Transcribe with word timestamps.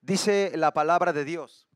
Dice 0.00 0.52
la 0.54 0.72
palabra 0.72 1.12
de 1.12 1.24
Dios. 1.24 1.66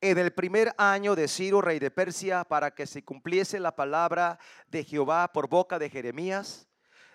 En 0.00 0.18
el 0.18 0.32
primer 0.32 0.74
año 0.76 1.16
de 1.16 1.28
Ciro, 1.28 1.62
rey 1.62 1.78
de 1.78 1.90
Persia, 1.90 2.44
para 2.44 2.74
que 2.74 2.86
se 2.86 3.02
cumpliese 3.02 3.58
la 3.58 3.74
palabra 3.74 4.38
de 4.68 4.84
Jehová 4.84 5.32
por 5.32 5.48
boca 5.48 5.78
de 5.78 5.88
Jeremías, 5.88 6.68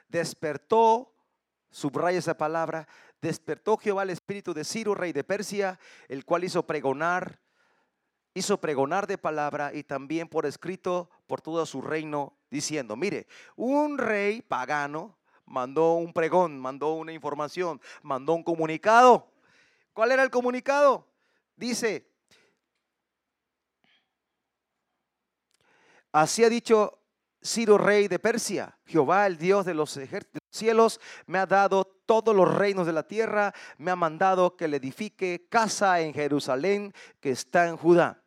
despertó, 0.08 1.13
subraya 1.69 2.17
esa 2.17 2.35
palabra, 2.35 2.87
despertó 3.22 3.78
Jehová 3.78 4.03
el 4.03 4.10
espíritu 4.10 4.56
de 4.56 4.63
Ciro, 4.63 4.96
rey 4.96 5.13
de 5.13 5.24
Persia, 5.24 5.79
el 6.07 6.26
cual 6.26 6.46
hizo 6.46 6.65
pregonar, 6.65 7.39
hizo 8.33 8.60
pregonar 8.60 9.05
de 9.05 9.19
palabra 9.19 9.71
y 9.73 9.83
también 9.83 10.28
por 10.28 10.47
escrito 10.47 11.12
por 11.28 11.41
todo 11.41 11.65
su 11.67 11.83
reino, 11.83 12.39
diciendo, 12.49 12.96
mire, 12.96 13.28
un 13.55 13.99
rey 13.99 14.41
pagano 14.41 15.19
mandó 15.46 15.94
un 15.94 16.13
pregón, 16.13 16.57
mandó 16.59 16.94
una 16.94 17.12
información, 17.12 17.81
mandó 18.02 18.34
un 18.34 18.44
comunicado. 18.44 19.31
¿Cuál 19.93 20.11
era 20.11 20.23
el 20.23 20.29
comunicado? 20.29 21.07
Dice, 21.55 22.09
así 26.12 26.43
ha 26.43 26.49
dicho 26.49 26.99
Ciro, 27.43 27.77
rey 27.77 28.07
de 28.07 28.20
Persia, 28.20 28.77
Jehová, 28.85 29.27
el 29.27 29.38
Dios 29.38 29.65
de 29.65 29.73
los 29.73 29.95
ejércitos 29.98 30.39
cielos, 30.52 30.99
me 31.25 31.38
ha 31.38 31.45
dado 31.45 31.85
todos 32.05 32.35
los 32.35 32.53
reinos 32.53 32.85
de 32.85 32.93
la 32.93 33.03
tierra, 33.03 33.53
me 33.77 33.91
ha 33.91 33.95
mandado 33.95 34.55
que 34.55 34.67
le 34.67 34.77
edifique 34.77 35.48
casa 35.49 35.99
en 36.01 36.13
Jerusalén 36.13 36.93
que 37.20 37.31
está 37.31 37.67
en 37.67 37.77
Judá. 37.77 38.21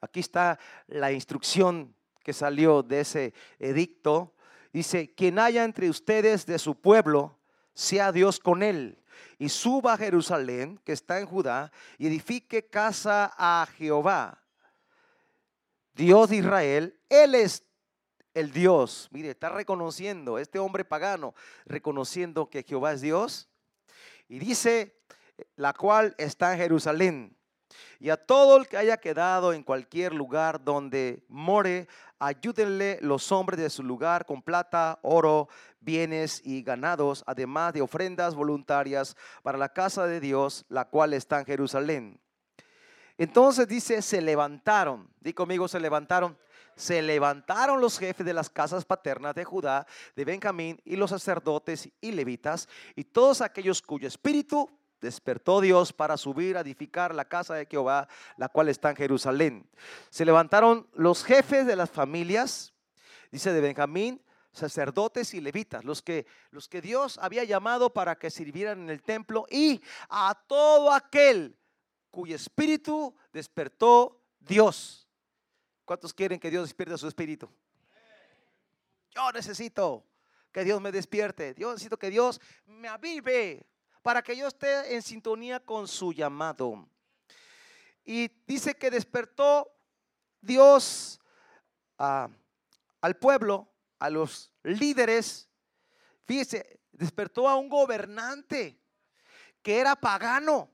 Aquí 0.00 0.20
está 0.20 0.58
la 0.86 1.12
instrucción 1.12 1.94
que 2.22 2.32
salió 2.32 2.82
de 2.82 3.00
ese 3.00 3.34
edicto. 3.58 4.34
Dice, 4.72 5.14
quien 5.14 5.38
haya 5.38 5.64
entre 5.64 5.88
ustedes 5.88 6.46
de 6.46 6.58
su 6.58 6.80
pueblo, 6.80 7.38
sea 7.74 8.12
Dios 8.12 8.38
con 8.38 8.62
él. 8.62 8.98
Y 9.38 9.48
suba 9.48 9.94
a 9.94 9.98
Jerusalén, 9.98 10.80
que 10.84 10.92
está 10.92 11.18
en 11.20 11.26
Judá, 11.26 11.72
y 11.98 12.06
edifique 12.06 12.66
casa 12.66 13.32
a 13.36 13.66
Jehová, 13.76 14.42
Dios 15.94 16.30
de 16.30 16.36
Israel. 16.36 17.00
Él 17.08 17.34
es 17.34 17.64
el 18.34 18.52
Dios, 18.52 19.08
mire, 19.12 19.30
está 19.30 19.48
reconociendo, 19.48 20.38
este 20.38 20.58
hombre 20.58 20.84
pagano, 20.84 21.34
reconociendo 21.64 22.50
que 22.50 22.62
Jehová 22.62 22.92
es 22.92 23.00
Dios. 23.00 23.48
Y 24.28 24.38
dice, 24.38 24.96
la 25.56 25.72
cual 25.72 26.14
está 26.18 26.52
en 26.52 26.58
Jerusalén. 26.58 27.35
Y 28.00 28.10
a 28.10 28.16
todo 28.16 28.56
el 28.56 28.68
que 28.68 28.76
haya 28.76 28.96
quedado 28.96 29.52
en 29.52 29.62
cualquier 29.62 30.14
lugar 30.14 30.62
donde 30.62 31.24
more, 31.28 31.88
ayúdenle 32.18 32.98
los 33.02 33.30
hombres 33.32 33.60
de 33.60 33.70
su 33.70 33.82
lugar 33.82 34.26
con 34.26 34.42
plata, 34.42 34.98
oro, 35.02 35.48
bienes 35.80 36.40
y 36.44 36.62
ganados, 36.62 37.22
además 37.26 37.72
de 37.72 37.82
ofrendas 37.82 38.34
voluntarias 38.34 39.16
para 39.42 39.58
la 39.58 39.68
casa 39.68 40.06
de 40.06 40.20
Dios, 40.20 40.64
la 40.68 40.86
cual 40.86 41.14
está 41.14 41.38
en 41.38 41.46
Jerusalén. 41.46 42.20
Entonces 43.18 43.66
dice, 43.66 44.02
se 44.02 44.20
levantaron, 44.20 45.08
di 45.20 45.32
conmigo, 45.32 45.68
se 45.68 45.80
levantaron 45.80 46.36
se 46.76 47.00
levantaron 47.00 47.80
los 47.80 47.98
jefes 47.98 48.24
de 48.24 48.34
las 48.34 48.50
casas 48.50 48.84
paternas 48.84 49.34
de 49.34 49.44
Judá, 49.44 49.86
de 50.14 50.24
Benjamín, 50.24 50.80
y 50.84 50.96
los 50.96 51.10
sacerdotes 51.10 51.88
y 52.00 52.12
levitas, 52.12 52.68
y 52.94 53.04
todos 53.04 53.40
aquellos 53.40 53.80
cuyo 53.80 54.06
espíritu 54.06 54.70
despertó 55.00 55.60
Dios 55.60 55.92
para 55.92 56.16
subir 56.16 56.56
a 56.56 56.60
edificar 56.60 57.14
la 57.14 57.26
casa 57.26 57.54
de 57.54 57.66
Jehová, 57.66 58.08
la 58.36 58.48
cual 58.48 58.68
está 58.68 58.90
en 58.90 58.96
Jerusalén. 58.96 59.70
Se 60.10 60.24
levantaron 60.24 60.88
los 60.94 61.24
jefes 61.24 61.66
de 61.66 61.76
las 61.76 61.90
familias, 61.90 62.72
dice 63.30 63.52
de 63.52 63.60
Benjamín, 63.60 64.22
sacerdotes 64.52 65.34
y 65.34 65.40
levitas, 65.40 65.84
los 65.84 66.02
que, 66.02 66.26
los 66.50 66.68
que 66.68 66.80
Dios 66.80 67.18
había 67.20 67.44
llamado 67.44 67.92
para 67.92 68.16
que 68.16 68.30
sirvieran 68.30 68.80
en 68.80 68.90
el 68.90 69.02
templo, 69.02 69.46
y 69.50 69.82
a 70.08 70.34
todo 70.46 70.92
aquel 70.92 71.56
cuyo 72.10 72.34
espíritu 72.34 73.14
despertó 73.32 74.22
Dios. 74.40 75.06
¿Cuántos 75.84 76.12
quieren 76.12 76.40
que 76.40 76.50
Dios 76.50 76.64
despierte 76.64 76.96
su 76.98 77.06
espíritu? 77.06 77.48
Yo 79.10 79.30
necesito 79.32 80.04
que 80.50 80.64
Dios 80.64 80.80
me 80.80 80.90
despierte. 80.90 81.54
Yo 81.58 81.70
necesito 81.70 81.98
que 81.98 82.10
Dios 82.10 82.40
me 82.64 82.88
avive 82.88 83.66
para 84.06 84.22
que 84.22 84.36
yo 84.36 84.46
esté 84.46 84.94
en 84.94 85.02
sintonía 85.02 85.58
con 85.58 85.88
su 85.88 86.12
llamado. 86.12 86.88
Y 88.04 88.28
dice 88.46 88.76
que 88.76 88.88
despertó 88.88 89.68
Dios 90.40 91.18
al 91.96 93.16
pueblo, 93.20 93.68
a 93.98 94.08
los 94.08 94.52
líderes. 94.62 95.48
Fíjese, 96.24 96.78
despertó 96.92 97.48
a 97.48 97.56
un 97.56 97.68
gobernante 97.68 98.80
que 99.60 99.80
era 99.80 99.96
pagano 99.96 100.70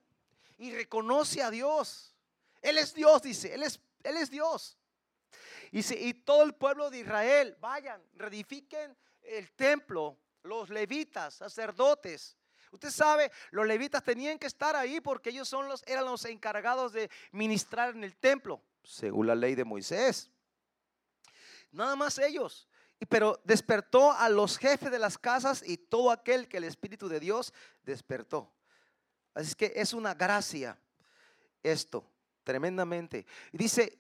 y 0.59 0.71
reconoce 0.75 1.43
a 1.43 1.51
Dios. 1.51 2.15
Él 2.61 2.77
es 2.77 2.93
Dios, 2.93 3.23
dice, 3.23 3.55
Él 3.55 3.63
es, 3.63 3.81
él 4.03 4.19
es 4.19 4.31
Dios. 4.31 4.77
Y, 5.71 6.13
todo 6.13 6.43
el 6.43 6.55
pueblo 6.55 6.91
de 6.91 6.99
Israel, 6.99 7.57
vayan, 7.61 8.05
reedifiquen 8.13 8.95
el 9.23 9.51
templo, 9.53 10.19
los 10.43 10.69
levitas, 10.69 11.33
sacerdotes. 11.33 12.37
Usted 12.73 12.91
sabe, 12.91 13.31
los 13.51 13.67
levitas 13.67 14.03
tenían 14.03 14.39
que 14.39 14.47
estar 14.47 14.75
ahí 14.75 15.01
porque 15.01 15.31
ellos 15.31 15.49
son 15.49 15.69
los, 15.69 15.85
eran 15.87 16.07
los 16.07 16.25
encargados 16.25 16.93
de 16.93 17.11
ministrar 17.31 17.95
en 17.95 18.03
el 18.03 18.17
templo, 18.17 18.63
según 18.83 19.27
la 19.27 19.35
ley 19.35 19.55
de 19.55 19.65
Moisés. 19.65 20.31
Nada 21.71 21.95
más 21.97 22.19
ellos. 22.19 22.67
Pero 23.09 23.41
despertó 23.45 24.13
a 24.13 24.29
los 24.29 24.59
jefes 24.59 24.91
de 24.91 24.99
las 24.99 25.19
casas 25.19 25.63
y 25.67 25.77
todo 25.77 26.11
aquel 26.11 26.49
que 26.49 26.57
el 26.59 26.65
Espíritu 26.65 27.09
de 27.09 27.21
Dios 27.21 27.53
despertó. 27.83 28.53
Así 29.35 29.55
que 29.55 29.73
es 29.75 29.93
una 29.93 30.15
gracia 30.15 30.79
esto, 31.63 32.09
tremendamente. 32.45 33.27
Dice, 33.53 33.99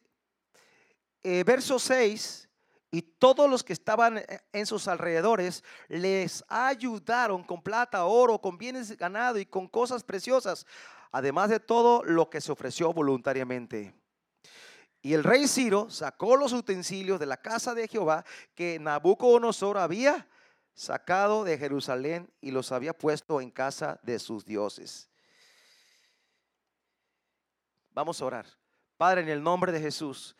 eh, 1.22 1.44
verso 1.44 1.78
6, 1.78 2.48
y 2.94 3.00
todos 3.00 3.50
los 3.50 3.64
que 3.64 3.72
estaban 3.72 4.18
eh, 4.18 4.26
en 4.52 4.66
sus 4.66 4.86
alrededores 4.86 5.64
les 5.88 6.44
ayudaron 6.46 7.42
con 7.42 7.62
plata, 7.62 8.04
oro, 8.04 8.38
con 8.38 8.58
bienes 8.58 8.96
ganado 8.98 9.38
y 9.38 9.46
con 9.46 9.66
cosas 9.66 10.04
preciosas, 10.04 10.66
además 11.10 11.48
de 11.48 11.58
todo 11.58 12.04
lo 12.04 12.28
que 12.28 12.42
se 12.42 12.52
ofreció 12.52 12.92
voluntariamente. 12.92 13.94
Y 15.00 15.14
el 15.14 15.24
rey 15.24 15.48
Ciro 15.48 15.88
sacó 15.90 16.36
los 16.36 16.52
utensilios 16.52 17.18
de 17.18 17.26
la 17.26 17.38
casa 17.38 17.74
de 17.74 17.88
Jehová 17.88 18.24
que 18.54 18.78
Nabucodonosor 18.78 19.78
había 19.78 20.28
sacado 20.74 21.44
de 21.44 21.58
Jerusalén 21.58 22.30
y 22.42 22.50
los 22.50 22.72
había 22.72 22.92
puesto 22.92 23.40
en 23.40 23.50
casa 23.50 24.00
de 24.02 24.18
sus 24.18 24.44
dioses. 24.44 25.08
Vamos 27.90 28.20
a 28.20 28.26
orar. 28.26 28.46
Padre, 28.98 29.22
en 29.22 29.30
el 29.30 29.42
nombre 29.42 29.72
de 29.72 29.80
Jesús, 29.80 30.36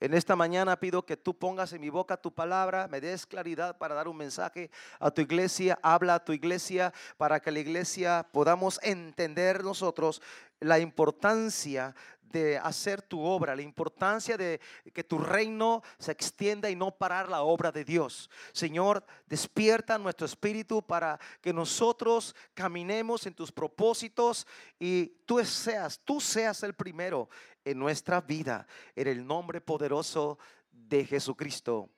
en 0.00 0.14
esta 0.14 0.36
mañana 0.36 0.78
pido 0.78 1.04
que 1.04 1.16
tú 1.16 1.36
pongas 1.36 1.72
en 1.72 1.80
mi 1.80 1.90
boca 1.90 2.16
tu 2.16 2.32
palabra, 2.32 2.86
me 2.88 3.00
des 3.00 3.26
claridad 3.26 3.78
para 3.78 3.94
dar 3.94 4.08
un 4.08 4.16
mensaje 4.16 4.70
a 5.00 5.10
tu 5.10 5.22
iglesia, 5.22 5.78
habla 5.82 6.16
a 6.16 6.24
tu 6.24 6.32
iglesia 6.32 6.92
para 7.16 7.40
que 7.40 7.50
la 7.50 7.58
iglesia 7.58 8.26
podamos 8.32 8.78
entender 8.82 9.64
nosotros 9.64 10.22
la 10.60 10.78
importancia 10.78 11.94
de 12.30 12.58
hacer 12.58 13.02
tu 13.02 13.22
obra, 13.22 13.56
la 13.56 13.62
importancia 13.62 14.36
de 14.36 14.60
que 14.92 15.04
tu 15.04 15.18
reino 15.18 15.82
se 15.98 16.12
extienda 16.12 16.70
y 16.70 16.76
no 16.76 16.90
parar 16.90 17.28
la 17.28 17.42
obra 17.42 17.72
de 17.72 17.84
Dios. 17.84 18.30
Señor, 18.52 19.04
despierta 19.26 19.98
nuestro 19.98 20.26
espíritu 20.26 20.82
para 20.82 21.18
que 21.40 21.52
nosotros 21.52 22.34
caminemos 22.54 23.26
en 23.26 23.34
tus 23.34 23.50
propósitos 23.50 24.46
y 24.78 25.06
tú 25.24 25.42
seas, 25.44 26.00
tú 26.04 26.20
seas 26.20 26.62
el 26.62 26.74
primero 26.74 27.28
en 27.70 27.78
nuestra 27.78 28.20
vida, 28.20 28.66
en 28.96 29.08
el 29.08 29.26
nombre 29.26 29.60
poderoso 29.60 30.38
de 30.70 31.04
Jesucristo. 31.04 31.90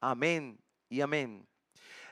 Amén 0.00 0.58
y 0.88 1.02
amén. 1.02 1.46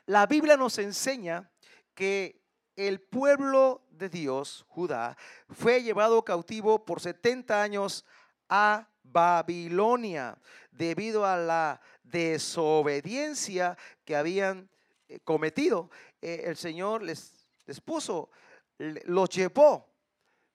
La 0.04 0.26
Biblia 0.26 0.56
nos 0.56 0.78
enseña 0.78 1.50
que 1.94 2.42
el 2.76 3.00
pueblo 3.00 3.82
de 3.90 4.08
Dios, 4.08 4.64
Judá, 4.68 5.16
fue 5.48 5.82
llevado 5.82 6.22
cautivo 6.22 6.84
por 6.84 7.00
70 7.00 7.62
años 7.62 8.04
a 8.48 8.88
Babilonia 9.02 10.38
debido 10.70 11.24
a 11.24 11.36
la 11.36 11.80
desobediencia 12.02 13.76
que 14.04 14.16
habían 14.16 14.68
eh, 15.08 15.18
cometido. 15.20 15.90
Eh, 16.20 16.42
el 16.44 16.56
Señor 16.56 17.02
les, 17.02 17.32
les 17.66 17.80
puso, 17.80 18.30
los 18.78 19.30
llevó 19.30 19.88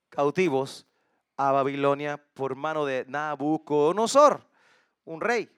cautivos 0.10 0.86
a 1.38 1.52
Babilonia 1.52 2.18
por 2.34 2.56
mano 2.56 2.86
de 2.86 3.06
Nabucodonosor, 3.08 4.48
un 5.06 5.22
rey 5.22 5.50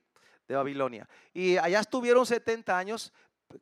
de 0.47 0.55
Babilonia. 0.55 1.07
Y 1.33 1.57
allá 1.57 1.79
estuvieron 1.79 2.25
70 2.25 2.77
años. 2.77 3.13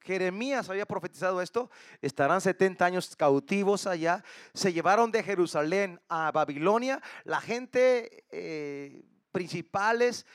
Jeremías 0.01 0.69
había 0.69 0.85
profetizado 0.85 1.41
esto, 1.41 1.69
estarán 2.01 2.41
70 2.41 2.85
años 2.85 3.15
cautivos 3.15 3.85
allá. 3.85 4.23
Se 4.53 4.71
llevaron 4.71 5.11
de 5.11 5.23
Jerusalén 5.23 5.99
a 6.07 6.31
Babilonia 6.31 7.01
la 7.25 7.41
gente 7.41 8.25
eh, 8.31 9.03
principales, 9.31 10.25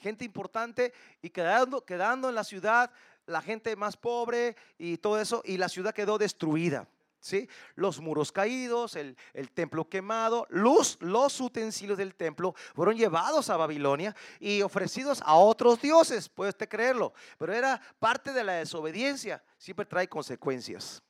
gente 0.00 0.24
importante, 0.24 0.92
y 1.20 1.30
quedando, 1.30 1.84
quedando 1.84 2.28
en 2.28 2.34
la 2.34 2.44
ciudad 2.44 2.90
la 3.26 3.40
gente 3.40 3.74
más 3.76 3.96
pobre 3.96 4.56
y 4.78 4.98
todo 4.98 5.20
eso, 5.20 5.42
y 5.44 5.56
la 5.56 5.68
ciudad 5.68 5.94
quedó 5.94 6.18
destruida. 6.18 6.86
¿Sí? 7.22 7.48
Los 7.76 8.00
muros 8.00 8.32
caídos, 8.32 8.96
el, 8.96 9.16
templo 9.54 9.88
quemado, 9.88 10.46
luz, 10.50 10.98
los 11.00 11.40
utensilios 11.40 11.96
del 11.96 12.14
templo 12.14 12.54
fueron 12.74 12.96
llevados 12.96 13.48
a 13.48 13.56
Babilonia 13.56 14.14
y 14.38 14.60
ofrecidos 14.60 15.22
a 15.24 15.36
otros 15.36 15.80
dioses, 15.80 16.28
puede 16.28 16.50
usted 16.50 16.68
creerlo, 16.68 17.14
pero 17.38 17.54
era 17.54 17.80
parte 17.98 18.32
de 18.32 18.44
la 18.44 18.54
desobediencia, 18.54 19.42
siempre 19.56 19.86
trae 19.86 20.08
consecuencias. 20.08 21.02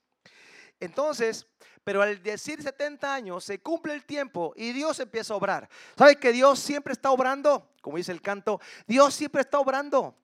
Entonces, 0.78 1.46
pero 1.82 2.02
al 2.02 2.22
decir 2.22 2.62
70 2.62 3.12
años 3.12 3.44
se 3.44 3.60
cumple 3.60 3.94
el 3.94 4.04
tiempo 4.04 4.52
y 4.56 4.72
Dios 4.72 5.00
empieza 5.00 5.32
a 5.32 5.36
obrar. 5.36 5.68
¿Sabe 5.96 6.16
que 6.16 6.32
Dios 6.32 6.58
siempre 6.58 6.92
está 6.92 7.10
obrando? 7.10 7.72
Como 7.80 7.96
dice 7.96 8.12
el 8.12 8.20
canto, 8.20 8.60
Dios 8.86 9.14
siempre 9.14 9.40
está 9.40 9.58
obrando. 9.58 10.14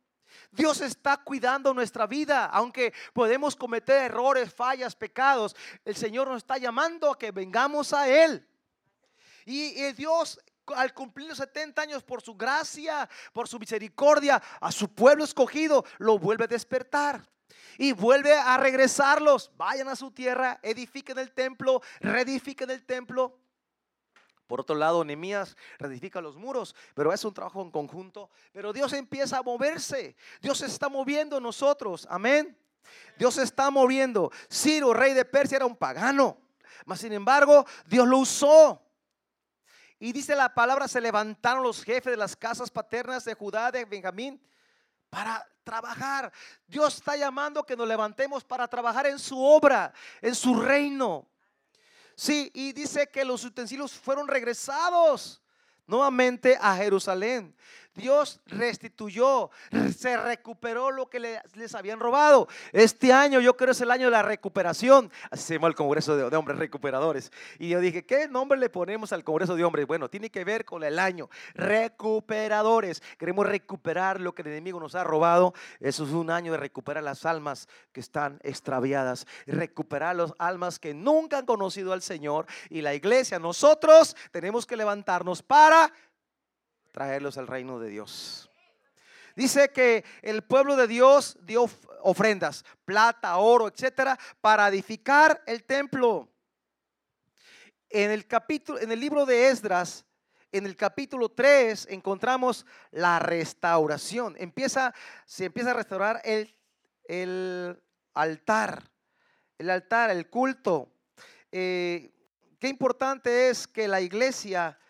Dios 0.51 0.81
está 0.81 1.17
cuidando 1.17 1.75
nuestra 1.75 2.07
vida, 2.07 2.47
aunque 2.47 2.93
podemos 3.13 3.55
cometer 3.57 4.05
errores, 4.05 4.53
fallas, 4.53 4.95
pecados. 4.95 5.55
El 5.85 5.97
Señor 5.97 6.29
nos 6.29 6.39
está 6.39 6.59
llamando 6.59 7.11
a 7.11 7.19
que 7.19 7.31
vengamos 7.31 7.93
a 7.93 8.09
Él. 8.09 8.47
Y, 9.45 9.93
Dios 9.93 10.39
al 10.77 10.93
cumplir 10.93 11.29
los 11.29 11.39
70 11.39 11.81
años 11.81 12.03
por 12.03 12.21
su 12.21 12.35
gracia, 12.35 13.09
por 13.33 13.49
su 13.49 13.59
misericordia, 13.59 14.43
a 14.61 14.71
su 14.71 14.93
pueblo 14.93 15.25
escogido, 15.25 15.85
lo 15.97 16.19
vuelve 16.19 16.45
a 16.45 16.49
despertar. 16.49 17.27
Y 17.79 17.93
vuelve 17.93 18.35
a 18.35 18.57
regresarlos. 18.59 19.51
Vayan 19.57 19.89
a 19.89 19.97
su 19.97 20.11
tierra, 20.11 20.59
edifiquen 20.63 21.19
el 21.19 21.33
templo, 21.33 21.81
reedifiquen 22.01 22.71
el 22.71 22.85
templo. 22.85 23.39
Por 24.49 24.63
otro 24.63 24.75
lado, 24.75 25.05
Nehemías 25.05 25.57
reedifica 25.79 26.23
los 26.23 26.37
muros, 26.37 26.75
pero 26.95 27.13
es 27.13 27.23
un 27.23 27.35
trabajo 27.35 27.61
en 27.61 27.71
conjunto. 27.71 28.31
Pero 28.51 28.73
Dios 28.73 28.95
empieza 28.95 29.39
a 29.39 29.43
moverse. 29.43 30.17
Dios 30.41 30.63
está 30.63 30.89
moviendo 30.89 31.39
nosotros. 31.39 32.09
Amén. 32.11 32.59
Dios 33.19 33.37
está 33.37 33.71
moviendo. 33.71 34.33
Ciro, 34.51 34.95
rey 34.95 35.13
de 35.13 35.27
Persia, 35.27 35.57
era 35.57 35.67
un 35.67 35.77
pagano. 35.77 36.39
Mas 36.87 37.01
sin 37.01 37.13
embargo, 37.13 37.67
Dios 37.87 38.09
lo 38.09 38.19
usó. 38.19 38.83
Y 39.99 40.13
dice 40.13 40.35
la 40.35 40.55
palabra, 40.55 40.89
se 40.89 41.03
levantaron 41.03 41.63
los 41.63 41.85
jefes 41.85 42.13
de 42.13 42.17
las 42.17 42.35
casas 42.35 42.71
paternas 42.71 43.27
de 43.27 43.35
Judá, 43.35 43.71
de 43.71 43.85
Benjamín, 43.85 44.41
para 45.11 45.47
trabajar. 45.63 46.33
Dios 46.67 46.97
está 46.97 47.17
llamando 47.17 47.67
que 47.67 47.77
nos 47.77 47.87
levantemos 47.87 48.45
para 48.45 48.67
trabajar 48.67 49.07
en 49.09 49.19
su 49.19 49.39
obra, 49.39 49.93
en 50.23 50.35
su 50.35 50.59
reino. 50.59 51.29
Sí, 52.21 52.51
y 52.53 52.73
dice 52.73 53.07
que 53.07 53.25
los 53.25 53.45
utensilios 53.45 53.93
fueron 53.93 54.27
regresados 54.27 55.41
nuevamente 55.87 56.59
a 56.61 56.75
Jerusalén. 56.75 57.55
Dios 57.99 58.41
restituyó, 58.47 59.51
se 59.97 60.17
recuperó 60.17 60.91
lo 60.91 61.11
que 61.11 61.19
les 61.55 61.75
habían 61.75 61.99
robado. 61.99 62.49
Este 62.73 63.13
año 63.13 63.41
yo 63.41 63.57
creo 63.57 63.73
es 63.73 63.81
el 63.81 63.91
año 63.91 64.07
de 64.07 64.13
la 64.13 64.23
recuperación. 64.23 65.11
Así 65.31 65.43
se 65.43 65.55
llama 65.55 65.69
el 65.69 65.75
Congreso 65.75 66.17
de, 66.17 66.37
Hombres 66.37 66.59
Recuperadores. 66.59 67.33
Y 67.59 67.69
yo 67.69 67.81
dije, 67.81 68.07
¿qué 68.07 68.29
nombre 68.29 68.59
le 68.59 68.71
ponemos 68.71 69.13
al 69.13 69.25
Congreso 69.25 69.57
de 69.57 69.65
Hombres? 69.65 69.87
Bueno, 69.87 70.09
tiene 70.09 70.31
que 70.31 70.45
ver 70.45 70.65
con 70.65 70.85
el 70.85 70.99
año. 70.99 71.29
Recuperadores. 71.55 73.03
Queremos 73.19 73.47
recuperar 73.47 74.21
lo 74.21 74.33
que 74.33 74.43
el 74.43 74.49
enemigo 74.49 74.79
nos 74.79 74.95
ha 74.95 75.03
robado. 75.03 75.53
Eso 75.81 76.05
es 76.05 76.11
un 76.11 76.31
año 76.31 76.53
de 76.53 76.59
recuperar 76.59 77.03
las 77.03 77.27
almas 77.27 77.69
que 77.93 78.01
están 78.01 78.39
extraviadas. 78.45 79.27
Recuperar 79.47 80.15
las 80.15 80.33
almas 80.39 80.79
que 80.79 80.95
nunca 80.95 81.39
han 81.39 81.47
conocido 81.47 81.93
al 81.93 82.03
Señor. 82.03 82.47
Y 82.71 82.81
la 82.81 82.95
iglesia, 82.95 83.41
nosotros 83.41 84.17
tenemos 84.31 84.67
que 84.67 84.77
levantarnos 84.77 85.43
para 85.43 85.93
traerlos 86.99 87.39
al 87.39 87.47
reino 87.47 87.79
de 87.79 87.91
Dios. 87.91 88.51
Dice 89.37 89.69
que 89.69 90.05
el 90.21 90.43
pueblo 90.43 90.75
de 90.75 90.89
Dios 90.89 91.39
dio 91.43 91.71
ofrendas, 92.03 92.65
plata, 92.85 93.37
oro, 93.37 93.69
etcétera, 93.69 94.19
para 94.41 94.67
edificar 94.67 95.41
el 95.47 95.63
templo. 95.63 96.29
En 97.89 98.11
el 98.11 98.27
capítulo, 98.27 98.81
en 98.81 98.91
el 98.91 98.99
libro 98.99 99.25
de 99.27 99.49
Esdras, 99.49 100.05
en 100.51 100.67
el 100.67 100.75
capítulo 100.75 101.29
3 101.29 101.87
encontramos 101.89 102.67
la 102.91 103.21
restauración. 103.21 104.35
Empieza, 104.37 104.93
se 105.25 105.45
empieza 105.45 105.71
a 105.71 105.75
restaurar 105.75 106.21
el, 106.25 106.53
el 107.05 107.81
altar, 108.13 108.83
el 109.57 109.71
altar, 109.71 110.11
el 110.11 110.29
culto. 110.29 110.93
Eh, 111.53 112.11
qué 112.59 112.67
importante 112.67 113.51
es 113.51 113.69
que 113.69 113.87
la 113.87 114.01
iglesia 114.01 114.81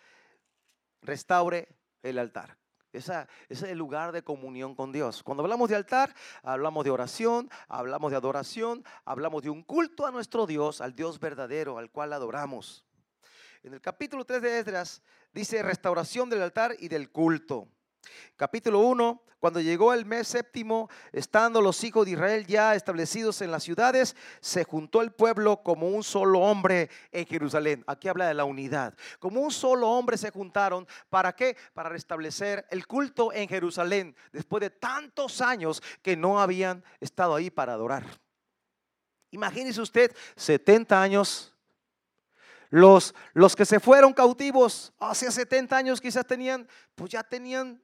restaure 1.03 1.78
el 2.03 2.17
altar. 2.17 2.57
Ese 2.91 3.27
es 3.49 3.61
el 3.61 3.77
lugar 3.77 4.11
de 4.11 4.23
comunión 4.23 4.73
con 4.73 4.91
Dios. 4.91 5.21
Cuando 5.21 5.43
hablamos 5.43 5.69
de 5.69 5.75
altar, 5.75 6.15
hablamos 6.41 6.83
de 6.83 6.89
oración, 6.89 7.49
hablamos 7.67 8.09
de 8.09 8.17
adoración, 8.17 8.83
hablamos 9.05 9.43
de 9.43 9.51
un 9.51 9.61
culto 9.63 10.07
a 10.07 10.11
nuestro 10.11 10.47
Dios, 10.47 10.81
al 10.81 10.95
Dios 10.95 11.19
verdadero, 11.19 11.77
al 11.77 11.91
cual 11.91 12.13
adoramos. 12.13 12.83
En 13.61 13.73
el 13.73 13.81
capítulo 13.81 14.25
3 14.25 14.41
de 14.41 14.59
Esdras 14.59 15.03
dice 15.33 15.61
restauración 15.61 16.29
del 16.29 16.41
altar 16.41 16.75
y 16.79 16.87
del 16.87 17.11
culto. 17.11 17.67
Capítulo 18.35 18.79
1, 18.79 19.21
cuando 19.39 19.61
llegó 19.61 19.93
el 19.93 20.05
mes 20.05 20.27
séptimo, 20.27 20.89
estando 21.13 21.61
los 21.61 21.83
hijos 21.83 22.05
de 22.05 22.11
Israel 22.11 22.45
ya 22.45 22.75
establecidos 22.75 23.41
en 23.41 23.51
las 23.51 23.63
ciudades, 23.63 24.15
se 24.41 24.65
juntó 24.65 25.01
el 25.01 25.11
pueblo 25.11 25.63
como 25.63 25.87
un 25.87 26.03
solo 26.03 26.39
hombre 26.39 26.89
en 27.11 27.25
Jerusalén. 27.25 27.83
Aquí 27.87 28.09
habla 28.09 28.27
de 28.27 28.33
la 28.33 28.43
unidad. 28.43 28.93
Como 29.19 29.39
un 29.39 29.51
solo 29.51 29.89
hombre 29.89 30.17
se 30.17 30.31
juntaron. 30.31 30.87
¿Para 31.09 31.33
qué? 31.33 31.55
Para 31.73 31.89
restablecer 31.89 32.65
el 32.69 32.85
culto 32.85 33.31
en 33.31 33.47
Jerusalén, 33.47 34.15
después 34.33 34.59
de 34.61 34.69
tantos 34.69 35.41
años 35.41 35.81
que 36.01 36.17
no 36.17 36.41
habían 36.41 36.83
estado 36.99 37.35
ahí 37.35 37.49
para 37.49 37.73
adorar. 37.73 38.05
Imagínese 39.31 39.79
usted, 39.81 40.13
70 40.35 41.01
años 41.01 41.53
los, 42.71 43.15
los, 43.33 43.55
que 43.55 43.65
se 43.65 43.79
fueron 43.79 44.13
cautivos 44.13 44.93
hace 44.99 45.31
70 45.31 45.75
años 45.75 45.99
quizás 45.99 46.25
tenían, 46.25 46.67
pues 46.93 47.11
ya 47.11 47.23
tenían 47.23 47.81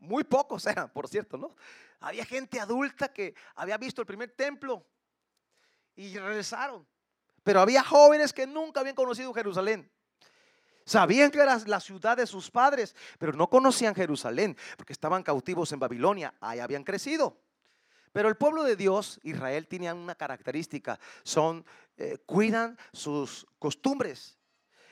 muy 0.00 0.24
pocos 0.24 0.66
eran, 0.66 0.90
por 0.90 1.08
cierto, 1.08 1.36
¿no? 1.36 1.54
Había 2.00 2.24
gente 2.24 2.58
adulta 2.58 3.12
que 3.12 3.34
había 3.54 3.76
visto 3.76 4.00
el 4.00 4.06
primer 4.06 4.30
templo 4.30 4.84
y 5.94 6.16
regresaron. 6.18 6.86
Pero 7.42 7.60
había 7.60 7.82
jóvenes 7.82 8.32
que 8.32 8.46
nunca 8.46 8.80
habían 8.80 8.96
conocido 8.96 9.32
Jerusalén. 9.32 9.90
Sabían 10.84 11.30
que 11.30 11.38
era 11.38 11.58
la 11.66 11.80
ciudad 11.80 12.16
de 12.16 12.26
sus 12.26 12.50
padres, 12.50 12.96
pero 13.18 13.32
no 13.32 13.48
conocían 13.48 13.94
Jerusalén 13.94 14.56
porque 14.76 14.92
estaban 14.92 15.22
cautivos 15.22 15.70
en 15.72 15.78
Babilonia. 15.78 16.34
Ahí 16.40 16.58
habían 16.58 16.84
crecido. 16.84 17.36
Pero 18.12 18.28
el 18.28 18.36
pueblo 18.36 18.64
de 18.64 18.76
Dios, 18.76 19.20
Israel, 19.22 19.68
tiene 19.68 19.92
una 19.92 20.14
característica. 20.14 20.98
Son, 21.22 21.64
eh, 21.96 22.18
cuidan 22.26 22.76
sus 22.92 23.46
costumbres. 23.58 24.36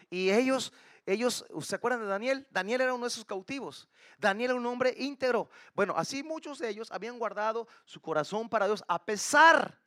Y 0.08 0.30
ellos 0.30 0.72
ellos, 1.12 1.46
¿se 1.62 1.74
acuerdan 1.74 2.00
de 2.00 2.06
Daniel? 2.06 2.46
Daniel 2.50 2.82
era 2.82 2.94
uno 2.94 3.04
de 3.04 3.08
esos 3.08 3.24
cautivos. 3.24 3.88
Daniel 4.18 4.50
era 4.50 4.60
un 4.60 4.66
hombre 4.66 4.94
íntegro. 4.98 5.48
Bueno, 5.74 5.94
así 5.96 6.22
muchos 6.22 6.58
de 6.58 6.68
ellos 6.68 6.90
habían 6.90 7.18
guardado 7.18 7.66
su 7.84 8.00
corazón 8.00 8.48
para 8.48 8.66
Dios 8.66 8.84
a 8.86 9.04
pesar 9.04 9.80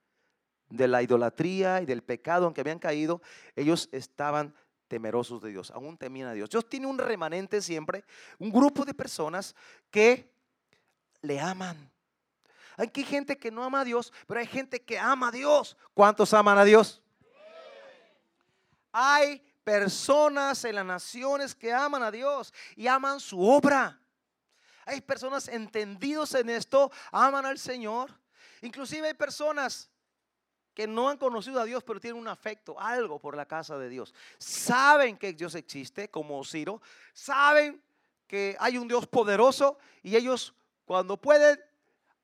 de 0.70 0.88
la 0.88 1.04
idolatría 1.04 1.82
y 1.82 1.86
del 1.86 2.02
pecado 2.02 2.48
en 2.48 2.54
que 2.54 2.62
habían 2.62 2.80
caído. 2.80 3.22
Ellos 3.56 3.88
estaban 3.92 4.56
temerosos 4.88 5.42
de 5.42 5.52
Dios, 5.52 5.70
aún 5.72 5.98
temían 5.98 6.30
a 6.30 6.34
Dios. 6.34 6.50
Dios 6.50 6.68
tiene 6.68 6.88
un 6.88 6.98
remanente 6.98 7.62
siempre, 7.62 8.04
un 8.40 8.52
grupo 8.52 8.84
de 8.84 8.94
personas 8.94 9.56
que 9.90 10.34
le 11.22 11.40
aman. 11.40 11.92
Hay 12.78 12.90
gente 13.04 13.38
que 13.38 13.52
no 13.52 13.64
ama 13.64 13.82
a 13.82 13.86
Dios, 13.86 14.12
pero 14.26 14.40
hay 14.40 14.48
gente 14.48 14.82
que 14.82 14.98
ama 14.98 15.28
a 15.28 15.32
Dios. 15.32 15.78
¿Cuántos 15.94 16.34
aman 16.34 16.58
a 16.58 16.64
Dios? 16.64 17.02
Hay 18.92 19.42
personas 19.64 20.64
en 20.66 20.76
las 20.76 20.86
naciones 20.86 21.56
que 21.56 21.74
aman 21.74 22.04
a 22.04 22.12
Dios 22.12 22.54
y 22.76 22.88
aman 22.88 23.20
su 23.20 23.42
obra. 23.42 24.00
Hay 24.86 25.02
personas 25.02 25.48
entendidos 25.48 26.34
en 26.34 26.50
esto, 26.50 26.92
aman 27.12 27.46
al 27.46 27.60
Señor. 27.60 28.12
Inclusive 28.62 29.08
hay 29.08 29.14
personas 29.14 29.90
que 30.74 30.88
no 30.88 31.10
han 31.10 31.18
conocido 31.18 31.60
a 31.60 31.66
Dios, 31.66 31.84
pero 31.84 32.00
tienen 32.00 32.20
un 32.20 32.28
afecto, 32.28 32.80
algo 32.80 33.20
por 33.20 33.36
la 33.36 33.46
casa 33.46 33.78
de 33.78 33.90
Dios. 33.90 34.14
Saben 34.38 35.18
que 35.18 35.34
Dios 35.34 35.56
existe, 35.56 36.10
como 36.10 36.44
Ciro. 36.44 36.82
Saben 37.14 37.82
que 38.28 38.56
hay 38.60 38.78
un 38.78 38.88
Dios 38.88 39.08
poderoso 39.08 39.78
y 40.02 40.16
ellos 40.16 40.54
cuando 40.86 41.18
pueden 41.18 41.60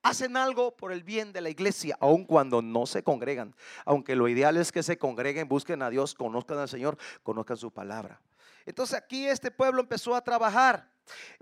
hacen 0.02 0.36
algo 0.36 0.76
por 0.76 0.92
el 0.92 1.02
bien 1.02 1.32
de 1.32 1.40
la 1.40 1.50
iglesia, 1.50 1.96
aun 2.00 2.24
cuando 2.24 2.62
no 2.62 2.86
se 2.86 3.02
congregan. 3.02 3.54
Aunque 3.84 4.16
lo 4.16 4.28
ideal 4.28 4.56
es 4.56 4.72
que 4.72 4.82
se 4.82 4.98
congreguen, 4.98 5.48
busquen 5.48 5.82
a 5.82 5.90
Dios, 5.90 6.14
conozcan 6.14 6.58
al 6.58 6.68
Señor, 6.68 6.96
conozcan 7.22 7.56
su 7.56 7.70
palabra. 7.70 8.20
Entonces 8.66 8.96
aquí 8.96 9.26
este 9.26 9.50
pueblo 9.50 9.80
empezó 9.80 10.14
a 10.14 10.22
trabajar. 10.22 10.90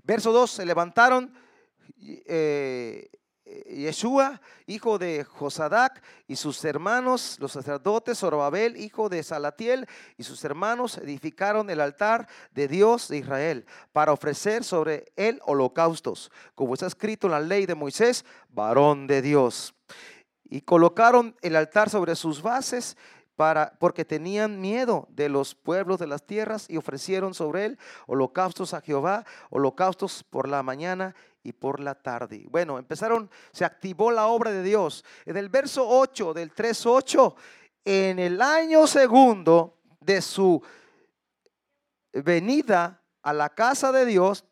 Verso 0.03 0.31
2, 0.31 0.49
se 0.49 0.65
levantaron 0.65 1.33
eh, 1.99 3.09
Yeshua, 3.69 4.41
hijo 4.65 4.97
de 4.97 5.23
Josadac, 5.23 6.01
y 6.27 6.35
sus 6.35 6.63
hermanos, 6.65 7.37
los 7.39 7.51
sacerdotes, 7.51 8.19
Zorobabel, 8.19 8.77
hijo 8.77 9.09
de 9.09 9.23
Salatiel, 9.23 9.87
y 10.17 10.23
sus 10.23 10.43
hermanos 10.43 10.97
edificaron 10.97 11.69
el 11.69 11.81
altar 11.81 12.27
de 12.53 12.67
Dios 12.67 13.07
de 13.07 13.17
Israel 13.17 13.65
para 13.93 14.13
ofrecer 14.13 14.63
sobre 14.63 15.11
él 15.15 15.39
holocaustos, 15.45 16.31
como 16.55 16.73
está 16.73 16.87
escrito 16.87 17.27
en 17.27 17.31
la 17.31 17.39
ley 17.39 17.65
de 17.65 17.75
Moisés, 17.75 18.25
varón 18.49 19.07
de 19.07 19.21
Dios. 19.21 19.73
y 20.49 20.61
colocaron 20.61 21.35
el 21.41 21.57
altar 21.57 21.89
sobre 21.89 22.15
sus 22.15 22.41
bases 22.41 22.95
para, 23.37 23.77
porque 23.79 24.03
tenían 24.03 24.59
miedo 24.59 25.07
de 25.11 25.29
los 25.29 25.53
pueblos 25.53 25.99
de 25.99 26.07
las 26.07 26.25
tierras 26.25 26.65
y 26.69 26.75
ofrecieron 26.75 27.35
sobre 27.35 27.65
él 27.65 27.79
holocaustos 28.07 28.73
a 28.73 28.81
Jehová, 28.81 29.25
holocaustos 29.51 30.23
por 30.23 30.49
la 30.49 30.63
mañana 30.63 31.15
y 31.43 31.53
por 31.53 31.79
la 31.79 31.93
tarde. 31.93 32.45
Bueno, 32.49 32.79
empezaron, 32.79 33.29
se 33.51 33.63
activó 33.63 34.11
la 34.11 34.25
obra 34.25 34.49
de 34.49 34.63
Dios. 34.63 35.05
En 35.25 35.37
el 35.37 35.49
verso 35.49 35.87
8 35.87 36.33
del 36.33 36.53
3.8, 36.53 37.35
en 37.85 38.17
el 38.17 38.41
año 38.41 38.87
segundo 38.87 39.77
de 39.99 40.19
su 40.23 40.61
venida 42.11 43.03
a 43.21 43.33
la 43.33 43.49
casa 43.49 43.91
de 43.91 44.05
Dios 44.07 44.45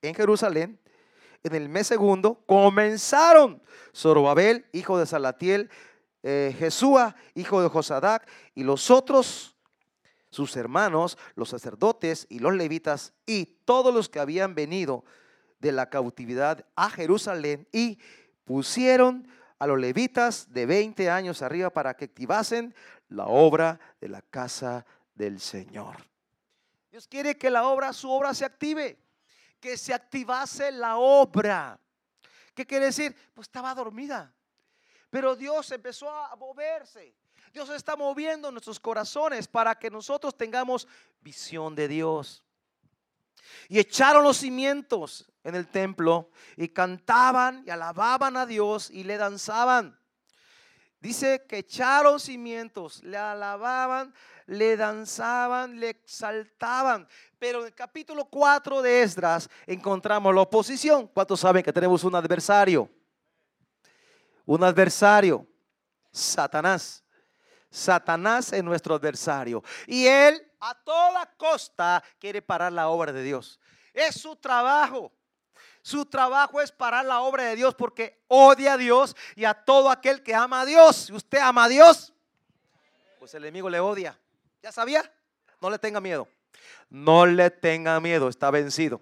en 0.00 0.14
Jerusalén, 0.14 0.78
en 1.42 1.54
el 1.56 1.68
mes 1.68 1.88
segundo, 1.88 2.40
comenzaron 2.46 3.60
Zorobabel, 3.92 4.64
hijo 4.72 4.96
de 4.96 5.06
Salatiel, 5.06 5.70
eh, 6.26 6.70
hijo 7.34 7.62
de 7.62 7.68
Josadac, 7.68 8.28
y 8.54 8.64
los 8.64 8.90
otros, 8.90 9.56
sus 10.30 10.56
hermanos, 10.56 11.16
los 11.34 11.50
sacerdotes 11.50 12.26
y 12.28 12.38
los 12.38 12.54
levitas, 12.54 13.12
y 13.26 13.46
todos 13.64 13.94
los 13.94 14.08
que 14.08 14.18
habían 14.18 14.54
venido 14.54 15.04
de 15.60 15.72
la 15.72 15.88
cautividad 15.88 16.66
a 16.74 16.90
Jerusalén, 16.90 17.68
y 17.72 17.98
pusieron 18.44 19.28
a 19.58 19.66
los 19.66 19.78
levitas 19.78 20.52
de 20.52 20.66
20 20.66 21.10
años 21.10 21.42
arriba 21.42 21.70
para 21.70 21.94
que 21.94 22.06
activasen 22.06 22.74
la 23.08 23.26
obra 23.26 23.78
de 24.00 24.08
la 24.08 24.22
casa 24.22 24.84
del 25.14 25.40
Señor. 25.40 25.96
Dios 26.90 27.06
quiere 27.08 27.36
que 27.38 27.50
la 27.50 27.66
obra, 27.66 27.92
su 27.92 28.10
obra 28.10 28.34
se 28.34 28.44
active 28.44 28.98
que 29.60 29.76
se 29.76 29.94
activase 29.94 30.70
la 30.70 30.96
obra. 30.96 31.80
¿Qué 32.54 32.66
quiere 32.66 32.86
decir? 32.86 33.14
Pues 33.34 33.46
estaba 33.46 33.74
dormida. 33.74 34.32
Pero 35.10 35.36
Dios 35.36 35.70
empezó 35.70 36.10
a 36.10 36.34
moverse. 36.36 37.14
Dios 37.52 37.70
está 37.70 37.96
moviendo 37.96 38.50
nuestros 38.50 38.78
corazones 38.78 39.48
para 39.48 39.74
que 39.74 39.90
nosotros 39.90 40.36
tengamos 40.36 40.86
visión 41.20 41.74
de 41.74 41.88
Dios. 41.88 42.42
Y 43.68 43.78
echaron 43.78 44.22
los 44.22 44.36
cimientos 44.36 45.30
en 45.42 45.54
el 45.54 45.68
templo 45.68 46.30
y 46.56 46.68
cantaban 46.68 47.62
y 47.66 47.70
alababan 47.70 48.36
a 48.36 48.46
Dios 48.46 48.90
y 48.90 49.04
le 49.04 49.16
danzaban. 49.16 49.98
Dice 51.00 51.44
que 51.48 51.58
echaron 51.58 52.18
cimientos, 52.18 53.02
le 53.04 53.16
alababan, 53.16 54.12
le 54.46 54.76
danzaban, 54.76 55.78
le 55.78 55.90
exaltaban. 55.90 57.06
Pero 57.38 57.60
en 57.60 57.66
el 57.66 57.74
capítulo 57.74 58.24
4 58.24 58.82
de 58.82 59.02
Esdras 59.02 59.48
encontramos 59.66 60.34
la 60.34 60.40
oposición. 60.40 61.06
¿Cuántos 61.06 61.40
saben 61.40 61.62
que 61.62 61.72
tenemos 61.72 62.02
un 62.02 62.14
adversario? 62.14 62.90
Un 64.46 64.64
adversario, 64.64 65.46
Satanás. 66.10 67.04
Satanás 67.68 68.52
es 68.52 68.64
nuestro 68.64 68.94
adversario. 68.94 69.62
Y 69.86 70.06
él 70.06 70.40
a 70.60 70.74
toda 70.74 71.26
costa 71.36 72.02
quiere 72.18 72.40
parar 72.40 72.72
la 72.72 72.88
obra 72.88 73.12
de 73.12 73.22
Dios. 73.22 73.60
Es 73.92 74.20
su 74.20 74.36
trabajo. 74.36 75.12
Su 75.82 76.06
trabajo 76.06 76.60
es 76.60 76.72
parar 76.72 77.04
la 77.04 77.20
obra 77.20 77.44
de 77.44 77.56
Dios 77.56 77.74
porque 77.74 78.24
odia 78.28 78.72
a 78.72 78.76
Dios 78.76 79.14
y 79.34 79.44
a 79.44 79.54
todo 79.54 79.90
aquel 79.90 80.22
que 80.22 80.34
ama 80.34 80.62
a 80.62 80.64
Dios. 80.64 80.96
Si 80.96 81.12
usted 81.12 81.38
ama 81.38 81.64
a 81.64 81.68
Dios, 81.68 82.12
pues 83.18 83.34
el 83.34 83.44
enemigo 83.44 83.68
le 83.68 83.80
odia. 83.80 84.18
¿Ya 84.62 84.72
sabía? 84.72 85.12
No 85.60 85.70
le 85.70 85.78
tenga 85.78 86.00
miedo. 86.00 86.28
No 86.88 87.26
le 87.26 87.50
tenga 87.50 88.00
miedo, 88.00 88.28
está 88.28 88.50
vencido. 88.50 89.00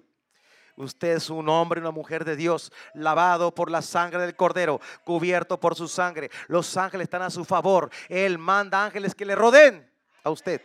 Usted 0.76 1.16
es 1.16 1.30
un 1.30 1.48
hombre 1.48 1.78
y 1.78 1.82
una 1.82 1.92
mujer 1.92 2.24
de 2.24 2.34
Dios, 2.34 2.72
lavado 2.94 3.54
por 3.54 3.70
la 3.70 3.80
sangre 3.80 4.20
del 4.20 4.34
Cordero, 4.34 4.80
cubierto 5.04 5.60
por 5.60 5.76
su 5.76 5.86
sangre. 5.86 6.30
Los 6.48 6.76
ángeles 6.76 7.04
están 7.04 7.22
a 7.22 7.30
su 7.30 7.44
favor. 7.44 7.90
Él 8.08 8.38
manda 8.38 8.84
ángeles 8.84 9.14
que 9.14 9.24
le 9.24 9.36
rodeen 9.36 9.88
a 10.24 10.30
usted. 10.30 10.60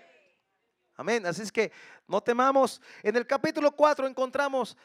Amén. 0.95 1.25
Así 1.25 1.43
es 1.43 1.51
que 1.51 1.71
no 2.07 2.21
temamos. 2.21 2.81
En 3.03 3.15
el 3.15 3.27
capítulo 3.27 3.71
4 3.71 4.07
encontramos 4.07 4.75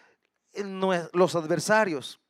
los 1.13 1.35
adversarios, 1.35 2.21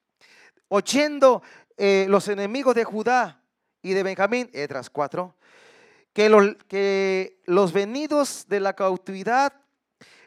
oyendo 0.69 1.43
eh, 1.77 2.07
los 2.09 2.29
enemigos 2.29 2.75
de 2.75 2.85
Judá 2.85 3.43
y 3.83 3.93
de 3.93 4.03
Benjamín, 4.03 4.49
Edras 4.53 4.89
4, 4.89 5.35
que 6.13 6.29
los, 6.29 6.57
que 6.69 7.43
los 7.45 7.73
venidos 7.73 8.47
de 8.49 8.61
la 8.61 8.75
cautividad 8.75 9.53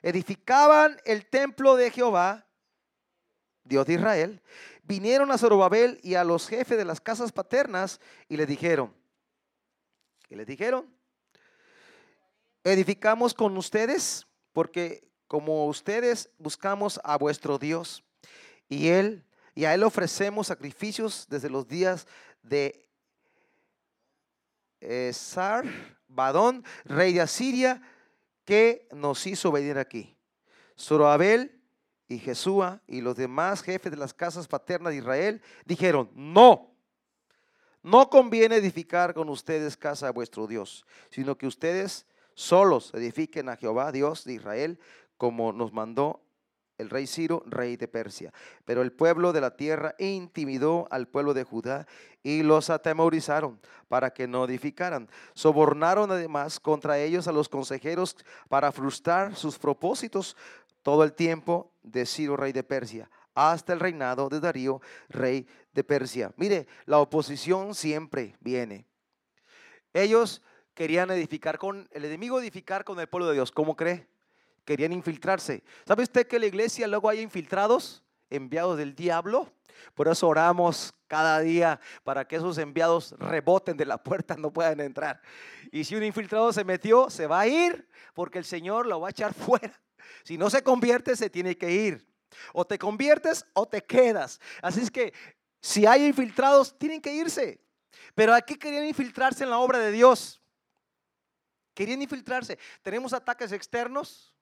edificaban 0.01 0.97
el 1.05 1.25
templo 1.25 1.75
de 1.75 1.89
Jehová, 1.89 2.47
Dios 3.67 3.86
de 3.86 3.93
Israel, 3.93 4.41
vinieron 4.83 5.31
a 5.31 5.38
Zorobabel 5.38 6.00
y 6.03 6.15
a 6.15 6.24
los 6.24 6.47
jefes 6.47 6.77
de 6.77 6.86
las 6.86 7.01
casas 7.01 7.31
paternas 7.31 8.00
y 8.29 8.38
le 8.38 8.45
dijeron, 8.45 8.93
¿qué 10.27 10.36
les 10.36 10.47
dijeron? 10.47 10.89
Edificamos 12.63 13.33
con 13.33 13.57
ustedes 13.57 14.25
porque 14.53 15.07
como 15.27 15.67
ustedes 15.67 16.29
buscamos 16.38 17.00
a 17.03 17.17
vuestro 17.17 17.57
Dios 17.57 18.03
y 18.69 18.88
él 18.88 19.24
y 19.55 19.65
a 19.65 19.74
él 19.74 19.83
ofrecemos 19.83 20.47
sacrificios 20.47 21.25
desde 21.29 21.50
los 21.50 21.67
días 21.67 22.07
de 22.43 22.88
Sar 25.12 25.65
Badón, 26.07 26.63
rey 26.86 27.13
de 27.13 27.21
Asiria, 27.21 27.81
que 28.45 28.88
nos 28.91 29.25
hizo 29.27 29.51
venir 29.51 29.77
aquí. 29.77 30.15
Zorobabel 30.79 31.56
y 32.07 32.19
Jesúa 32.19 32.81
y 32.87 33.01
los 33.01 33.15
demás 33.15 33.61
jefes 33.61 33.91
de 33.91 33.97
las 33.97 34.13
casas 34.13 34.47
paternas 34.47 34.91
de 34.91 34.99
Israel 34.99 35.41
dijeron, 35.65 36.09
no, 36.15 36.71
no 37.83 38.09
conviene 38.09 38.57
edificar 38.57 39.13
con 39.13 39.29
ustedes 39.29 39.77
casa 39.77 40.07
a 40.07 40.11
vuestro 40.11 40.47
Dios, 40.47 40.85
sino 41.09 41.37
que 41.37 41.47
ustedes 41.47 42.05
solos 42.33 42.93
edifiquen 42.93 43.49
a 43.49 43.57
Jehová, 43.57 43.91
Dios 43.91 44.23
de 44.23 44.33
Israel, 44.33 44.79
como 45.17 45.51
nos 45.51 45.73
mandó 45.73 46.21
el 46.77 46.89
rey 46.89 47.07
Ciro, 47.07 47.43
rey 47.47 47.75
de 47.75 47.87
Persia. 47.87 48.31
Pero 48.65 48.81
el 48.81 48.91
pueblo 48.91 49.33
de 49.33 49.41
la 49.41 49.55
tierra 49.55 49.95
intimidó 49.97 50.87
al 50.91 51.07
pueblo 51.07 51.33
de 51.33 51.43
Judá 51.43 51.87
y 52.23 52.43
los 52.43 52.69
atemorizaron 52.69 53.59
para 53.87 54.11
que 54.11 54.27
no 54.27 54.45
edificaran. 54.45 55.09
Sobornaron 55.33 56.11
además 56.11 56.59
contra 56.59 56.99
ellos 56.99 57.27
a 57.27 57.31
los 57.31 57.49
consejeros 57.49 58.15
para 58.49 58.71
frustrar 58.71 59.35
sus 59.35 59.57
propósitos 59.57 60.37
todo 60.88 61.03
el 61.03 61.12
tiempo 61.12 61.74
de 61.84 62.06
Ciro, 62.06 62.38
rey 62.38 62.53
de 62.53 62.63
Persia, 62.63 63.10
hasta 63.36 63.74
el 63.74 63.82
reinado 63.82 64.29
de 64.29 64.39
Darío, 64.39 64.79
rey 65.10 65.46
de 65.74 65.84
Persia. 65.84 66.32
Mire, 66.38 66.65
la 66.86 67.00
oposición 67.00 67.75
siempre 67.75 68.38
viene. 68.39 68.86
Ellos 69.91 70.41
querían 70.74 71.12
edificar 71.12 71.58
con, 71.58 71.89
el 71.91 72.06
enemigo 72.06 72.39
edificar 72.39 72.86
con 72.86 73.01
el 73.01 73.08
pueblo 73.08 73.27
de 73.27 73.34
Dios. 73.34 73.51
¿Cómo 73.51 73.75
cree? 73.75 74.08
querían 74.63 74.94
infiltrarse. 74.94 75.62
¿Sabe 75.86 76.03
usted 76.03 76.25
que 76.25 76.38
en 76.38 76.44
la 76.44 76.48
iglesia 76.48 76.88
luego 76.88 77.10
hay 77.10 77.20
infiltrados, 77.20 78.01
enviados 78.29 78.77
del 78.77 78.96
diablo? 78.96 79.51
Por 79.94 80.08
eso 80.08 80.25
oramos 80.25 80.94
cada 81.08 81.41
día 81.41 81.82
para 82.06 82.25
que 82.25 82.38
esos 82.38 82.58
enviados 82.60 83.13
reboten 83.20 83.75
de 83.75 83.86
la 83.86 83.98
puerta, 84.03 84.38
no 84.38 84.53
puedan 84.53 84.79
entrar. 84.79 85.22
Y 85.70 85.84
si 85.84 85.98
un 85.98 86.03
infiltrado 86.03 86.53
se 86.53 86.63
metió, 86.63 87.10
se 87.10 87.27
va 87.27 87.41
a 87.41 87.48
ir 87.48 87.89
porque 88.13 88.38
el 88.38 88.46
Señor 88.46 88.86
lo 88.86 89.01
va 89.01 89.10
a 89.10 89.12
echar 89.12 89.34
fuera. 89.34 89.77
Si 90.23 90.37
no 90.37 90.49
se 90.49 90.63
convierte, 90.63 91.15
se 91.15 91.29
tiene 91.29 91.57
que 91.57 91.71
ir. 91.71 92.07
O 92.53 92.65
te 92.65 92.77
conviertes 92.77 93.45
o 93.53 93.67
te 93.67 93.83
quedas. 93.83 94.39
Así 94.61 94.81
es 94.81 94.91
que 94.91 95.13
si 95.61 95.85
hay 95.85 96.05
infiltrados, 96.05 96.77
tienen 96.77 97.01
que 97.01 97.13
irse. 97.13 97.59
Pero 98.15 98.33
aquí 98.33 98.55
querían 98.55 98.85
infiltrarse 98.85 99.43
en 99.43 99.49
la 99.49 99.59
obra 99.59 99.79
de 99.79 99.91
Dios. 99.91 100.41
Querían 101.73 102.01
infiltrarse. 102.01 102.57
Tenemos 102.81 103.13
ataques 103.13 103.51
externos, 103.51 104.33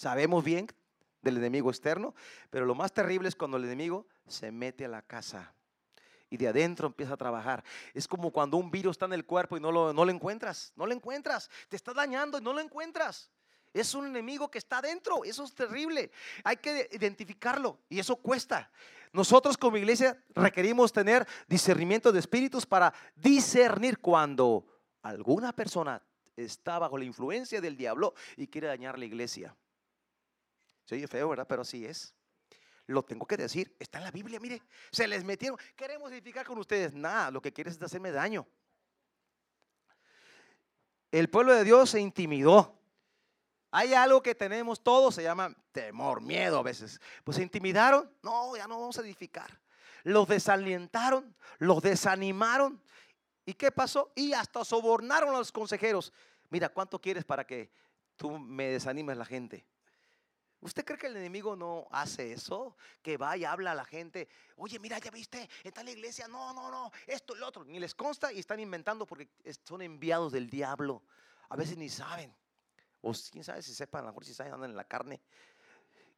Sabemos 0.00 0.42
bien 0.42 0.66
del 1.20 1.36
enemigo 1.36 1.68
externo, 1.68 2.14
pero 2.48 2.64
lo 2.64 2.74
más 2.74 2.90
terrible 2.94 3.28
es 3.28 3.36
cuando 3.36 3.58
el 3.58 3.64
enemigo 3.64 4.06
se 4.26 4.50
mete 4.50 4.86
a 4.86 4.88
la 4.88 5.02
casa 5.02 5.52
y 6.30 6.38
de 6.38 6.48
adentro 6.48 6.86
empieza 6.86 7.12
a 7.12 7.16
trabajar. 7.18 7.62
Es 7.92 8.08
como 8.08 8.32
cuando 8.32 8.56
un 8.56 8.70
virus 8.70 8.92
está 8.92 9.04
en 9.04 9.12
el 9.12 9.26
cuerpo 9.26 9.58
y 9.58 9.60
no 9.60 9.70
lo, 9.70 9.92
no 9.92 10.06
lo 10.06 10.10
encuentras, 10.10 10.72
no 10.74 10.86
lo 10.86 10.94
encuentras, 10.94 11.50
te 11.68 11.76
está 11.76 11.92
dañando 11.92 12.38
y 12.38 12.40
no 12.40 12.54
lo 12.54 12.60
encuentras. 12.60 13.30
Es 13.72 13.94
un 13.94 14.06
enemigo 14.06 14.50
que 14.50 14.58
está 14.58 14.78
adentro, 14.78 15.24
eso 15.24 15.44
es 15.44 15.54
terrible. 15.54 16.10
Hay 16.42 16.56
que 16.56 16.88
identificarlo 16.92 17.78
y 17.88 18.00
eso 18.00 18.16
cuesta. 18.16 18.70
Nosotros 19.12 19.56
como 19.56 19.76
iglesia 19.76 20.22
requerimos 20.34 20.92
tener 20.92 21.26
discernimiento 21.48 22.12
de 22.12 22.20
espíritus 22.20 22.66
para 22.66 22.92
discernir 23.16 23.98
cuando 23.98 24.66
alguna 25.02 25.52
persona 25.52 26.02
está 26.36 26.78
bajo 26.78 26.96
la 26.96 27.04
influencia 27.04 27.60
del 27.60 27.76
diablo 27.76 28.14
y 28.36 28.46
quiere 28.46 28.68
dañar 28.68 28.98
la 28.98 29.04
iglesia. 29.04 29.56
Se 30.84 30.96
oye 30.96 31.06
feo, 31.06 31.28
¿verdad? 31.28 31.46
Pero 31.48 31.62
así 31.62 31.84
es. 31.84 32.14
Lo 32.86 33.04
tengo 33.04 33.26
que 33.26 33.36
decir. 33.36 33.76
Está 33.78 33.98
en 33.98 34.04
la 34.04 34.10
Biblia, 34.10 34.40
mire. 34.40 34.62
Se 34.90 35.06
les 35.06 35.22
metieron. 35.22 35.58
Queremos 35.76 36.10
edificar 36.10 36.44
con 36.44 36.58
ustedes. 36.58 36.92
Nada, 36.92 37.30
lo 37.30 37.40
que 37.40 37.52
quieres 37.52 37.76
es 37.76 37.82
hacerme 37.82 38.10
daño. 38.10 38.46
El 41.12 41.28
pueblo 41.30 41.54
de 41.54 41.62
Dios 41.62 41.90
se 41.90 42.00
intimidó. 42.00 42.79
Hay 43.70 43.94
algo 43.94 44.22
que 44.22 44.34
tenemos 44.34 44.82
todos, 44.82 45.14
se 45.14 45.22
llama 45.22 45.54
temor, 45.72 46.20
miedo 46.20 46.58
a 46.58 46.62
veces. 46.62 47.00
Pues 47.22 47.36
se 47.36 47.42
intimidaron. 47.42 48.10
No, 48.22 48.56
ya 48.56 48.66
no 48.66 48.80
vamos 48.80 48.98
a 48.98 49.02
edificar. 49.02 49.60
los 50.02 50.26
desalentaron, 50.26 51.34
los 51.58 51.82
desanimaron. 51.82 52.82
¿Y 53.44 53.54
qué 53.54 53.70
pasó? 53.70 54.12
Y 54.14 54.32
hasta 54.32 54.64
sobornaron 54.64 55.34
a 55.34 55.38
los 55.38 55.52
consejeros. 55.52 56.12
Mira, 56.48 56.68
¿cuánto 56.68 57.00
quieres 57.00 57.24
para 57.24 57.46
que 57.46 57.70
tú 58.16 58.38
me 58.38 58.68
desanimes 58.70 59.16
la 59.16 59.24
gente? 59.24 59.66
¿Usted 60.62 60.84
cree 60.84 60.98
que 60.98 61.06
el 61.06 61.16
enemigo 61.16 61.56
no 61.56 61.86
hace 61.90 62.32
eso? 62.32 62.76
Que 63.00 63.16
va 63.16 63.36
y 63.36 63.44
habla 63.44 63.72
a 63.72 63.74
la 63.74 63.84
gente, 63.84 64.28
oye, 64.56 64.78
mira, 64.78 64.98
ya 64.98 65.10
viste, 65.10 65.48
está 65.64 65.82
la 65.82 65.90
iglesia, 65.90 66.28
no, 66.28 66.52
no, 66.52 66.70
no, 66.70 66.92
esto 67.06 67.34
lo 67.34 67.48
otro. 67.48 67.64
Ni 67.64 67.80
les 67.80 67.94
consta 67.94 68.30
y 68.30 68.40
están 68.40 68.60
inventando 68.60 69.06
porque 69.06 69.30
son 69.64 69.80
enviados 69.80 70.32
del 70.32 70.50
diablo. 70.50 71.02
A 71.48 71.56
veces 71.56 71.78
ni 71.78 71.88
saben. 71.88 72.34
O 73.02 73.12
quién 73.30 73.44
sabe 73.44 73.62
si 73.62 73.74
sepan, 73.74 74.00
a 74.00 74.06
lo 74.06 74.08
mejor 74.12 74.24
si 74.24 74.34
saben, 74.34 74.52
andan 74.52 74.70
en 74.70 74.76
la 74.76 74.84
carne. 74.84 75.20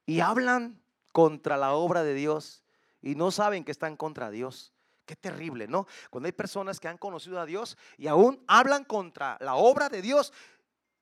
Y 0.06 0.20
hablan 0.20 0.80
contra 1.12 1.56
la 1.56 1.74
obra 1.74 2.02
de 2.02 2.14
Dios 2.14 2.64
y 3.00 3.14
no 3.14 3.30
saben 3.30 3.64
que 3.64 3.72
están 3.72 3.96
contra 3.96 4.30
Dios. 4.30 4.72
Qué 5.04 5.16
terrible, 5.16 5.66
¿no? 5.66 5.86
Cuando 6.10 6.26
hay 6.26 6.32
personas 6.32 6.80
que 6.80 6.88
han 6.88 6.98
conocido 6.98 7.40
a 7.40 7.46
Dios 7.46 7.76
y 7.98 8.06
aún 8.06 8.42
hablan 8.46 8.84
contra 8.84 9.36
la 9.40 9.56
obra 9.56 9.88
de 9.88 10.00
Dios 10.00 10.32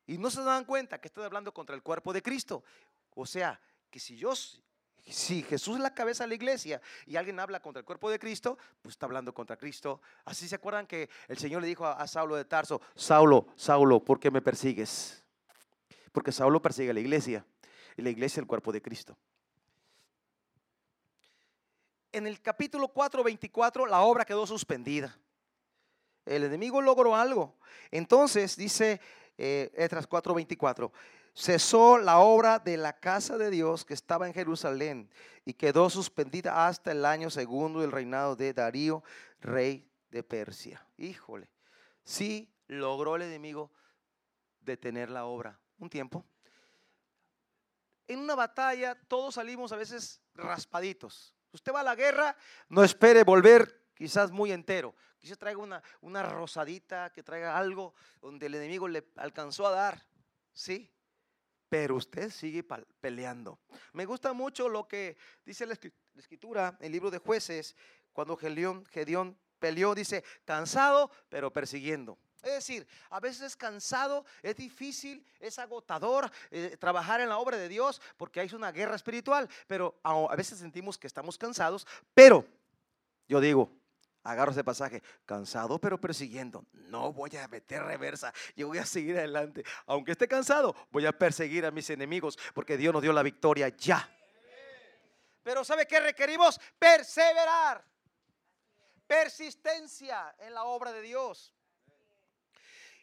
y 0.07 0.19
no 0.19 0.31
se 0.31 0.43
dan 0.43 0.65
cuenta 0.65 1.01
que 1.01 1.09
están 1.09 1.25
hablando 1.25 1.53
contra 1.53 1.77
el 1.77 1.83
cuerpo 1.83 2.13
de 2.13 2.23
Cristo. 2.23 2.65
O 3.15 3.27
sea, 3.27 3.61
que 3.91 4.01
si 4.01 4.17
yo, 4.17 4.33
si 5.07 5.43
Jesús 5.43 5.77
es 5.77 5.83
la 5.83 5.95
cabeza 5.95 6.25
de 6.25 6.29
la 6.29 6.35
iglesia 6.35 6.81
y 7.07 7.17
alguien 7.17 7.39
habla 7.39 7.61
contra 7.61 7.81
el 7.81 7.87
cuerpo 7.87 8.11
de 8.11 8.19
Cristo, 8.19 8.57
pues 8.81 8.95
está 8.95 9.07
hablando 9.07 9.35
contra 9.35 9.57
Cristo. 9.57 10.01
Así 10.25 10.49
se 10.49 10.57
acuerdan 10.57 10.87
que 10.87 11.11
el 11.29 11.39
Señor 11.39 11.61
le 11.61 11.69
dijo 11.69 11.87
a, 11.87 12.07
Saulo 12.07 12.37
de 12.37 12.45
Tarso, 12.45 12.81
Saulo, 12.95 13.49
Saulo, 13.57 14.03
¿por 14.03 14.19
qué 14.19 14.31
me 14.31 14.41
persigues? 14.41 15.20
Porque 16.13 16.33
Saulo 16.33 16.61
persigue 16.61 16.91
a 16.91 16.95
la 16.95 17.01
iglesia 17.01 17.45
y 17.97 18.03
la 18.03 18.11
iglesia 18.11 18.37
es 18.37 18.39
el 18.39 18.47
cuerpo 18.47 18.73
de 18.73 18.83
Cristo. 18.83 19.17
En 22.13 22.27
el 22.27 22.41
capítulo 22.41 22.89
4, 22.89 23.23
24, 23.23 23.87
la 23.87 24.01
obra 24.01 24.25
quedó 24.25 24.47
suspendida. 24.47 25.17
El 26.27 26.43
enemigo 26.43 26.83
logró 26.83 27.15
algo. 27.15 27.57
Entonces 27.91 28.57
dice 28.57 29.01
eh, 29.39 29.71
Etras 29.75 30.07
4, 30.07 30.35
24 30.35 30.93
cesó 31.35 31.99
la 31.99 32.19
obra 32.19 32.59
de 32.59 32.77
la 32.77 32.99
casa 32.99 33.39
de 33.39 33.51
Dios 33.51 33.85
que 33.85 33.95
estaba 33.95 34.27
en 34.27 34.35
Jerusalén 34.35 35.09
y 35.45 35.55
quedó 35.55 35.89
suspendida 35.89 36.67
hasta 36.67 36.93
el 36.93 37.05
año 37.05 37.31
segundo 37.31 37.81
del 37.81 37.93
reinado 37.93 38.37
de 38.37 38.53
Darío, 38.53 39.03
rey 39.41 39.89
de 40.11 40.23
Persia. 40.23 40.85
Híjole, 40.99 41.49
sí 42.03 42.53
logró 42.67 43.17
el 43.17 43.23
enemigo 43.23 43.71
detener 44.61 45.11
la 45.11 45.25
obra 45.25 45.60
un 45.81 45.91
tiempo. 45.91 46.25
En 48.07 48.21
una 48.21 48.35
batalla 48.35 48.95
todos 49.09 49.35
salimos 49.35 49.73
a 49.73 49.77
veces 49.77 50.21
raspaditos. 50.35 51.35
Usted 51.53 51.73
va 51.73 51.81
a 51.81 51.85
la 51.85 51.97
guerra, 51.97 52.37
no 52.69 52.85
espere 52.85 53.25
volver 53.25 53.89
quizás 53.95 54.31
muy 54.31 54.53
entero. 54.53 54.95
Quizás 55.19 55.37
traiga 55.37 55.59
una, 55.59 55.83
una 56.01 56.23
rosadita, 56.23 57.13
que 57.13 57.23
traiga 57.23 57.59
algo 57.59 57.95
donde 58.21 58.47
el 58.47 58.55
enemigo 58.55 58.87
le 58.87 59.09
alcanzó 59.17 59.67
a 59.67 59.71
dar. 59.71 60.07
¿Sí? 60.53 60.91
pero 61.71 61.95
usted 61.95 62.31
sigue 62.31 62.65
peleando. 63.01 63.61
Me 63.93 64.05
gusta 64.05 64.33
mucho 64.33 64.69
lo 64.69 64.89
que 64.89 65.17
dice 65.47 65.65
la 65.65 65.79
escritura, 66.17 66.77
el 66.81 66.91
libro 66.91 67.13
de 67.13 67.19
jueces, 67.19 67.77
cuando 68.13 68.37
Gedeón, 68.37 69.39
peleó, 69.61 69.95
dice, 69.95 70.25
cansado, 70.45 71.13
pero 71.29 71.53
persiguiendo. 71.53 72.19
Es 72.43 72.53
decir, 72.53 72.87
a 73.11 73.21
veces 73.21 73.43
es 73.43 73.57
cansado, 73.57 74.25
es 74.43 74.57
difícil, 74.57 75.25
es 75.39 75.59
agotador 75.59 76.31
eh, 76.51 76.77
trabajar 76.79 77.21
en 77.21 77.29
la 77.29 77.39
obra 77.39 77.57
de 77.57 77.69
Dios 77.69 78.01
porque 78.17 78.41
hay 78.41 78.51
una 78.55 78.73
guerra 78.73 78.97
espiritual, 78.97 79.49
pero 79.67 79.99
a 80.03 80.35
veces 80.37 80.59
sentimos 80.59 80.97
que 80.97 81.07
estamos 81.07 81.37
cansados, 81.37 81.87
pero 82.15 82.47
yo 83.29 83.41
digo, 83.41 83.71
Agarro 84.23 84.53
ese 84.53 84.63
pasaje, 84.63 85.03
cansado 85.25 85.79
pero 85.79 85.99
persiguiendo. 85.99 86.67
No 86.73 87.13
voy 87.13 87.35
a 87.37 87.49
meter 87.49 87.83
reversa, 87.83 88.35
yo 88.55 88.69
voy 88.69 88.79
a 88.79 88.85
seguir 88.85 89.17
adelante. 89.17 89.65
Aunque 89.87 90.13
esté 90.13 90.29
cansado, 90.29 90.77
voy 90.91 91.07
a 91.07 91.13
perseguir 91.13 91.65
a 91.65 91.71
mis 91.71 91.89
enemigos 91.89 92.39
porque 92.53 92.77
Dios 92.77 92.93
nos 92.93 93.03
dio 93.03 93.15
la 93.15 93.23
victoria 93.23 93.69
ya. 93.69 94.09
Pero 95.43 95.65
¿sabe 95.65 95.87
qué 95.87 96.01
requerimos? 96.01 96.61
Perseverar. 96.79 97.83
Persistencia 99.07 100.35
en 100.39 100.53
la 100.53 100.65
obra 100.65 100.93
de 100.93 101.01
Dios. 101.01 101.55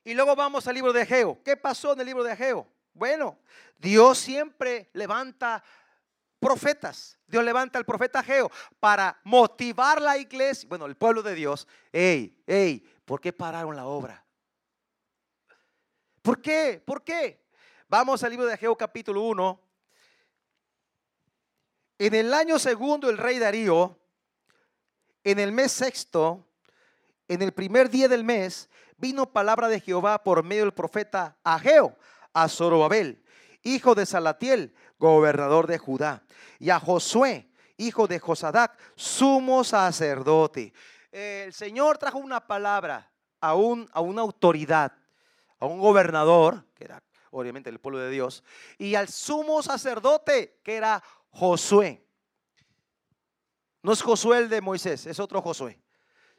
Y 0.07 0.13
luego 0.13 0.37
vamos 0.37 0.65
al 0.65 0.73
libro 0.73 0.93
de 0.93 1.01
Ageo. 1.01 1.37
¿Qué 1.43 1.57
pasó 1.57 1.91
en 1.91 1.99
el 1.99 2.05
libro 2.05 2.23
de 2.23 2.31
Ageo? 2.31 2.65
Bueno, 2.93 3.37
Dios 3.77 4.17
siempre 4.17 4.89
levanta 4.93 5.61
profetas. 6.39 7.19
Dios 7.27 7.43
levanta 7.43 7.77
al 7.77 7.83
profeta 7.83 8.23
Geo 8.23 8.49
para 8.79 9.19
motivar 9.25 10.01
la 10.01 10.17
iglesia, 10.17 10.69
bueno, 10.69 10.85
el 10.85 10.95
pueblo 10.95 11.21
de 11.21 11.35
Dios. 11.35 11.67
Ey, 11.91 12.41
ey, 12.47 12.89
¿por 13.03 13.19
qué 13.19 13.33
pararon 13.33 13.75
la 13.75 13.85
obra? 13.85 14.23
¿Por 16.21 16.41
qué? 16.41 16.81
¿Por 16.85 17.03
qué? 17.03 17.43
Vamos 17.89 18.23
al 18.23 18.31
libro 18.31 18.45
de 18.45 18.53
Ageo 18.53 18.77
capítulo 18.77 19.23
1. 19.23 19.61
En 21.99 22.15
el 22.15 22.33
año 22.33 22.57
segundo 22.59 23.09
el 23.09 23.17
rey 23.17 23.39
Darío, 23.39 23.99
en 25.25 25.37
el 25.37 25.51
mes 25.51 25.73
sexto, 25.73 26.47
en 27.27 27.41
el 27.41 27.51
primer 27.51 27.89
día 27.89 28.07
del 28.07 28.23
mes, 28.23 28.69
vino 28.97 29.31
palabra 29.31 29.67
de 29.67 29.79
Jehová 29.79 30.23
por 30.23 30.43
medio 30.43 30.63
del 30.63 30.73
profeta 30.73 31.37
Ageo 31.43 31.95
a 32.33 32.49
Zorobabel, 32.49 33.23
hijo 33.63 33.95
de 33.95 34.05
Salatiel, 34.05 34.73
gobernador 34.99 35.67
de 35.67 35.77
Judá, 35.77 36.23
y 36.59 36.69
a 36.69 36.79
Josué, 36.79 37.49
hijo 37.77 38.07
de 38.07 38.19
Josadac, 38.19 38.77
sumo 38.95 39.63
sacerdote. 39.63 40.73
El 41.11 41.53
Señor 41.53 41.97
trajo 41.97 42.17
una 42.17 42.45
palabra 42.45 43.11
a, 43.39 43.55
un, 43.55 43.89
a 43.93 44.01
una 44.01 44.21
autoridad, 44.21 44.93
a 45.59 45.65
un 45.65 45.79
gobernador, 45.79 46.65
que 46.75 46.85
era 46.85 47.03
obviamente 47.31 47.69
el 47.69 47.79
pueblo 47.79 47.99
de 47.99 48.09
Dios, 48.09 48.43
y 48.77 48.95
al 48.95 49.07
sumo 49.07 49.61
sacerdote, 49.61 50.59
que 50.63 50.75
era 50.75 51.03
Josué. 51.29 52.03
No 53.83 53.93
es 53.93 54.01
Josué 54.01 54.39
el 54.39 54.49
de 54.49 54.61
Moisés, 54.61 55.05
es 55.05 55.19
otro 55.19 55.41
Josué. 55.41 55.79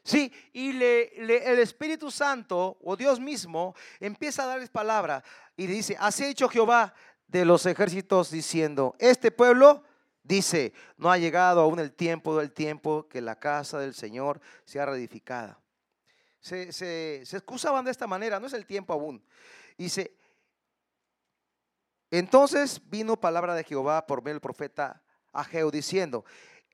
Sí, 0.03 0.31
y 0.53 0.69
el 0.69 1.59
Espíritu 1.59 2.09
Santo 2.09 2.77
o 2.81 2.95
Dios 2.95 3.19
mismo 3.19 3.75
empieza 3.99 4.43
a 4.43 4.47
darles 4.47 4.69
palabra 4.69 5.23
y 5.55 5.67
dice, 5.67 5.95
así 5.99 6.23
ha 6.23 6.27
dicho 6.27 6.49
Jehová, 6.49 6.93
de 7.29 7.45
los 7.45 7.65
ejércitos 7.65 8.31
diciendo, 8.31 8.95
este 8.97 9.29
pueblo 9.31 9.83
dice, 10.23 10.73
no 10.97 11.11
ha 11.11 11.17
llegado 11.17 11.61
aún 11.61 11.79
el 11.79 11.91
tiempo 11.91 12.37
del 12.37 12.51
tiempo 12.51 13.07
que 13.07 13.21
la 13.21 13.37
casa 13.37 13.79
del 13.79 13.93
Señor 13.93 14.41
sea 14.65 14.85
reedificada. 14.85 15.59
Se, 16.39 16.71
se, 16.71 17.21
excusaban 17.21 17.85
de 17.85 17.91
esta 17.91 18.07
manera, 18.07 18.39
no 18.39 18.47
es 18.47 18.53
el 18.53 18.65
tiempo 18.65 18.93
aún. 18.93 19.23
Dice, 19.77 20.15
entonces 22.09 22.81
vino 22.89 23.19
palabra 23.19 23.53
de 23.53 23.63
Jehová 23.63 24.07
por 24.07 24.23
medio 24.23 24.35
del 24.35 24.41
profeta 24.41 25.03
Ageo 25.31 25.69
diciendo, 25.69 26.25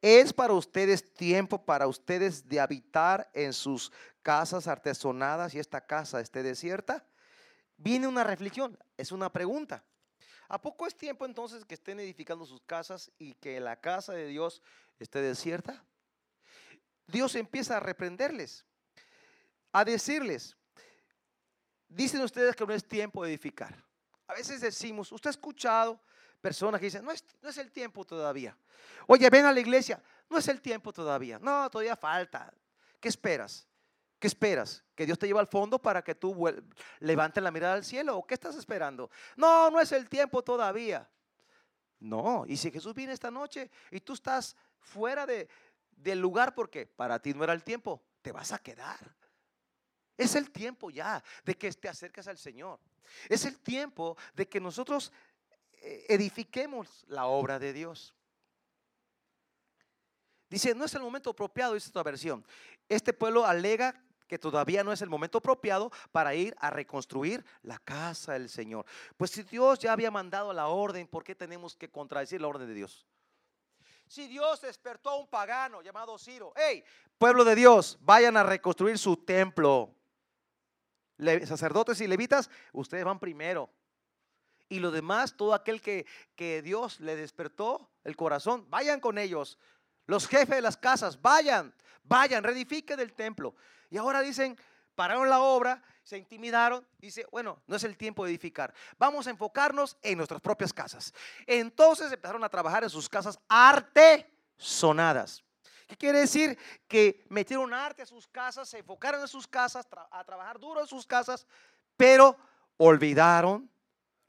es 0.05 0.33
para 0.33 0.53
ustedes 0.53 1.15
tiempo 1.15 1.65
para 1.65 1.87
ustedes 1.87 2.47
de 2.47 2.59
habitar 2.59 3.27
en 3.33 3.53
sus 3.53 3.91
casas 4.21 4.67
artesonadas 4.67 5.55
y 5.55 5.59
esta 5.59 5.81
casa 5.81 6.21
esté 6.21 6.43
desierta. 6.43 7.03
Viene 7.75 8.05
una 8.05 8.23
reflexión, 8.23 8.77
es 8.97 9.11
una 9.11 9.33
pregunta. 9.33 9.83
¿A 10.47 10.61
poco 10.61 10.85
es 10.85 10.95
tiempo 10.95 11.25
entonces 11.25 11.65
que 11.65 11.73
estén 11.73 11.99
edificando 11.99 12.45
sus 12.45 12.61
casas 12.61 13.11
y 13.17 13.33
que 13.33 13.59
la 13.59 13.81
casa 13.81 14.13
de 14.13 14.27
Dios 14.27 14.61
esté 14.99 15.23
desierta? 15.23 15.83
Dios 17.07 17.33
empieza 17.33 17.77
a 17.77 17.79
reprenderles, 17.79 18.63
a 19.71 19.83
decirles, 19.83 20.55
dicen 21.87 22.21
ustedes 22.21 22.55
que 22.55 22.63
no 22.67 22.73
es 22.75 22.87
tiempo 22.87 23.23
de 23.23 23.31
edificar. 23.31 23.83
A 24.27 24.35
veces 24.35 24.61
decimos, 24.61 25.11
usted 25.11 25.29
ha 25.29 25.31
escuchado 25.31 25.99
personas 26.45 26.79
que 26.79 26.85
dicen, 26.85 27.03
no 27.03 27.09
es, 27.09 27.25
no 27.41 27.49
es 27.49 27.57
el 27.57 27.71
tiempo 27.71 28.05
todavía. 28.05 28.55
Oye, 29.07 29.27
ven 29.31 29.45
a 29.45 29.51
la 29.51 29.59
iglesia, 29.59 29.99
no 30.29 30.37
es 30.37 30.47
el 30.47 30.61
tiempo 30.61 30.93
todavía. 30.93 31.39
No, 31.39 31.67
todavía 31.71 31.95
falta. 31.95 32.53
¿Qué 32.99 33.09
esperas? 33.09 33.67
¿Qué 34.19 34.27
esperas? 34.27 34.83
¿Que 34.93 35.07
Dios 35.07 35.17
te 35.17 35.25
lleve 35.25 35.39
al 35.39 35.47
fondo 35.47 35.81
para 35.81 36.03
que 36.03 36.13
tú 36.13 36.47
levantes 36.99 37.43
la 37.43 37.49
mirada 37.49 37.73
al 37.73 37.83
cielo? 37.83 38.17
¿O 38.17 38.27
qué 38.27 38.35
estás 38.35 38.55
esperando? 38.57 39.09
No, 39.35 39.71
no 39.71 39.79
es 39.79 39.91
el 39.91 40.07
tiempo 40.07 40.43
todavía. 40.43 41.09
No, 41.99 42.45
y 42.47 42.57
si 42.57 42.69
Jesús 42.69 42.93
viene 42.93 43.13
esta 43.13 43.31
noche 43.31 43.71
y 43.89 43.99
tú 44.01 44.13
estás 44.13 44.55
fuera 44.77 45.25
de, 45.25 45.49
del 45.89 46.19
lugar 46.19 46.53
porque 46.53 46.85
para 46.85 47.17
ti 47.17 47.33
no 47.33 47.43
era 47.43 47.53
el 47.53 47.63
tiempo, 47.63 48.03
te 48.21 48.31
vas 48.31 48.51
a 48.51 48.59
quedar. 48.59 48.99
Es 50.15 50.35
el 50.35 50.51
tiempo 50.51 50.91
ya 50.91 51.23
de 51.43 51.57
que 51.57 51.71
te 51.71 51.89
acerques 51.89 52.27
al 52.27 52.37
Señor. 52.37 52.79
Es 53.29 53.45
el 53.45 53.57
tiempo 53.57 54.15
de 54.35 54.47
que 54.47 54.59
nosotros 54.59 55.11
edifiquemos 56.07 57.05
la 57.07 57.25
obra 57.25 57.59
de 57.59 57.73
Dios. 57.73 58.13
Dice, 60.49 60.73
no 60.75 60.85
es 60.85 60.93
el 60.93 61.01
momento 61.01 61.31
apropiado, 61.31 61.73
dice 61.73 61.87
esta 61.87 62.03
versión. 62.03 62.45
Este 62.87 63.13
pueblo 63.13 63.45
alega 63.45 64.01
que 64.27 64.39
todavía 64.39 64.83
no 64.83 64.91
es 64.91 65.01
el 65.01 65.09
momento 65.09 65.37
apropiado 65.37 65.91
para 66.11 66.33
ir 66.33 66.55
a 66.59 66.69
reconstruir 66.69 67.45
la 67.61 67.77
casa 67.79 68.33
del 68.33 68.49
Señor. 68.49 68.85
Pues 69.17 69.31
si 69.31 69.43
Dios 69.43 69.79
ya 69.79 69.93
había 69.93 70.11
mandado 70.11 70.53
la 70.53 70.67
orden, 70.67 71.07
¿por 71.07 71.23
qué 71.23 71.35
tenemos 71.35 71.75
que 71.75 71.89
contradecir 71.89 72.41
la 72.41 72.47
orden 72.47 72.67
de 72.67 72.73
Dios? 72.73 73.05
Si 74.07 74.27
Dios 74.27 74.61
despertó 74.61 75.09
a 75.09 75.17
un 75.17 75.27
pagano 75.27 75.81
llamado 75.81 76.17
Ciro, 76.17 76.53
hey, 76.55 76.83
pueblo 77.17 77.43
de 77.43 77.55
Dios, 77.55 77.97
vayan 78.01 78.37
a 78.37 78.43
reconstruir 78.43 78.97
su 78.97 79.17
templo. 79.17 79.93
sacerdotes 81.45 82.01
y 82.01 82.07
levitas, 82.07 82.49
ustedes 82.71 83.03
van 83.03 83.19
primero. 83.19 83.69
Y 84.69 84.79
lo 84.79 84.91
demás, 84.91 85.35
todo 85.37 85.53
aquel 85.53 85.81
que, 85.81 86.05
que 86.35 86.61
Dios 86.61 86.99
le 86.99 87.15
despertó 87.15 87.89
el 88.03 88.15
corazón, 88.15 88.65
vayan 88.69 88.99
con 88.99 89.17
ellos. 89.17 89.59
Los 90.07 90.27
jefes 90.27 90.55
de 90.55 90.61
las 90.61 90.77
casas, 90.77 91.21
vayan, 91.21 91.73
vayan, 92.03 92.43
reedifiquen 92.43 92.99
el 92.99 93.13
templo. 93.13 93.55
Y 93.89 93.97
ahora 93.97 94.21
dicen, 94.21 94.57
pararon 94.95 95.29
la 95.29 95.39
obra, 95.39 95.83
se 96.03 96.17
intimidaron, 96.17 96.85
dice, 96.99 97.25
bueno, 97.31 97.61
no 97.67 97.75
es 97.75 97.83
el 97.83 97.97
tiempo 97.97 98.23
de 98.23 98.31
edificar, 98.31 98.73
vamos 98.97 99.27
a 99.27 99.31
enfocarnos 99.31 99.97
en 100.01 100.17
nuestras 100.17 100.41
propias 100.41 100.71
casas. 100.71 101.13
Entonces 101.45 102.11
empezaron 102.11 102.43
a 102.43 102.49
trabajar 102.49 102.83
en 102.83 102.89
sus 102.89 103.09
casas 103.09 103.39
artesonadas. 103.47 105.43
¿Qué 105.87 105.95
quiere 105.95 106.19
decir? 106.19 106.57
Que 106.87 107.25
metieron 107.29 107.73
arte 107.73 108.01
a 108.01 108.05
sus 108.05 108.27
casas, 108.27 108.69
se 108.69 108.79
enfocaron 108.79 109.21
en 109.21 109.27
sus 109.27 109.47
casas, 109.47 109.87
a 110.11 110.23
trabajar 110.23 110.59
duro 110.59 110.81
en 110.81 110.87
sus 110.87 111.05
casas, 111.05 111.45
pero 111.95 112.35
olvidaron 112.77 113.69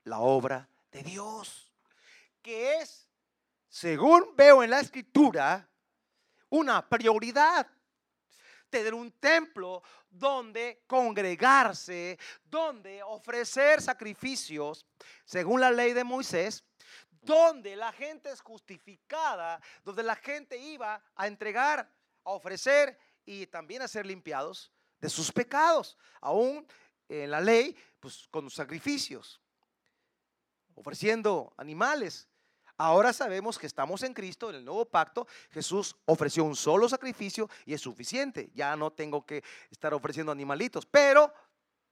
la 0.07 0.21
obra 0.21 0.69
de 0.90 1.03
Dios, 1.03 1.73
que 2.40 2.77
es, 2.77 3.09
según 3.69 4.35
veo 4.37 4.62
en 4.62 4.71
la 4.71 4.81
escritura, 4.81 5.69
una 6.49 6.88
prioridad. 6.88 7.66
Tener 8.71 8.95
un 8.95 9.11
templo 9.12 9.83
donde 10.09 10.85
congregarse, 10.87 12.19
donde 12.45 13.03
ofrecer 13.03 13.83
sacrificios, 13.83 14.87
según 15.25 15.61
la 15.61 15.71
ley 15.71 15.92
de 15.92 16.05
Moisés, 16.05 16.64
donde 17.23 17.75
la 17.75 17.92
gente 17.92 18.31
es 18.31 18.40
justificada, 18.40 19.61
donde 19.85 20.03
la 20.03 20.14
gente 20.14 20.57
iba 20.57 21.03
a 21.16 21.27
entregar, 21.27 21.90
a 22.25 22.31
ofrecer 22.31 22.97
y 23.25 23.47
también 23.47 23.83
a 23.83 23.88
ser 23.88 24.07
limpiados 24.07 24.73
de 25.01 25.09
sus 25.09 25.33
pecados, 25.33 25.97
aún 26.21 26.66
en 27.09 27.31
la 27.31 27.40
ley, 27.40 27.77
pues 28.01 28.29
con 28.31 28.49
sacrificios 28.51 29.40
ofreciendo 30.77 31.53
animales. 31.57 32.29
Ahora 32.79 33.12
sabemos 33.12 33.59
que 33.59 33.67
estamos 33.67 34.03
en 34.03 34.12
Cristo, 34.12 34.51
en 34.51 34.57
el 34.57 34.65
nuevo 34.65 34.85
pacto. 34.85 35.27
Jesús 35.51 35.97
ofreció 36.05 36.45
un 36.45 36.55
solo 36.55 36.89
sacrificio 36.89 37.49
y 37.65 37.73
es 37.73 37.81
suficiente. 37.81 38.51
Ya 38.55 38.77
no 38.77 38.93
tengo 38.93 39.25
que 39.25 39.43
estar 39.71 39.95
ofreciendo 39.95 40.31
animalitos. 40.31 40.85
Pero, 40.85 41.33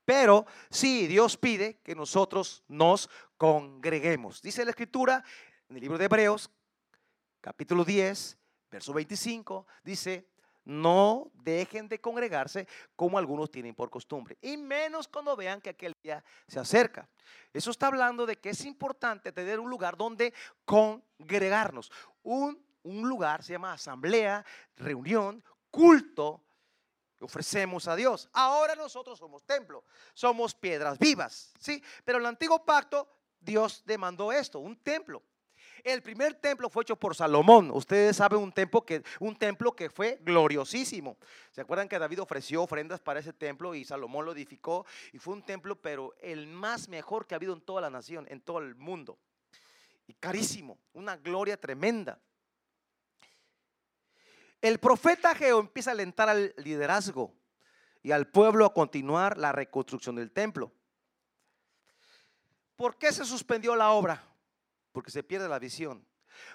pero 0.05 0.45
sí, 0.69 1.07
Dios 1.07 1.37
pide 1.37 1.79
que 1.83 1.95
nosotros 1.95 2.63
nos 2.67 3.09
congreguemos. 3.37 4.41
Dice 4.41 4.63
la 4.63 4.71
Escritura 4.71 5.23
en 5.69 5.75
el 5.75 5.81
libro 5.81 5.97
de 5.97 6.05
Hebreos, 6.05 6.51
capítulo 7.41 7.83
10, 7.83 8.37
verso 8.69 8.93
25, 8.93 9.65
dice, 9.83 10.27
no 10.65 11.31
dejen 11.35 11.87
de 11.87 12.01
congregarse 12.01 12.67
como 12.95 13.17
algunos 13.17 13.51
tienen 13.51 13.75
por 13.75 13.89
costumbre, 13.89 14.37
y 14.41 14.57
menos 14.57 15.07
cuando 15.07 15.35
vean 15.35 15.61
que 15.61 15.69
aquel 15.69 15.93
día 16.03 16.23
se 16.47 16.59
acerca. 16.59 17.07
Eso 17.53 17.71
está 17.71 17.87
hablando 17.87 18.25
de 18.25 18.35
que 18.35 18.49
es 18.49 18.65
importante 18.65 19.31
tener 19.31 19.59
un 19.59 19.69
lugar 19.69 19.95
donde 19.95 20.33
congregarnos. 20.65 21.91
Un, 22.23 22.61
un 22.83 23.07
lugar 23.07 23.43
se 23.43 23.53
llama 23.53 23.73
asamblea, 23.73 24.45
reunión, 24.75 25.43
culto, 25.71 26.41
ofrecemos 27.21 27.87
a 27.87 27.95
Dios. 27.95 28.29
Ahora 28.33 28.75
nosotros 28.75 29.17
somos 29.19 29.43
templo, 29.45 29.83
somos 30.13 30.53
piedras 30.53 30.99
vivas, 30.99 31.53
¿sí? 31.59 31.81
Pero 32.03 32.17
el 32.17 32.25
antiguo 32.25 32.63
pacto 32.65 33.07
Dios 33.39 33.83
demandó 33.85 34.31
esto, 34.31 34.59
un 34.59 34.75
templo. 34.77 35.23
El 35.83 36.01
primer 36.01 36.33
templo 36.35 36.69
fue 36.69 36.83
hecho 36.83 36.95
por 36.95 37.15
Salomón. 37.15 37.71
Ustedes 37.71 38.15
saben 38.15 38.39
un 38.39 38.51
templo 38.51 38.85
que, 38.85 39.03
un 39.19 39.35
templo 39.35 39.75
que 39.75 39.89
fue 39.89 40.19
gloriosísimo. 40.21 41.17
¿Se 41.51 41.61
acuerdan 41.61 41.87
que 41.87 41.99
David 41.99 42.21
ofreció 42.21 42.63
ofrendas 42.63 42.99
para 42.99 43.19
ese 43.19 43.33
templo 43.33 43.75
y 43.75 43.85
Salomón 43.85 44.25
lo 44.25 44.31
edificó? 44.31 44.85
Y 45.13 45.19
fue 45.19 45.33
un 45.33 45.43
templo, 45.43 45.75
pero 45.75 46.15
el 46.21 46.47
más 46.47 46.87
mejor 46.87 47.27
que 47.27 47.35
ha 47.35 47.37
habido 47.37 47.53
en 47.53 47.61
toda 47.61 47.81
la 47.81 47.89
nación, 47.89 48.25
en 48.29 48.41
todo 48.41 48.59
el 48.59 48.75
mundo. 48.75 49.17
Y 50.07 50.13
carísimo, 50.13 50.77
una 50.93 51.17
gloria 51.17 51.57
tremenda. 51.57 52.19
El 54.61 54.79
profeta 54.79 55.35
Geo 55.35 55.59
empieza 55.59 55.91
a 55.91 55.93
alentar 55.93 56.29
al 56.29 56.53
liderazgo 56.57 57.33
y 58.01 58.11
al 58.11 58.27
pueblo 58.27 58.65
a 58.65 58.73
continuar 58.73 59.37
la 59.37 59.51
reconstrucción 59.51 60.15
del 60.15 60.31
templo. 60.31 60.71
¿Por 62.75 62.97
qué 62.97 63.11
se 63.11 63.25
suspendió 63.25 63.75
la 63.75 63.91
obra? 63.91 64.23
Porque 64.95 65.11
se 65.11 65.23
pierde 65.23 65.49
la 65.49 65.59
visión. 65.59 66.07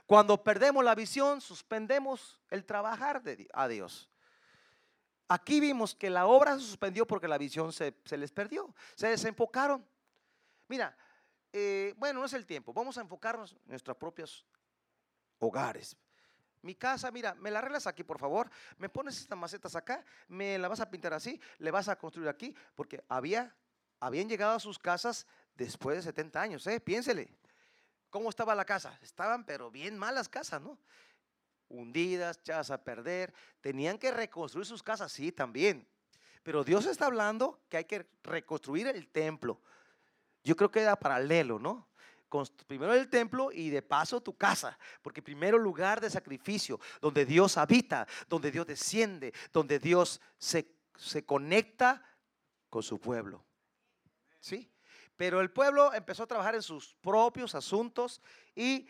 Cuando 0.07 0.43
perdemos 0.43 0.83
la 0.83 0.95
visión, 0.95 1.43
suspendemos 1.43 2.41
el 2.49 2.65
trabajar 2.65 3.23
a 3.53 3.69
Dios. 3.69 4.09
Aquí 5.29 5.61
vimos 5.61 5.95
que 5.95 6.09
la 6.09 6.27
obra 6.27 6.55
se 6.55 6.65
suspendió 6.65 7.07
porque 7.07 7.29
la 7.29 7.37
visión 7.37 7.71
se, 7.71 7.95
les 8.17 8.33
perdió, 8.33 8.75
se 8.95 9.09
desenfocaron. 9.09 9.87
Mira, 10.69 10.97
eh, 11.53 11.93
bueno, 11.99 12.21
no 12.21 12.27
es 12.27 12.33
el 12.33 12.47
tiempo, 12.47 12.73
vamos 12.73 12.97
a 12.97 13.03
enfocarnos 13.03 13.53
en 13.53 13.69
nuestros 13.69 13.99
propios 13.99 14.47
hogares. 15.39 15.95
Mi 16.63 16.75
casa, 16.75 17.11
mira, 17.11 17.35
me 17.35 17.51
la 17.51 17.59
arreglas 17.59 17.87
aquí, 17.87 18.03
por 18.03 18.19
favor. 18.19 18.51
Me 18.79 18.89
pones 18.89 19.19
estas 19.19 19.39
macetas 19.39 19.77
acá, 19.77 20.03
me 20.29 20.59
la 20.59 20.69
vas 20.69 20.81
a 20.81 20.91
pintar 20.91 21.13
así, 21.13 21.39
le 21.59 21.71
vas 21.71 21.89
a 21.89 21.97
construir 21.97 22.29
aquí, 22.31 22.55
porque 22.75 23.05
había, 23.07 23.55
habían 24.01 24.31
llegado 24.31 24.57
a 24.57 24.61
sus 24.61 24.79
casas 24.79 25.27
después 25.55 25.97
de 25.99 26.03
70 26.03 26.41
años, 26.41 26.67
¿eh? 26.67 26.81
Piénsele. 26.81 27.40
¿Cómo 28.11 28.29
estaba 28.29 28.55
la 28.55 28.65
casa? 28.65 28.99
Estaban 29.03 29.45
pero 29.45 29.71
bien 29.71 29.97
malas 29.97 30.29
casas, 30.29 30.61
¿no? 30.61 30.79
Hundidas, 31.69 32.39
echadas 32.39 32.71
a 32.71 32.83
perder. 32.83 33.33
Tenían 33.61 33.99
que 33.99 34.11
reconstruir 34.11 34.67
sus 34.67 34.83
casas, 34.83 35.13
sí, 35.13 35.31
también. 35.31 35.87
Pero 36.43 36.65
Dios 36.65 36.87
está 36.87 37.07
hablando 37.07 37.61
que 37.69 37.77
hay 37.77 37.85
que 37.85 38.07
reconstruir 38.25 38.89
el 38.89 39.09
templo. 39.09 39.61
Yo 40.43 40.57
creo 40.57 40.71
que 40.71 40.81
era 40.81 40.97
paralelo, 40.97 41.59
¿no? 41.59 41.89
primero 42.67 42.95
el 42.95 43.09
templo 43.09 43.51
y 43.53 43.71
de 43.71 43.83
paso 43.83 44.21
tu 44.21 44.37
casa, 44.37 44.79
porque 45.03 45.21
primero 45.21 45.59
lugar 45.59 46.01
de 46.01 46.09
sacrificio, 46.09 46.79
donde 47.01 47.27
Dios 47.27 47.57
habita, 47.59 48.07
donde 48.29 48.53
Dios 48.53 48.67
desciende, 48.67 49.35
donde 49.53 49.81
Dios 49.81 50.21
se, 50.39 50.73
se 50.97 51.25
conecta 51.25 52.05
con 52.69 52.83
su 52.83 53.01
pueblo. 53.01 53.45
¿Sí? 54.39 54.71
Pero 55.21 55.43
el 55.43 55.51
pueblo 55.51 55.93
empezó 55.93 56.23
a 56.23 56.27
trabajar 56.27 56.55
en 56.55 56.63
sus 56.63 56.95
propios 56.95 57.55
asuntos 57.55 58.23
y 58.55 58.89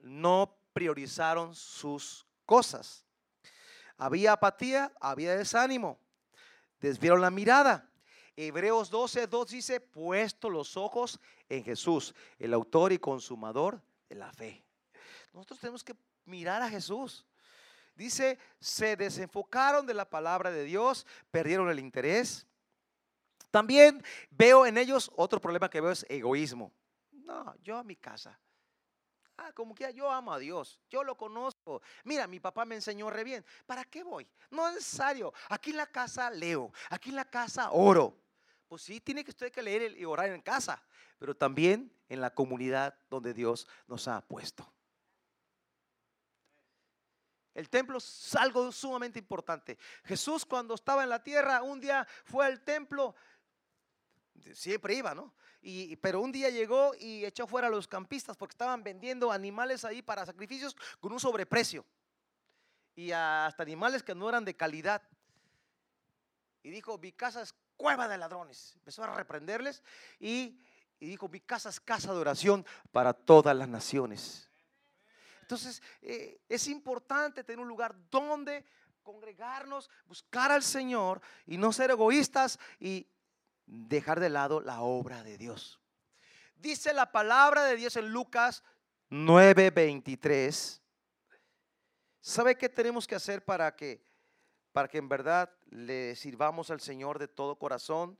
no 0.00 0.56
priorizaron 0.72 1.54
sus 1.54 2.26
cosas. 2.46 3.04
Había 3.98 4.32
apatía, 4.32 4.90
había 4.98 5.36
desánimo, 5.36 5.98
desvieron 6.80 7.20
la 7.20 7.30
mirada. 7.30 7.86
Hebreos 8.34 8.88
12, 8.88 9.26
2 9.26 9.50
dice, 9.50 9.78
puesto 9.78 10.48
los 10.48 10.74
ojos 10.78 11.20
en 11.50 11.64
Jesús, 11.64 12.14
el 12.38 12.54
autor 12.54 12.90
y 12.94 12.98
consumador 12.98 13.82
de 14.08 14.14
la 14.14 14.32
fe. 14.32 14.64
Nosotros 15.34 15.60
tenemos 15.60 15.84
que 15.84 15.96
mirar 16.24 16.62
a 16.62 16.70
Jesús. 16.70 17.26
Dice, 17.94 18.38
se 18.58 18.96
desenfocaron 18.96 19.84
de 19.84 19.92
la 19.92 20.08
palabra 20.08 20.50
de 20.50 20.64
Dios, 20.64 21.06
perdieron 21.30 21.68
el 21.68 21.78
interés, 21.78 22.46
también 23.50 24.02
veo 24.30 24.66
en 24.66 24.78
ellos 24.78 25.10
otro 25.16 25.40
problema 25.40 25.70
que 25.70 25.80
veo 25.80 25.92
es 25.92 26.06
egoísmo. 26.08 26.72
No, 27.10 27.54
yo 27.62 27.78
a 27.78 27.84
mi 27.84 27.96
casa. 27.96 28.38
Ah, 29.36 29.52
como 29.52 29.72
que 29.74 29.92
yo 29.94 30.10
amo 30.10 30.32
a 30.32 30.38
Dios, 30.38 30.80
yo 30.90 31.04
lo 31.04 31.16
conozco. 31.16 31.80
Mira, 32.02 32.26
mi 32.26 32.40
papá 32.40 32.64
me 32.64 32.74
enseñó 32.74 33.08
re 33.08 33.22
bien. 33.22 33.44
¿Para 33.66 33.84
qué 33.84 34.02
voy? 34.02 34.28
No 34.50 34.68
es 34.68 34.74
necesario. 34.74 35.32
Aquí 35.48 35.70
en 35.70 35.76
la 35.76 35.86
casa 35.86 36.28
leo, 36.28 36.72
aquí 36.90 37.10
en 37.10 37.16
la 37.16 37.24
casa 37.24 37.70
oro. 37.70 38.18
Pues 38.66 38.82
sí, 38.82 39.00
tiene 39.00 39.24
que 39.24 39.30
usted 39.30 39.52
que 39.52 39.62
leer 39.62 39.96
y 39.96 40.04
orar 40.04 40.28
en 40.30 40.42
casa, 40.42 40.82
pero 41.18 41.36
también 41.36 41.90
en 42.08 42.20
la 42.20 42.34
comunidad 42.34 42.98
donde 43.08 43.32
Dios 43.32 43.68
nos 43.86 44.08
ha 44.08 44.20
puesto. 44.20 44.70
El 47.54 47.68
templo 47.68 47.98
es 47.98 48.36
algo 48.36 48.70
sumamente 48.70 49.18
importante. 49.18 49.78
Jesús 50.04 50.44
cuando 50.44 50.74
estaba 50.74 51.02
en 51.02 51.08
la 51.08 51.22
tierra, 51.22 51.62
un 51.62 51.80
día 51.80 52.06
fue 52.24 52.46
al 52.46 52.60
templo 52.62 53.14
siempre 54.54 54.94
iba, 54.94 55.14
¿no? 55.14 55.32
Y, 55.60 55.96
pero 55.96 56.20
un 56.20 56.32
día 56.32 56.50
llegó 56.50 56.92
y 56.98 57.24
echó 57.24 57.46
fuera 57.46 57.66
a 57.66 57.70
los 57.70 57.88
campistas 57.88 58.36
porque 58.36 58.52
estaban 58.52 58.82
vendiendo 58.82 59.32
animales 59.32 59.84
ahí 59.84 60.02
para 60.02 60.24
sacrificios 60.24 60.76
con 61.00 61.12
un 61.12 61.20
sobreprecio. 61.20 61.84
Y 62.94 63.12
hasta 63.12 63.62
animales 63.62 64.02
que 64.02 64.14
no 64.14 64.28
eran 64.28 64.44
de 64.44 64.56
calidad. 64.56 65.02
Y 66.62 66.70
dijo, 66.70 66.98
mi 66.98 67.12
casa 67.12 67.42
es 67.42 67.54
cueva 67.76 68.08
de 68.08 68.18
ladrones. 68.18 68.74
Empezó 68.76 69.04
a 69.04 69.14
reprenderles 69.14 69.82
y, 70.18 70.60
dijo, 71.00 71.28
mi 71.28 71.40
casa 71.40 71.68
es 71.68 71.80
casa 71.80 72.12
de 72.12 72.18
oración 72.18 72.66
para 72.92 73.12
todas 73.12 73.56
las 73.56 73.68
naciones. 73.68 74.50
Entonces, 75.42 75.82
eh, 76.02 76.40
es 76.48 76.68
importante 76.68 77.42
tener 77.42 77.60
un 77.60 77.68
lugar 77.68 77.94
donde 78.10 78.64
congregarnos, 79.02 79.88
buscar 80.06 80.52
al 80.52 80.62
Señor 80.62 81.22
y 81.46 81.56
no 81.56 81.72
ser 81.72 81.90
egoístas 81.90 82.58
y 82.78 83.06
dejar 83.68 84.18
de 84.18 84.30
lado 84.30 84.60
la 84.60 84.80
obra 84.80 85.22
de 85.22 85.36
Dios. 85.36 85.78
Dice 86.56 86.92
la 86.92 87.12
palabra 87.12 87.64
de 87.64 87.76
Dios 87.76 87.96
en 87.96 88.10
Lucas 88.10 88.64
9:23. 89.10 90.80
¿Sabe 92.20 92.56
qué 92.56 92.68
tenemos 92.68 93.06
que 93.06 93.14
hacer 93.14 93.44
para 93.44 93.74
que, 93.76 94.02
para 94.72 94.88
que 94.88 94.98
en 94.98 95.08
verdad 95.08 95.50
le 95.70 96.16
sirvamos 96.16 96.70
al 96.70 96.80
Señor 96.80 97.18
de 97.18 97.28
todo 97.28 97.58
corazón? 97.58 98.18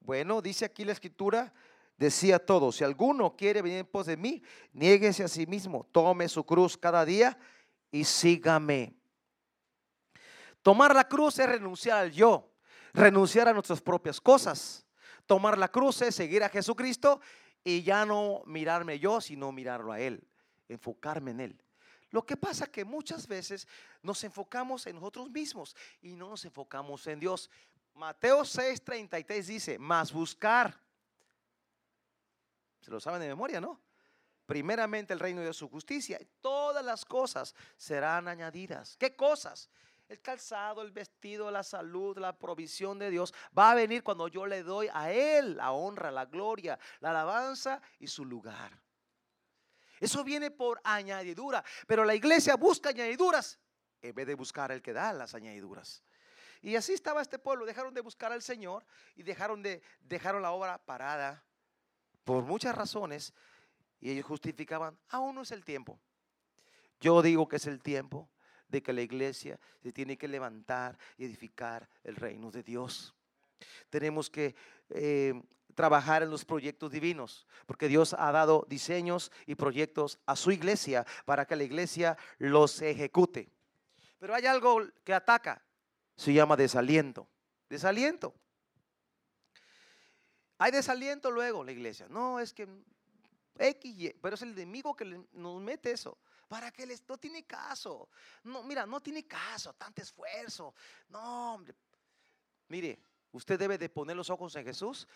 Bueno, 0.00 0.42
dice 0.42 0.64
aquí 0.64 0.84
la 0.84 0.92
escritura, 0.92 1.52
decía 1.96 2.44
todo, 2.44 2.72
si 2.72 2.84
alguno 2.84 3.36
quiere 3.36 3.62
venir 3.62 3.78
en 3.78 3.86
pos 3.86 4.06
de 4.06 4.16
mí, 4.16 4.42
niéguese 4.72 5.24
a 5.24 5.28
sí 5.28 5.46
mismo, 5.46 5.88
tome 5.92 6.28
su 6.28 6.44
cruz 6.44 6.76
cada 6.76 7.04
día 7.04 7.38
y 7.90 8.04
sígame. 8.04 8.94
Tomar 10.60 10.94
la 10.94 11.08
cruz 11.08 11.38
es 11.38 11.48
renunciar 11.48 11.98
al 11.98 12.12
yo, 12.12 12.51
renunciar 12.92 13.48
a 13.48 13.52
nuestras 13.52 13.80
propias 13.80 14.20
cosas. 14.20 14.84
Tomar 15.26 15.56
la 15.58 15.68
cruz 15.68 16.02
es 16.02 16.14
seguir 16.14 16.42
a 16.42 16.48
Jesucristo 16.48 17.20
y 17.64 17.82
ya 17.82 18.04
no 18.04 18.42
mirarme 18.46 18.98
yo, 18.98 19.20
sino 19.20 19.52
mirarlo 19.52 19.92
a 19.92 20.00
Él, 20.00 20.26
enfocarme 20.68 21.30
en 21.30 21.40
Él. 21.40 21.62
Lo 22.10 22.26
que 22.26 22.36
pasa 22.36 22.66
que 22.66 22.84
muchas 22.84 23.26
veces 23.26 23.66
nos 24.02 24.22
enfocamos 24.24 24.86
en 24.86 24.96
nosotros 24.96 25.30
mismos 25.30 25.74
y 26.02 26.14
no 26.14 26.28
nos 26.28 26.44
enfocamos 26.44 27.06
en 27.06 27.20
Dios. 27.20 27.50
Mateo 27.94 28.42
6:33 28.42 29.46
dice, 29.46 29.78
más 29.78 30.12
buscar. 30.12 30.78
Se 32.80 32.90
lo 32.90 33.00
saben 33.00 33.20
de 33.20 33.28
memoria, 33.28 33.60
¿no? 33.60 33.80
Primeramente 34.44 35.14
el 35.14 35.20
reino 35.20 35.40
de 35.40 35.54
su 35.54 35.68
justicia. 35.68 36.18
Todas 36.40 36.84
las 36.84 37.04
cosas 37.04 37.54
serán 37.76 38.28
añadidas. 38.28 38.96
¿Qué 38.98 39.16
cosas? 39.16 39.70
El 40.12 40.20
calzado, 40.20 40.82
el 40.82 40.90
vestido, 40.90 41.50
la 41.50 41.62
salud, 41.62 42.18
la 42.18 42.38
provisión 42.38 42.98
de 42.98 43.08
Dios 43.08 43.32
va 43.56 43.70
a 43.70 43.74
venir 43.74 44.02
cuando 44.02 44.28
yo 44.28 44.44
le 44.44 44.62
doy 44.62 44.86
a 44.92 45.10
Él 45.10 45.56
la 45.56 45.72
honra, 45.72 46.10
la 46.10 46.26
gloria, 46.26 46.78
la 47.00 47.12
alabanza 47.12 47.80
y 47.98 48.06
su 48.08 48.26
lugar. 48.26 48.78
Eso 49.98 50.22
viene 50.22 50.50
por 50.50 50.82
añadidura. 50.84 51.64
Pero 51.86 52.04
la 52.04 52.14
iglesia 52.14 52.56
busca 52.56 52.90
añadiduras 52.90 53.58
en 54.02 54.14
vez 54.14 54.26
de 54.26 54.34
buscar 54.34 54.70
el 54.70 54.82
que 54.82 54.92
da 54.92 55.14
las 55.14 55.34
añadiduras. 55.34 56.02
Y 56.60 56.76
así 56.76 56.92
estaba 56.92 57.22
este 57.22 57.38
pueblo. 57.38 57.64
Dejaron 57.64 57.94
de 57.94 58.02
buscar 58.02 58.32
al 58.32 58.42
Señor 58.42 58.84
y 59.14 59.22
dejaron, 59.22 59.62
de, 59.62 59.80
dejaron 60.02 60.42
la 60.42 60.50
obra 60.50 60.76
parada 60.76 61.42
por 62.22 62.44
muchas 62.44 62.74
razones. 62.74 63.32
Y 63.98 64.10
ellos 64.10 64.26
justificaban, 64.26 64.98
aún 65.08 65.36
no 65.36 65.40
es 65.40 65.52
el 65.52 65.64
tiempo. 65.64 65.98
Yo 67.00 67.22
digo 67.22 67.48
que 67.48 67.56
es 67.56 67.66
el 67.66 67.80
tiempo 67.80 68.28
de 68.72 68.82
que 68.82 68.92
la 68.92 69.02
iglesia 69.02 69.60
se 69.82 69.92
tiene 69.92 70.16
que 70.16 70.26
levantar 70.26 70.98
y 71.16 71.26
edificar 71.26 71.88
el 72.02 72.16
reino 72.16 72.50
de 72.50 72.62
Dios. 72.64 73.14
Tenemos 73.90 74.28
que 74.28 74.56
eh, 74.88 75.40
trabajar 75.74 76.22
en 76.22 76.30
los 76.30 76.44
proyectos 76.44 76.90
divinos, 76.90 77.46
porque 77.66 77.86
Dios 77.86 78.16
ha 78.18 78.32
dado 78.32 78.66
diseños 78.68 79.30
y 79.46 79.54
proyectos 79.54 80.18
a 80.26 80.34
su 80.34 80.50
iglesia 80.50 81.06
para 81.24 81.44
que 81.44 81.54
la 81.54 81.64
iglesia 81.64 82.16
los 82.38 82.82
ejecute. 82.82 83.50
Pero 84.18 84.34
hay 84.34 84.46
algo 84.46 84.80
que 85.04 85.14
ataca 85.14 85.62
se 86.16 86.32
llama 86.32 86.56
desaliento. 86.56 87.28
Desaliento. 87.68 88.34
Hay 90.58 90.70
desaliento 90.70 91.30
luego 91.30 91.64
la 91.64 91.72
iglesia. 91.72 92.06
No, 92.08 92.38
es 92.38 92.54
que 92.54 92.68
X, 93.58 94.14
pero 94.20 94.34
es 94.34 94.42
el 94.42 94.52
enemigo 94.52 94.94
que 94.94 95.04
nos 95.32 95.60
mete 95.60 95.90
eso. 95.90 96.16
Para 96.52 96.70
que 96.70 96.84
les, 96.84 97.02
no 97.08 97.16
tiene 97.16 97.46
caso. 97.46 98.10
No, 98.42 98.62
mira, 98.62 98.84
no 98.84 99.00
tiene 99.00 99.26
caso, 99.26 99.72
tanto 99.72 100.02
esfuerzo. 100.02 100.74
No, 101.08 101.54
hombre. 101.54 101.74
Mire, 102.68 103.02
usted 103.30 103.58
debe 103.58 103.78
de 103.78 103.88
poner 103.88 104.14
los 104.14 104.28
ojos 104.28 104.54
en 104.56 104.66
Jesús 104.66 105.08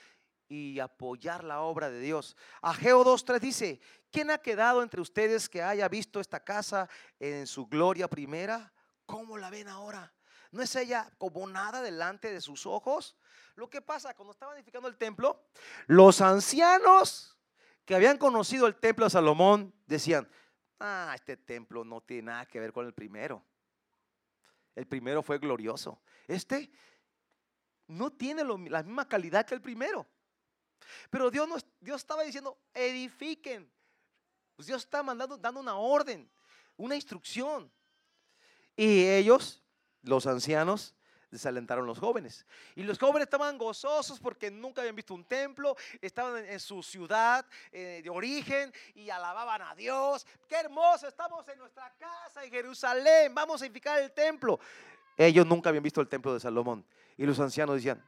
y 0.49 0.81
apoyar 0.81 1.45
la 1.45 1.61
obra 1.61 1.91
de 1.91 2.01
Dios. 2.01 2.39
Ageo 2.63 3.05
2.3 3.05 3.39
dice, 3.39 3.81
¿quién 4.11 4.31
ha 4.31 4.39
quedado 4.39 4.83
entre 4.83 5.03
ustedes 5.03 5.47
que 5.47 5.63
haya 5.63 5.87
visto 5.91 6.21
esta 6.21 6.43
casa 6.43 6.89
en 7.21 7.47
su 7.47 7.67
gloria 7.67 8.09
primera? 8.09 8.73
¿Cómo 9.05 9.37
la 9.37 9.51
ven 9.51 9.69
ahora? 9.69 10.15
¿No 10.53 10.63
es 10.63 10.75
ella 10.75 11.13
como 11.19 11.47
nada 11.47 11.83
delante 11.83 12.33
de 12.33 12.41
sus 12.41 12.65
ojos? 12.65 13.15
Lo 13.57 13.69
que 13.69 13.83
pasa, 13.83 14.15
cuando 14.15 14.33
estaban 14.33 14.57
edificando 14.57 14.89
el 14.89 14.97
templo, 14.97 15.45
los 15.87 16.23
ancianos 16.23 17.37
que 17.85 17.95
habían 17.95 18.17
conocido 18.17 18.67
el 18.67 18.77
templo 18.77 19.05
de 19.05 19.11
Salomón 19.11 19.75
decían, 19.85 20.27
ah, 20.81 21.13
este 21.15 21.37
templo 21.37 21.85
no 21.85 22.01
tiene 22.01 22.23
nada 22.23 22.47
que 22.47 22.61
ver 22.61 22.73
con 22.73 22.87
el 22.87 22.93
primero. 22.93 23.45
El 24.75 24.87
primero 24.87 25.23
fue 25.23 25.39
glorioso. 25.39 26.01
Este 26.27 26.71
no 27.87 28.13
tiene 28.13 28.45
la 28.45 28.83
misma 28.83 29.09
calidad 29.09 29.47
que 29.47 29.55
el 29.55 29.63
primero. 29.63 30.07
Pero 31.11 31.31
Dios, 31.31 31.65
Dios 31.81 32.01
estaba 32.01 32.23
diciendo, 32.23 32.59
edifiquen. 32.75 33.71
Pues 34.55 34.67
Dios 34.67 34.83
está 34.83 35.03
mandando, 35.03 35.37
dando 35.37 35.61
una 35.61 35.77
orden, 35.77 36.31
una 36.77 36.95
instrucción. 36.95 37.71
Y 38.77 39.07
ellos 39.07 39.63
los 40.03 40.27
ancianos 40.27 40.95
desalentaron 41.31 41.87
los 41.87 41.99
jóvenes. 41.99 42.47
Y 42.75 42.83
los 42.83 42.99
jóvenes 42.99 43.27
estaban 43.27 43.59
gozosos 43.59 44.21
porque 44.21 44.51
nunca 44.51 44.81
habían 44.81 44.97
visto 44.97 45.15
un 45.15 45.25
templo, 45.25 45.77
estaban 46.01 46.45
en, 46.45 46.61
su 46.61 46.83
ciudad 46.83 47.45
eh, 47.73 48.01
de 48.03 48.11
origen 48.11 48.73
y 48.95 49.11
alababan 49.11 49.63
a 49.63 49.75
Dios. 49.75 50.27
Qué 50.49 50.57
hermoso, 50.57 51.09
estamos 51.09 51.49
en 51.49 51.59
nuestra 51.59 51.93
casa 51.99 52.45
en 52.45 52.51
Jerusalén, 52.51 53.35
vamos 53.35 53.61
a 53.63 53.67
edificar 53.67 54.01
el 54.01 54.13
templo. 54.13 54.59
Ellos 55.17 55.47
nunca 55.47 55.71
habían 55.71 55.83
visto 55.83 56.01
el 56.01 56.09
templo 56.09 56.35
de 56.35 56.41
Salomón. 56.41 56.85
Y 57.17 57.25
los 57.25 57.41
ancianos 57.41 57.77
decían, 57.77 58.03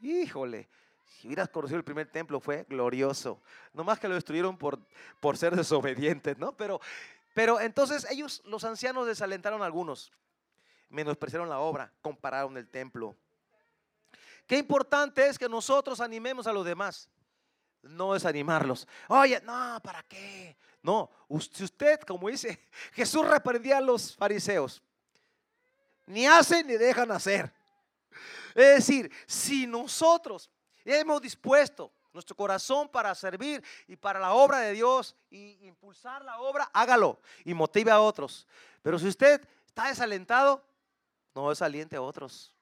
híjole, 0.00 0.68
si 1.04 1.26
hubieras 1.26 1.48
conocido 1.48 1.78
el 1.78 1.84
primer 1.84 2.08
templo 2.08 2.40
fue 2.40 2.64
glorioso. 2.68 3.40
No 3.72 3.84
más 3.84 3.98
que 3.98 4.08
lo 4.08 4.14
destruyeron 4.14 4.56
por, 4.56 4.78
por 5.20 5.36
ser 5.36 5.56
desobedientes, 5.56 6.38
¿no? 6.38 6.52
Pero, 6.52 6.80
pero 7.34 7.60
entonces 7.60 8.06
ellos, 8.10 8.42
los 8.44 8.64
ancianos, 8.64 9.06
desalentaron 9.06 9.62
a 9.62 9.66
algunos 9.66 10.12
menospreciaron 10.90 11.48
la 11.48 11.60
obra, 11.60 11.92
compararon 12.02 12.56
el 12.56 12.68
templo. 12.68 13.16
Qué 14.46 14.58
importante 14.58 15.26
es 15.26 15.38
que 15.38 15.48
nosotros 15.48 16.00
animemos 16.00 16.46
a 16.46 16.52
los 16.52 16.66
demás, 16.66 17.08
no 17.82 18.12
desanimarlos. 18.12 18.86
Oye, 19.08 19.40
no, 19.42 19.80
¿para 19.82 20.02
qué? 20.02 20.56
No, 20.82 21.10
si 21.52 21.64
usted, 21.64 22.00
como 22.00 22.28
dice, 22.28 22.68
Jesús 22.92 23.26
reprendía 23.26 23.78
a 23.78 23.80
los 23.80 24.14
fariseos, 24.14 24.82
ni 26.06 26.26
hacen 26.26 26.66
ni 26.66 26.74
dejan 26.74 27.10
hacer. 27.12 27.52
Es 28.54 28.86
decir, 28.86 29.10
si 29.26 29.66
nosotros 29.66 30.50
hemos 30.84 31.20
dispuesto 31.22 31.92
nuestro 32.12 32.34
corazón 32.34 32.88
para 32.88 33.14
servir 33.14 33.62
y 33.86 33.96
para 33.96 34.18
la 34.18 34.32
obra 34.32 34.58
de 34.58 34.72
Dios 34.72 35.14
y 35.30 35.64
impulsar 35.64 36.24
la 36.24 36.40
obra, 36.40 36.68
hágalo 36.72 37.20
y 37.44 37.54
motive 37.54 37.90
a 37.90 38.00
otros. 38.00 38.46
Pero 38.82 38.98
si 38.98 39.06
usted 39.06 39.46
está 39.66 39.86
desalentado, 39.88 40.64
no 41.34 41.48
desaliente 41.50 41.96
a 41.96 42.02
otros. 42.02 42.54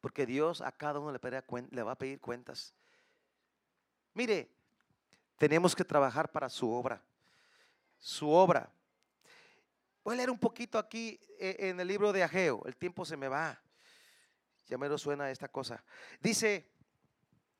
Porque 0.00 0.26
Dios 0.26 0.60
a 0.60 0.70
cada 0.70 1.00
uno 1.00 1.12
le, 1.12 1.82
va 1.82 1.92
a 1.92 1.98
pedir 1.98 2.20
cuentas. 2.20 2.72
Mire, 4.14 4.48
tenemos 5.36 5.74
que 5.74 5.84
trabajar 5.84 6.30
para 6.30 6.48
su 6.48 6.70
obra. 6.70 7.02
Su 7.98 8.30
obra. 8.30 8.70
Voy 10.04 10.14
a 10.14 10.16
leer 10.18 10.30
un 10.30 10.38
poquito 10.38 10.78
aquí 10.78 11.18
eh, 11.38 11.56
en 11.58 11.80
el 11.80 11.88
libro 11.88 12.12
de 12.12 12.22
Ageo. 12.22 12.62
El 12.64 12.76
tiempo 12.76 13.04
se 13.04 13.16
me 13.16 13.28
va. 13.28 13.60
Ya 14.66 14.78
me 14.78 14.88
lo 14.88 14.98
suena 14.98 15.30
esta 15.30 15.48
cosa. 15.48 15.82
Dice 16.20 16.70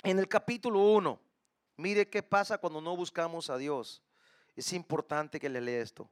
en 0.03 0.19
el 0.19 0.29
capítulo 0.29 0.81
1. 0.81 1.21
Mire 1.77 2.09
qué 2.09 2.23
pasa 2.23 2.59
cuando 2.59 2.81
no 2.81 2.97
buscamos 2.97 3.51
a 3.51 3.57
Dios. 3.57 4.03
Es 4.57 4.73
importante 4.73 5.39
que 5.39 5.49
le 5.49 5.61
lea 5.61 5.83
esto. 5.83 6.09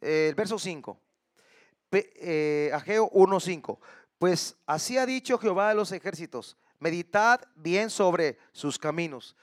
El 0.00 0.34
verso 0.34 0.58
5 0.58 0.98
eh, 1.92 2.70
Ageo 2.72 3.10
1.5. 3.10 3.78
Pues 4.18 4.56
así 4.66 4.98
ha 4.98 5.06
dicho 5.06 5.38
Jehová 5.38 5.70
de 5.70 5.74
los 5.74 5.92
ejércitos, 5.92 6.56
meditad 6.78 7.40
bien 7.54 7.88
sobre 7.88 8.38
sus 8.52 8.78
caminos. 8.78 9.36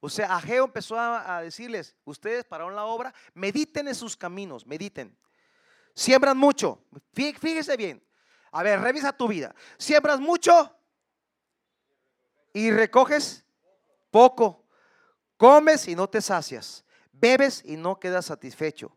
O 0.00 0.08
sea, 0.08 0.34
Ageo 0.34 0.64
empezó 0.64 0.98
a, 0.98 1.42
decirles, 1.42 1.94
ustedes 2.04 2.44
para 2.44 2.70
la 2.70 2.84
obra, 2.84 3.12
mediten 3.34 3.88
en 3.88 3.94
sus 3.94 4.16
caminos, 4.16 4.66
mediten. 4.66 5.16
Siembran 5.94 6.38
mucho, 6.38 6.82
fíjese 7.12 7.76
bien. 7.76 8.02
A 8.52 8.62
ver, 8.62 8.80
revisa 8.80 9.12
tu 9.12 9.28
vida. 9.28 9.54
Siembras 9.76 10.20
mucho 10.20 10.74
y 12.52 12.70
recoges 12.70 13.44
poco. 14.10 14.64
Comes 15.36 15.88
y 15.88 15.94
no 15.94 16.08
te 16.08 16.20
sacias. 16.20 16.84
Bebes 17.12 17.62
y 17.64 17.76
no 17.76 17.98
quedas 17.98 18.26
satisfecho. 18.26 18.96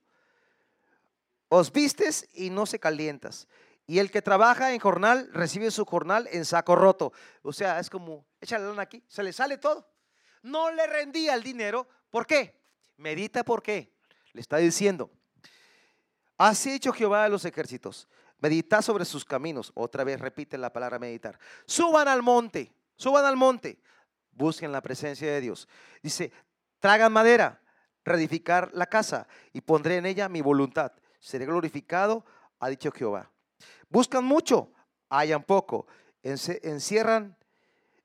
Os 1.56 1.72
vistes 1.72 2.28
y 2.34 2.50
no 2.50 2.66
se 2.66 2.80
calientas. 2.80 3.48
Y 3.86 4.00
el 4.00 4.10
que 4.10 4.24
trabaja 4.24 4.74
en 4.74 4.80
jornal 4.80 5.30
recibe 5.32 5.70
su 5.70 5.86
jornal 5.86 6.28
en 6.32 6.46
saco 6.46 6.76
roto. 6.76 7.14
O 7.44 7.54
sea, 7.54 7.80
es 7.80 7.92
como, 7.92 8.26
échale 8.42 8.66
lana 8.66 8.82
aquí, 8.82 9.04
se 9.08 9.22
le 9.22 9.32
sale 9.32 9.60
todo. 9.60 9.88
No 10.42 10.72
le 10.72 10.88
rendía 10.88 11.36
el 11.36 11.44
dinero. 11.44 11.88
¿Por 12.10 12.26
qué? 12.26 12.60
Medita 12.98 13.44
por 13.44 13.62
qué. 13.62 13.94
Le 14.32 14.42
está 14.42 14.58
diciendo. 14.58 15.12
Así 16.40 16.72
ha 16.72 16.76
hecho 16.76 16.92
Jehová 16.92 17.26
de 17.26 17.30
los 17.30 17.46
ejércitos. 17.46 18.08
Medita 18.40 18.82
sobre 18.82 19.06
sus 19.06 19.24
caminos. 19.24 19.72
Otra 19.76 20.04
vez 20.04 20.20
repite 20.20 20.58
la 20.58 20.74
palabra 20.74 20.98
meditar. 20.98 21.38
Suban 21.68 22.08
al 22.08 22.24
monte, 22.24 22.74
suban 22.96 23.26
al 23.26 23.38
monte. 23.38 23.80
Busquen 24.32 24.72
la 24.72 24.82
presencia 24.82 25.32
de 25.32 25.40
Dios. 25.40 25.68
Dice, 26.02 26.32
tragan 26.80 27.14
madera, 27.14 27.62
reedificar 28.04 28.72
la 28.74 28.88
casa 28.88 29.28
y 29.52 29.62
pondré 29.62 29.98
en 29.98 30.08
ella 30.08 30.28
mi 30.30 30.42
voluntad. 30.42 30.94
Seré 31.24 31.46
glorificado, 31.46 32.26
ha 32.60 32.68
dicho 32.68 32.92
Jehová. 32.92 33.32
Buscan 33.88 34.26
mucho, 34.26 34.74
hayan 35.08 35.42
poco. 35.42 35.88
Encierran 36.22 37.38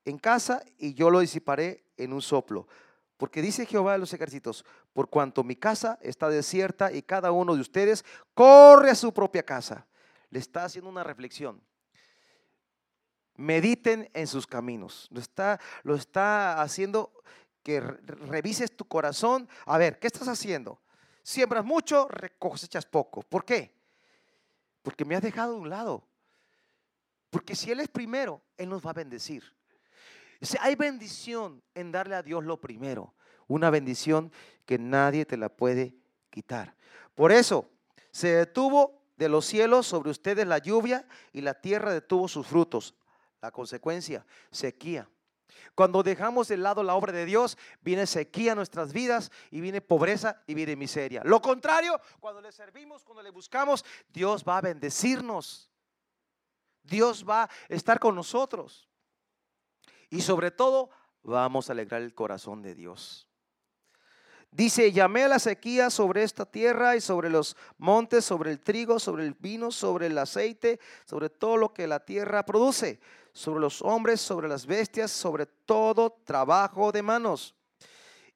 en 0.05 0.19
casa 0.19 0.63
y 0.79 0.95
yo 0.95 1.11
lo 1.11 1.19
disiparé 1.19 1.83
en 1.97 2.13
un 2.13 2.23
soplo. 2.23 2.69
Porque 3.17 3.43
dice 3.43 3.67
Jehová 3.67 3.95
de 3.95 3.99
los 3.99 4.15
ejércitos, 4.15 4.65
por 4.93 5.11
cuanto 5.11 5.43
mi 5.43 5.57
casa 5.57 5.99
está 6.01 6.29
desierta 6.29 6.93
y 6.93 7.03
cada 7.03 7.33
uno 7.33 7.57
de 7.57 7.61
ustedes 7.61 8.05
corre 8.35 8.91
a 8.91 8.95
su 8.95 9.13
propia 9.13 9.43
casa. 9.43 9.89
Le 10.31 10.39
está 10.39 10.65
haciendo 10.65 10.89
una 10.89 11.03
reflexión. 11.03 11.61
Mediten 13.35 14.09
en 14.15 14.29
sus 14.29 14.47
caminos. 14.47 15.09
Lo 15.11 15.19
está, 15.19 15.59
lo 15.83 15.97
está 15.97 16.63
haciendo 16.63 17.13
que 17.65 17.81
revises 17.81 18.77
tu 18.77 18.85
corazón. 18.85 19.49
A 19.67 19.77
ver, 19.77 19.99
¿qué 19.99 20.07
estás 20.07 20.29
haciendo? 20.29 20.81
Siembras 21.29 21.63
mucho, 21.63 22.09
cosechas 22.39 22.87
poco. 22.87 23.21
¿Por 23.21 23.45
qué? 23.45 23.71
Porque 24.81 25.05
me 25.05 25.15
has 25.15 25.21
dejado 25.21 25.53
de 25.53 25.59
un 25.59 25.69
lado. 25.69 26.03
Porque 27.29 27.55
si 27.55 27.71
Él 27.71 27.81
es 27.81 27.89
primero, 27.89 28.41
Él 28.57 28.71
nos 28.71 28.81
va 28.81 28.93
a 28.93 28.95
bendecir. 28.95 29.45
Hay 30.59 30.75
bendición 30.75 31.63
en 31.75 31.93
darle 31.93 32.15
a 32.15 32.23
Dios 32.23 32.43
lo 32.45 32.59
primero. 32.59 33.13
Una 33.47 33.69
bendición 33.69 34.33
que 34.65 34.79
nadie 34.79 35.27
te 35.27 35.37
la 35.37 35.51
puede 35.51 35.95
quitar. 36.31 36.75
Por 37.15 37.31
eso 37.31 37.69
se 38.11 38.29
detuvo 38.29 39.03
de 39.19 39.29
los 39.29 39.45
cielos 39.45 39.87
sobre 39.87 40.09
ustedes 40.09 40.47
la 40.47 40.57
lluvia 40.57 41.07
y 41.35 41.43
la 41.43 41.53
tierra 41.53 41.93
detuvo 41.93 42.27
sus 42.27 42.47
frutos. 42.47 42.95
La 43.43 43.51
consecuencia, 43.51 44.25
sequía. 44.51 45.07
Cuando 45.75 46.03
dejamos 46.03 46.49
de 46.49 46.57
lado 46.57 46.83
la 46.83 46.95
obra 46.95 47.13
de 47.13 47.25
Dios, 47.25 47.57
viene 47.81 48.07
sequía 48.07 48.53
a 48.53 48.55
nuestras 48.55 48.93
vidas 48.93 49.31
y 49.51 49.61
viene 49.61 49.81
pobreza 49.81 50.43
y 50.47 50.55
viene 50.55 50.77
miseria. 50.77 51.23
Lo 51.25 51.41
contrario, 51.41 52.01
cuando 52.21 52.41
le 52.41 52.53
servimos, 52.53 53.05
cuando 53.05 53.23
le 53.23 53.31
buscamos, 53.31 53.85
Dios 54.09 54.45
va 54.47 54.59
a 54.59 54.63
bendecirnos. 54.63 55.71
Dios 56.83 57.25
va 57.29 57.45
a 57.45 57.51
estar 57.69 57.99
con 57.99 58.15
nosotros. 58.15 58.89
Y 60.11 60.23
sobre 60.23 60.51
todo, 60.51 60.91
vamos 61.23 61.69
a 61.69 61.73
alegrar 61.73 62.03
el 62.03 62.15
corazón 62.15 62.63
de 62.63 62.75
Dios. 62.75 63.29
Dice, 64.51 64.93
llamé 64.93 65.25
a 65.25 65.29
la 65.29 65.39
sequía 65.39 65.91
sobre 65.91 66.23
esta 66.23 66.47
tierra 66.47 66.97
y 66.97 67.03
sobre 67.03 67.29
los 67.29 67.55
montes, 67.77 68.25
sobre 68.25 68.51
el 68.51 68.61
trigo, 68.61 68.99
sobre 68.99 69.27
el 69.27 69.35
vino, 69.35 69.71
sobre 69.71 70.07
el 70.07 70.17
aceite, 70.17 70.81
sobre 71.05 71.29
todo 71.29 71.59
lo 71.59 71.75
que 71.75 71.87
la 71.87 72.01
tierra 72.01 72.47
produce, 72.47 72.99
sobre 73.39 73.61
los 73.61 73.83
hombres, 73.83 74.21
sobre 74.21 74.49
las 74.49 74.67
bestias, 74.67 75.13
sobre 75.13 75.47
todo 75.47 76.11
trabajo 76.25 76.91
de 76.91 77.03
manos. 77.03 77.55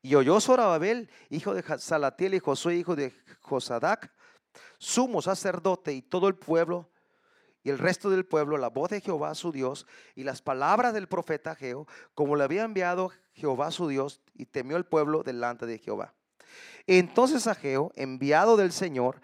Y 0.00 0.14
oyó 0.14 0.40
Zorababel, 0.40 1.10
hijo 1.28 1.54
de 1.54 1.64
Salatiel 1.78 2.34
y 2.34 2.38
Josué, 2.38 2.76
hijo 2.76 2.94
de 2.94 3.12
Josadac, 3.40 4.12
sumo 4.78 5.20
sacerdote 5.20 5.92
y 5.92 6.02
todo 6.02 6.28
el 6.28 6.36
pueblo, 6.36 6.88
y 7.64 7.70
el 7.70 7.78
resto 7.78 8.10
del 8.10 8.24
pueblo 8.24 8.58
la 8.58 8.68
voz 8.68 8.90
de 8.90 9.00
Jehová 9.00 9.34
su 9.34 9.50
Dios 9.50 9.88
y 10.14 10.22
las 10.22 10.40
palabras 10.40 10.94
del 10.94 11.08
profeta 11.08 11.56
Geo, 11.56 11.88
como 12.14 12.36
le 12.36 12.44
había 12.44 12.62
enviado 12.62 13.10
Jehová 13.32 13.72
su 13.72 13.88
Dios, 13.88 14.20
y 14.34 14.46
temió 14.46 14.76
el 14.76 14.84
pueblo 14.84 15.24
delante 15.24 15.66
de 15.66 15.78
Jehová. 15.78 16.14
Entonces 16.86 17.48
Ageo, 17.48 17.90
enviado 17.96 18.56
del 18.56 18.70
Señor, 18.70 19.20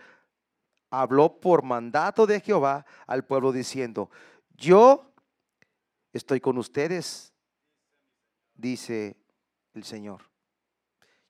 habló 0.90 1.38
por 1.38 1.62
mandato 1.62 2.26
de 2.26 2.40
Jehová 2.40 2.84
al 3.06 3.24
pueblo 3.24 3.52
diciendo, 3.52 4.10
yo 4.56 5.07
estoy 6.12 6.40
con 6.40 6.58
ustedes, 6.58 7.32
dice 8.54 9.16
el 9.74 9.84
Señor. 9.84 10.22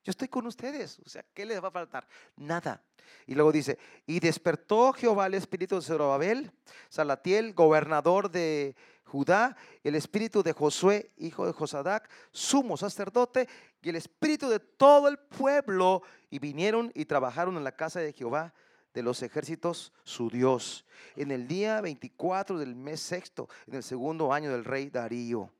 Yo 0.03 0.11
estoy 0.11 0.27
con 0.27 0.47
ustedes. 0.47 0.99
O 1.05 1.09
sea, 1.09 1.23
¿qué 1.33 1.45
les 1.45 1.61
va 1.63 1.67
a 1.67 1.71
faltar? 1.71 2.07
Nada. 2.35 2.83
Y 3.25 3.35
luego 3.35 3.51
dice, 3.51 3.77
y 4.05 4.19
despertó 4.19 4.93
Jehová 4.93 5.27
el 5.27 5.33
espíritu 5.33 5.75
de 5.75 5.81
Zorobabel, 5.81 6.51
Salatiel, 6.89 7.53
gobernador 7.53 8.29
de 8.31 8.75
Judá, 9.03 9.55
el 9.83 9.95
espíritu 9.95 10.43
de 10.43 10.53
Josué, 10.53 11.11
hijo 11.17 11.45
de 11.45 11.53
Josadac, 11.53 12.09
sumo 12.31 12.77
sacerdote, 12.77 13.47
y 13.81 13.89
el 13.89 13.95
espíritu 13.95 14.49
de 14.49 14.59
todo 14.59 15.07
el 15.07 15.17
pueblo, 15.17 16.03
y 16.29 16.39
vinieron 16.39 16.91
y 16.93 17.05
trabajaron 17.05 17.57
en 17.57 17.63
la 17.63 17.75
casa 17.75 17.99
de 17.99 18.13
Jehová 18.13 18.53
de 18.93 19.03
los 19.03 19.21
ejércitos, 19.21 19.93
su 20.03 20.29
Dios, 20.29 20.85
en 21.15 21.31
el 21.31 21.47
día 21.47 21.81
24 21.81 22.57
del 22.57 22.75
mes 22.75 22.99
sexto, 22.99 23.49
en 23.67 23.75
el 23.75 23.83
segundo 23.83 24.33
año 24.33 24.51
del 24.51 24.65
rey 24.65 24.89
Darío. 24.89 25.51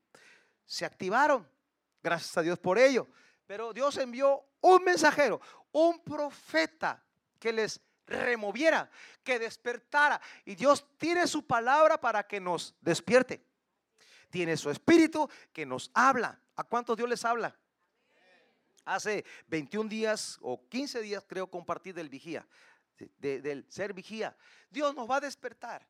Se 0.66 0.86
activaron, 0.86 1.48
gracias 2.02 2.38
a 2.38 2.42
Dios 2.42 2.60
por 2.60 2.78
ello. 2.78 3.08
Pero 3.46 3.74
Dios 3.74 3.98
envió 3.98 4.44
un 4.62 4.84
mensajero, 4.84 5.42
un 5.72 6.04
profeta 6.04 7.04
que 7.40 7.52
les 7.52 7.82
removiera, 8.06 8.90
que 9.24 9.40
despertara. 9.40 10.22
Y 10.46 10.56
Dios 10.56 10.86
tiene 10.98 11.26
su 11.28 11.46
palabra 11.46 12.00
para 12.00 12.28
que 12.28 12.40
nos 12.40 12.76
despierte. 12.82 13.44
Tiene 14.30 14.58
su 14.58 14.70
espíritu 14.70 15.28
que 15.52 15.66
nos 15.66 15.90
habla. 15.94 16.40
¿A 16.56 16.64
cuántos 16.64 16.98
Dios 16.98 17.10
les 17.10 17.26
habla? 17.26 17.56
Hace 18.86 19.24
21 19.48 19.90
días 19.90 20.38
o 20.42 20.68
15 20.68 21.02
días 21.02 21.24
creo 21.28 21.50
compartir 21.50 21.94
del 21.94 22.10
vigía, 22.10 22.48
del 23.18 23.66
ser 23.70 23.94
vigía. 23.94 24.36
Dios 24.70 24.96
nos 24.96 25.10
va 25.10 25.18
a 25.18 25.22
despertar. 25.22 25.86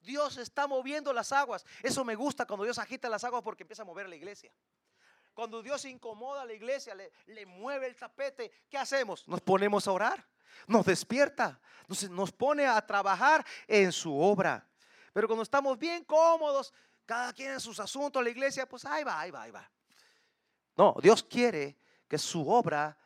Dios 0.00 0.36
está 0.36 0.66
moviendo 0.66 1.12
las 1.12 1.32
aguas. 1.32 1.64
Eso 1.82 2.04
me 2.04 2.14
gusta 2.14 2.46
cuando 2.46 2.64
Dios 2.64 2.78
agita 2.78 3.08
las 3.08 3.24
aguas 3.24 3.42
porque 3.42 3.64
empieza 3.64 3.82
a 3.82 3.86
mover 3.86 4.08
la 4.08 4.16
iglesia. 4.16 4.52
Cuando 5.34 5.62
Dios 5.62 5.84
incomoda 5.84 6.42
a 6.42 6.44
la 6.44 6.52
iglesia, 6.52 6.94
le, 6.94 7.46
mueve 7.46 7.86
el 7.86 7.96
tapete, 7.96 8.50
¿qué 8.68 8.78
hacemos? 8.78 9.26
Nos 9.28 9.40
ponemos 9.40 9.86
a 9.86 9.92
orar, 9.92 10.26
nos 10.66 10.84
despierta, 10.84 11.60
nos, 11.86 12.10
nos 12.10 12.32
pone 12.32 12.66
a 12.66 12.84
trabajar 12.84 13.46
en 13.66 13.92
su 13.92 14.18
obra. 14.18 14.66
Pero 15.12 15.28
cuando 15.28 15.42
estamos 15.42 15.78
bien 15.78 16.04
cómodos, 16.04 16.72
cada 17.06 17.32
quien 17.32 17.52
en 17.52 17.60
sus 17.60 17.78
asuntos, 17.78 18.22
la 18.22 18.30
iglesia, 18.30 18.68
pues 18.68 18.84
ahí 18.84 19.04
va, 19.04 19.20
ahí 19.20 19.30
va, 19.30 19.42
ahí 19.42 19.50
va. 19.50 19.70
No, 20.76 20.96
Dios 21.00 21.22
quiere 21.22 21.78
que 22.08 22.18
su 22.18 22.48
obra 22.48 22.96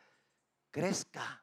crezca, 0.71 1.42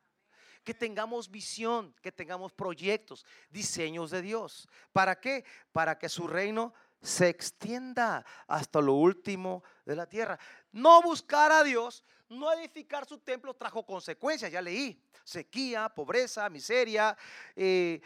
que 0.65 0.75
tengamos 0.75 1.31
visión, 1.31 1.95
que 2.03 2.13
tengamos 2.13 2.53
proyectos, 2.53 3.25
diseños 3.51 4.11
de 4.11 4.23
Dios. 4.23 4.69
¿Para 4.93 5.19
qué? 5.19 5.45
Para 5.73 5.99
que 5.99 6.09
su 6.09 6.27
reino 6.27 6.75
se 7.03 7.29
extienda 7.29 8.25
hasta 8.47 8.81
lo 8.81 8.95
último 8.95 9.63
de 9.85 9.97
la 9.97 10.07
tierra. 10.07 10.39
No 10.73 11.03
buscar 11.03 11.51
a 11.51 11.65
Dios, 11.65 12.05
no 12.29 12.53
edificar 12.53 13.07
su 13.07 13.19
templo 13.19 13.55
trajo 13.55 13.85
consecuencias, 13.85 14.53
ya 14.53 14.61
leí. 14.61 15.03
Sequía, 15.25 15.89
pobreza, 15.89 16.49
miseria, 16.49 17.17
eh, 17.57 18.01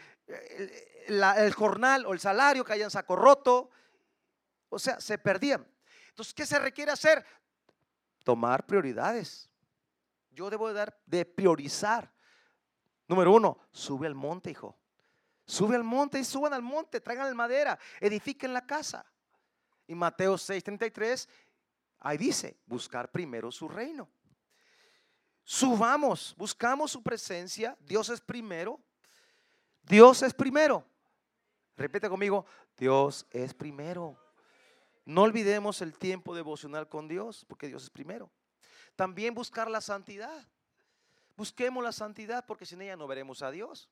el, 1.07 1.53
jornal 1.53 2.05
o 2.05 2.13
el 2.13 2.19
salario 2.19 2.63
que 2.63 2.73
hayan 2.73 2.91
saco 2.91 3.15
roto. 3.15 3.69
O 4.69 4.79
sea, 4.79 4.99
se 4.99 5.17
perdían. 5.17 5.65
Entonces, 6.09 6.33
¿qué 6.33 6.45
se 6.45 6.59
requiere 6.59 6.91
hacer? 6.91 7.25
Tomar 8.23 8.65
prioridades. 8.65 9.49
Yo 10.31 10.49
debo 10.49 10.67
de, 10.69 10.73
dar, 10.73 10.99
de 11.05 11.25
priorizar. 11.25 12.14
Número 13.07 13.31
uno, 13.33 13.59
sube 13.71 14.07
al 14.07 14.15
monte, 14.15 14.51
hijo. 14.51 14.75
Sube 15.45 15.75
al 15.75 15.83
monte 15.83 16.19
y 16.19 16.23
suban 16.23 16.53
al 16.53 16.63
monte, 16.63 16.99
traigan 16.99 17.35
madera, 17.35 17.77
edifiquen 17.99 18.53
la 18.53 18.65
casa. 18.65 19.05
Y 19.87 19.93
Mateo 19.93 20.35
6:33, 20.35 21.27
ahí 21.99 22.17
dice, 22.17 22.57
buscar 22.65 23.11
primero 23.11 23.51
su 23.51 23.67
reino. 23.67 24.09
Subamos, 25.43 26.33
buscamos 26.35 26.91
su 26.91 27.03
presencia, 27.03 27.77
Dios 27.79 28.09
es 28.09 28.19
primero. 28.19 28.79
Dios 29.83 30.23
es 30.23 30.33
primero. 30.33 30.83
Repite 31.77 32.09
conmigo, 32.09 32.45
Dios 32.75 33.27
es 33.29 33.53
primero. 33.53 34.17
No 35.05 35.21
olvidemos 35.21 35.81
el 35.81 35.95
tiempo 35.95 36.33
devocional 36.33 36.89
con 36.89 37.07
Dios, 37.07 37.45
porque 37.47 37.67
Dios 37.67 37.83
es 37.83 37.89
primero. 37.91 38.31
También 38.95 39.35
buscar 39.35 39.69
la 39.69 39.81
santidad. 39.81 40.47
Busquemos 41.35 41.83
la 41.83 41.91
santidad, 41.91 42.45
porque 42.45 42.65
sin 42.65 42.81
ella 42.81 42.95
no 42.95 43.07
veremos 43.07 43.41
a 43.41 43.51
Dios. 43.51 43.89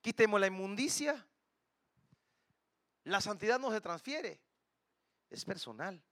Quitemos 0.00 0.40
la 0.40 0.46
inmundicia. 0.46 1.26
La 3.04 3.20
santidad 3.20 3.58
no 3.58 3.70
se 3.70 3.80
transfiere, 3.80 4.38
es 5.30 5.44
personal. 5.44 6.02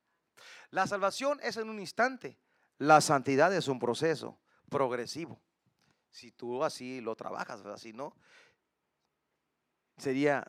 La 0.71 0.87
salvación 0.87 1.39
es 1.43 1.57
en 1.59 1.69
un 1.69 1.79
instante. 1.79 2.39
La 2.79 3.01
santidad 3.01 3.55
es 3.55 3.69
un 3.69 3.79
proceso 3.79 4.39
progresivo. 4.71 5.41
Si 6.11 6.33
tú 6.33 6.65
así 6.65 7.01
lo 7.03 7.15
trabajas, 7.15 7.65
así 7.67 7.93
no, 7.93 8.17
sería 9.99 10.47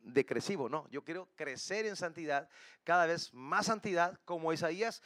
decresivo, 0.00 0.68
no. 0.68 0.88
Yo 0.88 1.04
quiero 1.04 1.28
crecer 1.34 1.86
en 1.86 1.96
santidad, 1.96 2.48
cada 2.84 3.06
vez 3.06 3.32
más 3.32 3.66
santidad, 3.66 4.18
como 4.24 4.52
Isaías, 4.52 5.02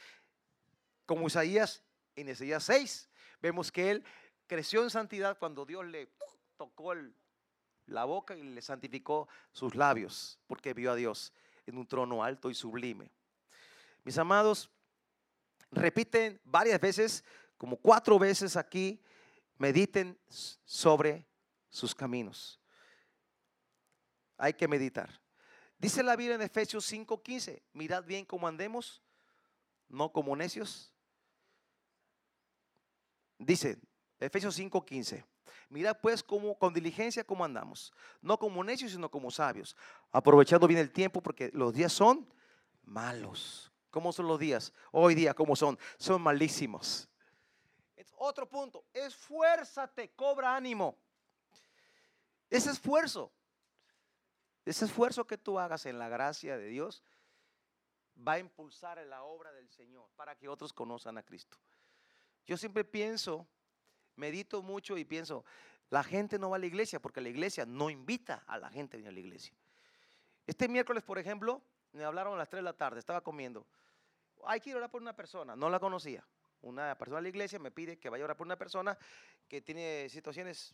como 1.05 1.27
Isaías 1.27 1.83
en 2.15 2.29
Isaías 2.29 2.63
6. 2.63 3.08
Vemos 3.41 3.71
que 3.71 3.91
él 3.91 4.03
creció 4.47 4.83
en 4.83 4.89
santidad 4.89 5.37
cuando 5.37 5.65
Dios 5.65 5.85
le 5.85 6.09
tocó 6.57 6.93
la 7.85 8.05
boca 8.05 8.35
y 8.35 8.43
le 8.43 8.61
santificó 8.61 9.27
sus 9.51 9.75
labios, 9.75 10.39
porque 10.47 10.73
vio 10.73 10.91
a 10.91 10.95
Dios 10.95 11.33
en 11.65 11.77
un 11.77 11.87
trono 11.87 12.23
alto 12.23 12.49
y 12.49 12.55
sublime. 12.55 13.11
Mis 14.03 14.17
amados, 14.17 14.69
repiten 15.71 16.39
varias 16.43 16.79
veces, 16.81 17.23
como 17.57 17.77
cuatro 17.77 18.17
veces 18.17 18.55
aquí, 18.55 19.01
mediten 19.57 20.17
sobre 20.65 21.27
sus 21.69 21.93
caminos. 21.93 22.59
Hay 24.37 24.53
que 24.53 24.67
meditar. 24.67 25.21
Dice 25.77 26.01
la 26.03 26.15
Biblia 26.15 26.35
en 26.35 26.41
Efesios 26.41 26.85
5:15, 26.91 27.61
mirad 27.73 28.03
bien 28.03 28.25
cómo 28.25 28.47
andemos, 28.47 29.01
no 29.87 30.11
como 30.11 30.35
necios. 30.35 30.93
Dice 33.39 33.79
Efesios 34.19 34.59
5:15, 34.59 35.25
mirad 35.69 35.97
pues 36.01 36.21
cómo, 36.21 36.57
con 36.59 36.73
diligencia 36.73 37.23
cómo 37.23 37.45
andamos, 37.45 37.93
no 38.21 38.37
como 38.37 38.63
necios, 38.63 38.91
sino 38.91 39.09
como 39.09 39.31
sabios, 39.31 39.75
aprovechando 40.11 40.67
bien 40.67 40.79
el 40.79 40.91
tiempo 40.91 41.21
porque 41.21 41.49
los 41.53 41.73
días 41.73 41.93
son 41.93 42.27
malos. 42.83 43.71
¿Cómo 43.89 44.11
son 44.11 44.27
los 44.27 44.37
días? 44.39 44.71
Hoy 44.91 45.15
día, 45.15 45.33
¿cómo 45.33 45.55
son? 45.55 45.79
Son 45.97 46.21
malísimos. 46.21 47.07
Otro 48.17 48.47
punto, 48.47 48.85
esfuérzate, 48.93 50.11
cobra 50.11 50.55
ánimo. 50.55 50.97
Ese 52.49 52.69
esfuerzo, 52.69 53.31
ese 54.65 54.85
esfuerzo 54.85 55.25
que 55.25 55.37
tú 55.37 55.57
hagas 55.57 55.85
en 55.85 55.97
la 55.97 56.09
gracia 56.09 56.57
de 56.57 56.67
Dios 56.67 57.01
va 58.27 58.33
a 58.33 58.39
impulsar 58.39 58.97
la 59.05 59.23
obra 59.23 59.53
del 59.53 59.69
Señor 59.69 60.09
para 60.15 60.35
que 60.35 60.49
otros 60.49 60.73
conozcan 60.73 61.17
a 61.17 61.23
Cristo. 61.23 61.57
Yo 62.49 62.57
siempre 62.57 62.83
pienso, 62.83 63.47
medito 64.15 64.63
mucho 64.63 64.97
y 64.97 65.05
pienso, 65.05 65.45
la 65.91 66.03
gente 66.03 66.39
no 66.39 66.49
va 66.49 66.55
a 66.55 66.59
la 66.59 66.65
iglesia 66.65 66.99
porque 66.99 67.21
la 67.21 67.29
iglesia 67.29 67.63
no 67.63 67.91
invita 67.91 68.43
a 68.47 68.57
la 68.57 68.71
gente 68.71 68.95
a 68.95 68.97
venir 68.97 69.09
a 69.09 69.11
la 69.11 69.19
iglesia. 69.19 69.53
Este 70.47 70.67
miércoles, 70.67 71.03
por 71.03 71.19
ejemplo, 71.19 71.61
me 71.91 72.03
hablaron 72.03 72.33
a 72.33 72.37
las 72.37 72.49
3 72.49 72.57
de 72.57 72.63
la 72.63 72.73
tarde, 72.73 72.97
estaba 72.97 73.21
comiendo. 73.21 73.67
Hay 74.47 74.59
que 74.61 74.71
ir 74.71 74.77
a 74.77 74.79
orar 74.79 74.89
por 74.89 74.99
una 74.99 75.15
persona, 75.15 75.55
no 75.55 75.69
la 75.69 75.79
conocía. 75.79 76.25
Una 76.61 76.97
persona 76.97 77.17
de 77.19 77.21
la 77.21 77.29
iglesia 77.29 77.59
me 77.59 77.69
pide 77.69 77.99
que 77.99 78.09
vaya 78.09 78.23
a 78.23 78.25
orar 78.25 78.37
por 78.37 78.47
una 78.47 78.57
persona 78.57 78.97
que 79.47 79.61
tiene 79.61 80.09
situaciones 80.09 80.73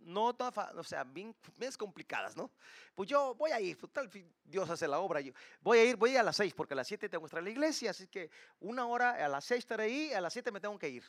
no 0.00 0.34
tan, 0.34 0.52
o 0.78 0.84
sea, 0.84 1.04
bien, 1.04 1.34
complicadas, 1.78 2.36
¿no? 2.36 2.50
Pues 2.94 3.08
yo 3.08 3.34
voy 3.34 3.50
a 3.50 3.60
ir, 3.60 3.76
total, 3.76 4.10
Dios 4.44 4.68
hace 4.70 4.86
la 4.86 4.98
obra. 5.00 5.20
Yo 5.20 5.32
voy 5.60 5.78
a 5.78 5.84
ir, 5.84 5.96
voy 5.96 6.10
a, 6.10 6.12
ir 6.14 6.18
a 6.20 6.22
las 6.22 6.36
6 6.36 6.54
porque 6.54 6.74
a 6.74 6.76
las 6.76 6.86
7 6.86 7.08
tengo 7.08 7.22
que 7.22 7.26
estar 7.26 7.38
en 7.38 7.44
la 7.44 7.50
iglesia, 7.50 7.90
así 7.90 8.06
que 8.06 8.30
una 8.60 8.86
hora, 8.86 9.24
a 9.24 9.28
las 9.28 9.44
6 9.44 9.58
estaré 9.58 9.84
ahí, 9.84 10.12
a 10.12 10.20
las 10.20 10.32
7 10.32 10.50
me 10.52 10.60
tengo 10.60 10.78
que 10.78 10.88
ir. 10.88 11.04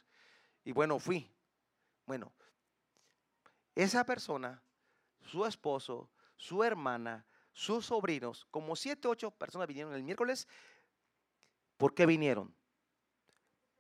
Y 0.64 0.72
bueno, 0.72 1.00
fui. 1.00 1.32
Bueno, 2.06 2.32
esa 3.76 4.06
persona, 4.06 4.64
su 5.22 5.46
esposo, 5.46 6.10
su 6.36 6.64
hermana, 6.64 7.26
sus 7.52 7.88
sobrinos, 7.88 8.48
como 8.52 8.76
siete, 8.76 9.08
ocho 9.08 9.32
personas 9.32 9.68
vinieron 9.68 9.94
el 9.94 10.04
miércoles. 10.04 10.48
¿Por 11.76 11.94
qué 11.94 12.06
vinieron? 12.06 12.56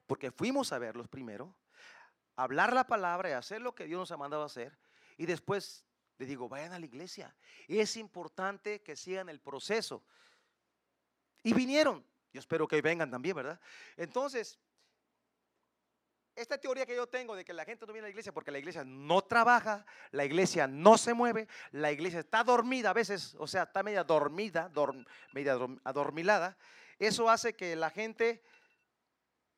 Porque 0.05 0.31
fuimos 0.31 0.73
a 0.73 0.79
verlos 0.79 1.07
primero, 1.07 1.55
hablar 2.35 2.73
la 2.73 2.85
palabra 2.87 3.29
y 3.29 3.33
hacer 3.33 3.61
lo 3.61 3.75
que 3.75 3.85
Dios 3.85 3.99
nos 3.99 4.11
ha 4.11 4.17
mandado 4.17 4.43
a 4.43 4.47
hacer. 4.47 4.77
Y 5.17 5.25
después 5.25 5.85
le 6.17 6.25
digo, 6.25 6.47
vayan 6.47 6.73
a 6.73 6.79
la 6.79 6.85
iglesia. 6.85 7.35
Es 7.67 7.97
importante 7.97 8.81
que 8.81 8.95
sigan 8.95 9.29
el 9.29 9.39
proceso. 9.39 10.03
Y 11.43 11.53
vinieron. 11.53 12.05
Yo 12.33 12.39
espero 12.39 12.67
que 12.67 12.81
vengan 12.81 13.09
también, 13.09 13.35
¿verdad? 13.35 13.59
Entonces, 13.95 14.59
esta 16.37 16.57
teoría 16.59 16.85
que 16.85 16.95
yo 16.95 17.07
tengo 17.07 17.35
de 17.35 17.43
que 17.43 17.51
la 17.53 17.65
gente 17.65 17.85
no 17.87 17.93
viene 17.93 18.05
a 18.05 18.09
la 18.09 18.11
iglesia 18.11 18.31
porque 18.31 18.51
la 18.51 18.59
iglesia 18.59 18.83
no 18.85 19.23
trabaja, 19.23 19.85
la 20.11 20.23
iglesia 20.23 20.67
no 20.67 20.97
se 20.97 21.15
mueve, 21.15 21.47
la 21.71 21.91
iglesia 21.91 22.19
está 22.19 22.43
dormida 22.43 22.91
a 22.91 22.93
veces, 22.93 23.35
o 23.39 23.47
sea, 23.47 23.63
está 23.63 23.81
media 23.81 24.03
dormida, 24.03 24.71
media 25.33 25.57
adormilada, 25.83 26.55
eso 26.99 27.27
hace 27.27 27.55
que 27.55 27.75
la 27.75 27.89
gente 27.89 28.43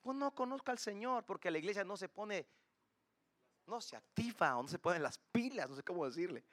pues, 0.01 0.15
no 0.15 0.33
conozca 0.33 0.71
al 0.71 0.79
Señor 0.79 1.25
porque 1.25 1.51
la 1.51 1.57
iglesia 1.57 1.83
no 1.83 1.97
se 1.97 2.07
pone, 2.07 2.47
no 3.69 3.81
se 3.81 3.95
activa 3.95 4.57
o 4.57 4.63
no 4.63 4.67
se 4.67 4.79
ponen 4.79 5.03
las 5.03 5.17
pilas, 5.31 5.69
no 5.69 5.75
sé 5.75 5.83
cómo 5.83 6.05
decirle. 6.05 6.43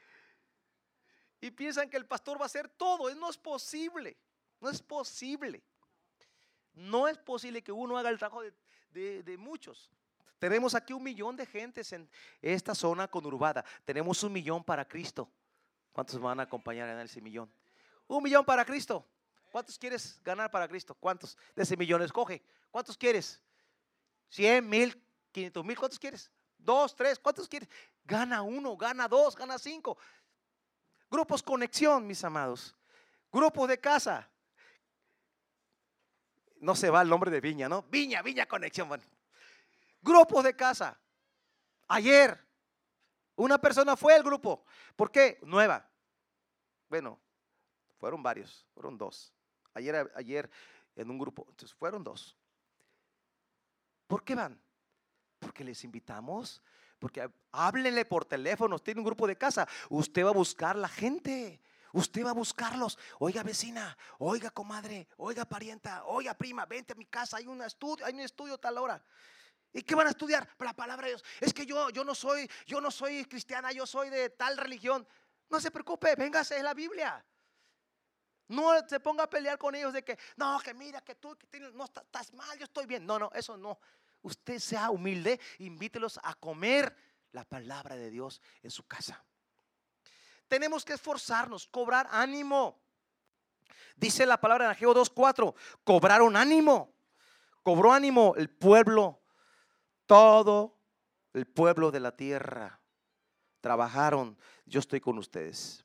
Y 1.41 1.51
piensan 1.51 1.91
que 1.91 1.97
el 1.97 2.07
pastor 2.07 2.39
va 2.39 2.45
a 2.45 2.47
hacer 2.47 2.69
todo, 2.69 3.13
no 3.15 3.31
es 3.31 3.39
posible, 3.39 4.17
no 4.61 4.71
es 4.71 4.83
posible. 4.83 5.63
No 6.75 7.09
es 7.09 7.17
posible 7.17 7.63
que 7.63 7.73
uno 7.73 7.97
haga 7.97 8.11
el 8.11 8.19
trabajo 8.19 8.43
de 8.43 9.37
muchos. 9.39 9.91
Tenemos 10.39 10.75
aquí 10.75 10.93
un 10.93 11.03
millón 11.03 11.37
de 11.37 11.47
gentes 11.47 11.93
en 11.93 12.09
esta 12.43 12.75
zona 12.75 13.09
conurbada. 13.09 13.65
Tenemos 13.85 14.23
un 14.23 14.33
millón 14.33 14.63
para 14.63 14.87
Cristo. 14.87 15.31
¿Cuántos 15.93 16.21
van 16.21 16.41
a 16.41 16.43
acompañar 16.43 16.89
en 16.91 16.99
ese 17.01 17.21
millón? 17.23 17.51
Un 18.07 18.23
millón 18.23 18.45
para 18.45 18.65
Cristo. 18.65 19.07
¿Cuántos 19.51 19.79
quieres 19.79 20.21
ganar 20.23 20.51
para 20.51 20.69
Cristo? 20.69 20.95
¿Cuántos 20.95 21.39
de 21.55 21.63
ese 21.63 21.77
millón 21.77 22.03
escoge? 22.03 22.43
¿Cuántos 22.71 22.99
quieres? 22.99 23.41
¿Cien, 24.29 24.69
mil, 24.69 25.03
quinientos 25.33 25.65
mil? 25.65 25.79
¿Cuántos 25.79 25.99
quieres? 25.99 26.31
¿Dos, 26.67 26.97
tres? 26.97 27.21
¿Cuántos 27.21 27.49
quieres? 27.49 27.69
Gana 28.05 28.43
uno, 28.43 28.77
gana 28.77 29.07
dos, 29.07 29.37
gana 29.37 29.57
cinco. 29.57 29.97
Grupos 31.09 31.41
conexión, 31.41 32.05
mis 32.05 32.25
amados. 32.25 32.75
Grupos 33.31 33.69
de 33.69 33.79
casa. 33.79 34.29
No 36.57 36.75
se 36.75 36.91
va 36.91 37.03
el 37.03 37.09
nombre 37.09 37.31
de 37.31 37.41
Viña, 37.41 37.69
¿no? 37.69 37.83
Viña, 37.85 38.21
Viña 38.21 38.47
Conexión. 38.47 38.89
Bueno, 38.89 39.05
Grupos 40.03 40.43
de 40.43 40.57
casa. 40.57 40.99
Ayer, 41.87 42.37
una 43.37 43.59
persona 43.59 43.97
fue 43.97 44.15
al 44.15 44.25
grupo. 44.25 44.65
¿Por 44.97 45.13
qué? 45.13 45.39
Nueva. 45.43 45.89
Bueno, 46.89 47.21
fueron 47.99 48.25
varios, 48.25 48.67
fueron 48.75 48.99
dos. 48.99 49.33
Ayer, 49.73 50.11
ayer 50.17 50.51
en 50.97 51.11
un 51.11 51.19
grupo, 51.19 51.47
entonces 51.49 51.77
fueron 51.77 52.03
dos. 52.03 52.37
¿Por 54.09 54.25
qué 54.25 54.35
van? 54.35 54.61
Porque 55.57 55.65
les 55.65 55.85
invitamos, 55.85 56.61
porque 56.99 57.27
háblenle 57.51 58.05
por 58.05 58.27
teléfono, 58.27 58.79
tiene 58.79 59.01
un 59.01 59.07
grupo 59.07 59.27
de 59.27 59.39
casa, 59.39 59.67
usted 59.89 60.23
va 60.23 60.29
a 60.29 60.35
buscar 60.35 60.77
la 60.77 60.87
gente. 60.89 61.63
Usted 61.95 62.27
va 62.27 62.31
a 62.33 62.35
buscarlos. 62.35 62.99
Oiga, 63.21 63.43
vecina, 63.43 63.97
oiga, 64.19 64.51
comadre, 64.51 65.09
oiga, 65.17 65.47
parienta, 65.47 66.05
oiga, 66.05 66.35
prima, 66.35 66.67
vente 66.67 66.93
a 66.93 66.95
mi 66.97 67.07
casa, 67.07 67.39
hay 67.39 67.47
un 67.47 67.63
estudio, 67.63 68.05
hay 68.05 68.13
un 68.13 68.21
estudio 68.21 68.59
tal 68.59 68.77
hora. 68.77 69.03
¿Y 69.73 69.81
qué 69.81 69.95
van 69.95 70.09
a 70.09 70.11
estudiar? 70.11 70.47
La 70.59 70.75
palabra 70.75 71.07
de 71.07 71.13
Dios. 71.13 71.25
Es 71.41 71.55
que 71.55 71.65
yo, 71.65 71.89
yo 71.89 72.05
no 72.05 72.15
soy, 72.15 72.51
yo 72.67 72.83
no 72.83 72.91
soy 72.91 73.25
cristiana, 73.25 73.73
yo 73.73 73.87
soy 73.87 74.11
de 74.11 74.29
tal 74.29 74.59
religión. 74.59 75.09
No 75.49 75.59
se 75.59 75.71
preocupe, 75.71 76.15
véngase, 76.17 76.59
es 76.59 76.63
la 76.63 76.75
Biblia. 76.75 77.25
No 78.49 78.87
se 78.87 79.01
ponga 79.01 79.25
a 79.25 79.31
pelear 79.31 79.57
con 79.57 79.75
ellos 79.75 79.95
de 79.95 80.05
que, 80.05 80.19
no, 80.37 80.61
que 80.61 80.75
mira, 80.75 81.01
que 81.01 81.15
tú 81.15 81.35
que 81.51 81.61
no 81.61 81.85
estás 81.85 82.35
mal, 82.35 82.59
yo 82.59 82.65
estoy 82.65 82.85
bien. 82.85 83.07
No, 83.07 83.19
no, 83.19 83.31
eso 83.33 83.57
no. 83.57 83.79
Usted 84.27 84.59
sea 84.59 84.91
humilde, 84.91 85.39
invítelos 85.61 86.19
a 86.21 86.35
comer 86.35 86.97
la 87.31 87.45
palabra 87.45 87.95
de 87.95 88.11
Dios 88.11 88.41
en 88.61 88.73
su 88.73 88.85
casa. 88.85 89.25
Tenemos 90.49 90.85
que 90.85 90.95
esforzarnos, 90.95 91.69
cobrar 91.69 92.09
ánimo. 92.11 92.83
Dice 93.95 94.27
la 94.27 94.41
palabra 94.41 94.65
en 94.65 94.71
Ageo 94.73 94.93
2.4, 94.93 95.55
cobraron 95.85 96.35
ánimo. 96.35 96.93
Cobró 97.63 97.93
ánimo 97.93 98.35
el 98.37 98.51
pueblo 98.51 99.23
todo 100.07 100.77
el 101.33 101.47
pueblo 101.47 101.93
de 101.93 102.01
la 102.01 102.17
tierra 102.17 102.81
trabajaron. 103.61 104.37
Yo 104.65 104.81
estoy 104.81 105.01
con 105.01 105.19
ustedes. 105.19 105.85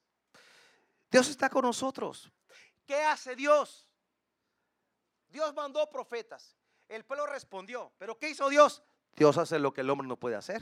Dios 1.12 1.30
está 1.30 1.48
con 1.48 1.64
nosotros. 1.64 2.32
¿Qué 2.88 3.04
hace 3.04 3.36
Dios? 3.36 3.88
Dios 5.30 5.54
mandó 5.54 5.88
profetas. 5.92 6.58
El 6.92 7.06
pueblo 7.06 7.26
respondió. 7.26 7.94
¿Pero 7.98 8.20
qué 8.20 8.30
hizo 8.30 8.50
Dios? 8.50 8.84
Dios 9.16 9.38
hace 9.38 9.60
lo 9.60 9.74
que 9.74 9.80
el 9.80 9.90
hombre 9.90 10.06
no 10.06 10.18
puede 10.18 10.36
hacer. 10.36 10.62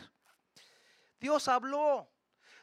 Dios 1.20 1.48
habló. 1.48 2.08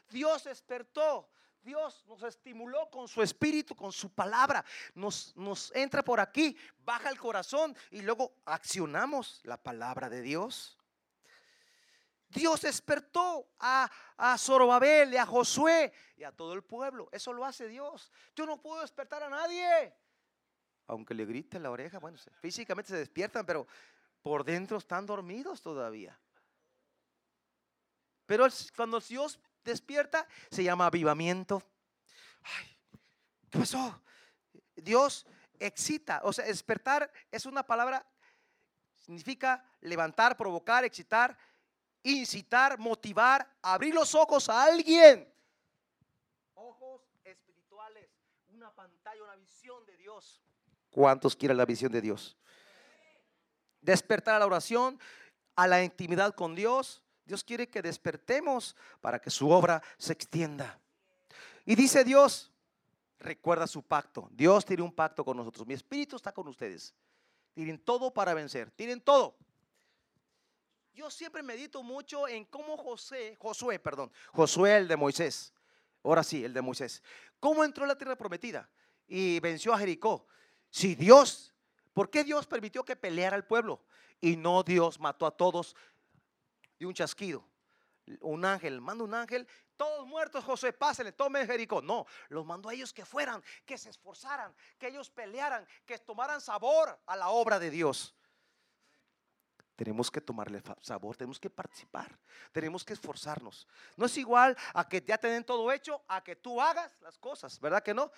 Dios 0.09 0.45
despertó. 0.45 1.29
Dios 1.61 2.05
nos 2.07 2.23
estimuló 2.23 2.89
con 2.89 3.09
su 3.09 3.21
espíritu, 3.21 3.75
con 3.75 3.91
su 3.91 4.09
palabra. 4.09 4.63
Nos, 4.95 5.35
nos 5.35 5.75
entra 5.75 6.01
por 6.01 6.21
aquí, 6.21 6.55
baja 6.85 7.09
el 7.09 7.19
corazón 7.19 7.75
y 7.91 8.01
luego 8.03 8.35
accionamos 8.45 9.41
la 9.43 9.57
palabra 9.57 10.07
de 10.07 10.21
Dios. 10.21 10.77
Dios 12.29 12.61
despertó 12.61 13.49
a, 13.59 13.91
a 14.15 14.37
Zorobabel 14.37 15.13
y 15.13 15.17
a 15.17 15.25
Josué 15.25 15.91
y 16.15 16.23
a 16.23 16.31
todo 16.31 16.53
el 16.53 16.63
pueblo. 16.63 17.09
Eso 17.11 17.33
lo 17.33 17.43
hace 17.43 17.67
Dios. 17.67 18.13
Yo 18.33 18.45
no 18.45 18.61
puedo 18.61 18.79
despertar 18.79 19.23
a 19.23 19.29
nadie. 19.29 19.93
Aunque 20.87 21.13
le 21.13 21.25
grite 21.25 21.57
en 21.57 21.63
la 21.63 21.71
oreja, 21.71 21.99
bueno, 21.99 22.17
físicamente 22.41 22.89
se 22.89 22.97
despiertan, 22.97 23.45
pero 23.45 23.67
por 24.21 24.43
dentro 24.43 24.77
están 24.77 25.05
dormidos 25.05 25.61
todavía. 25.61 26.17
Pero 28.25 28.47
cuando 28.75 28.99
Dios 28.99 29.39
despierta, 29.63 30.27
se 30.51 30.63
llama 30.63 30.87
avivamiento. 30.87 31.61
¿Qué 33.49 33.59
pasó? 33.59 34.01
Dios 34.75 35.25
excita, 35.59 36.21
o 36.23 36.31
sea, 36.31 36.45
despertar 36.45 37.11
es 37.31 37.45
una 37.45 37.63
palabra, 37.63 38.05
significa 38.95 39.63
levantar, 39.81 40.37
provocar, 40.37 40.83
excitar, 40.83 41.37
incitar, 42.03 42.77
motivar, 42.77 43.49
abrir 43.61 43.93
los 43.93 44.13
ojos 44.13 44.49
a 44.49 44.63
alguien. 44.63 45.33
Ojos 46.53 47.01
espirituales, 47.23 48.09
una 48.49 48.73
pantalla, 48.73 49.23
una 49.23 49.35
visión 49.35 49.85
de 49.85 49.97
Dios. 49.97 50.41
¿Cuántos 50.97 51.35
quieren 51.35 51.57
la 51.57 51.65
visión 51.65 51.91
de 51.91 52.01
Dios? 52.01 52.35
Despertar 53.81 54.33
a 54.33 54.39
la 54.39 54.47
oración, 54.47 54.99
a 55.55 55.67
la 55.67 55.83
intimidad 55.83 56.33
con 56.33 56.55
Dios. 56.55 57.03
Dios 57.23 57.43
quiere 57.43 57.69
que 57.69 57.83
despertemos 57.83 58.75
para 58.99 59.19
que 59.19 59.29
su 59.29 59.47
obra 59.47 59.83
se 59.99 60.13
extienda. 60.13 60.79
Y 61.65 61.75
dice 61.75 62.03
Dios, 62.03 62.51
recuerda 63.19 63.67
su 63.67 63.83
pacto. 63.83 64.27
Dios 64.31 64.65
tiene 64.65 64.81
un 64.81 64.91
pacto 64.91 65.23
con 65.23 65.37
nosotros. 65.37 65.67
Mi 65.67 65.75
espíritu 65.75 66.15
está 66.15 66.31
con 66.31 66.47
ustedes. 66.47 66.95
Tienen 67.53 67.77
todo 67.77 68.11
para 68.11 68.33
vencer. 68.33 68.71
Tienen 68.71 68.99
todo. 68.99 69.37
Yo 70.95 71.11
siempre 71.11 71.43
medito 71.43 71.83
mucho 71.83 72.27
en 72.27 72.43
cómo 72.45 72.75
José, 72.75 73.37
Josué, 73.39 73.77
perdón, 73.77 74.11
Josué 74.33 74.77
el 74.77 74.87
de 74.87 74.97
Moisés. 74.97 75.53
Ahora 76.03 76.23
sí, 76.23 76.43
el 76.43 76.55
de 76.55 76.61
Moisés. 76.63 77.03
¿Cómo 77.39 77.63
entró 77.63 77.83
a 77.83 77.87
la 77.87 77.95
tierra 77.95 78.15
prometida 78.15 78.67
y 79.05 79.39
venció 79.41 79.75
a 79.75 79.77
Jericó? 79.77 80.25
Si 80.77 80.93
Dios, 80.93 81.55
¿por 81.91 82.11
qué 82.11 82.23
Dios 82.23 82.45
permitió 82.45 82.85
que 82.85 82.95
peleara 82.95 83.35
el 83.35 83.43
pueblo? 83.43 83.81
Y 84.21 84.35
no 84.35 84.61
Dios 84.61 84.99
mató 84.99 85.25
a 85.25 85.31
todos 85.31 85.75
de 86.77 86.85
un 86.85 86.93
chasquido. 86.93 87.43
Un 88.21 88.45
ángel, 88.45 88.79
manda 88.79 89.03
un 89.03 89.15
ángel, 89.15 89.47
todos 89.75 90.05
muertos, 90.05 90.45
José, 90.45 90.73
pásenle, 90.73 91.13
tomen 91.13 91.47
Jericó. 91.47 91.81
No, 91.81 92.05
los 92.29 92.45
mandó 92.45 92.69
a 92.69 92.75
ellos 92.75 92.93
que 92.93 93.05
fueran, 93.05 93.43
que 93.65 93.75
se 93.75 93.89
esforzaran, 93.89 94.53
que 94.77 94.89
ellos 94.89 95.09
pelearan, 95.09 95.65
que 95.83 95.97
tomaran 95.97 96.41
sabor 96.41 96.95
a 97.07 97.15
la 97.15 97.29
obra 97.29 97.57
de 97.57 97.71
Dios. 97.71 98.13
Tenemos 99.75 100.11
que 100.11 100.21
tomarle 100.21 100.61
sabor, 100.81 101.17
tenemos 101.17 101.39
que 101.39 101.49
participar, 101.49 102.19
tenemos 102.51 102.85
que 102.85 102.93
esforzarnos. 102.93 103.67
No 103.95 104.05
es 104.05 104.15
igual 104.17 104.55
a 104.75 104.87
que 104.87 105.01
ya 105.01 105.17
tienen 105.17 105.43
todo 105.43 105.71
hecho, 105.71 106.03
a 106.07 106.23
que 106.23 106.35
tú 106.35 106.61
hagas 106.61 107.01
las 107.01 107.17
cosas, 107.17 107.59
¿verdad 107.59 107.81
que 107.81 107.95
no? 107.95 108.11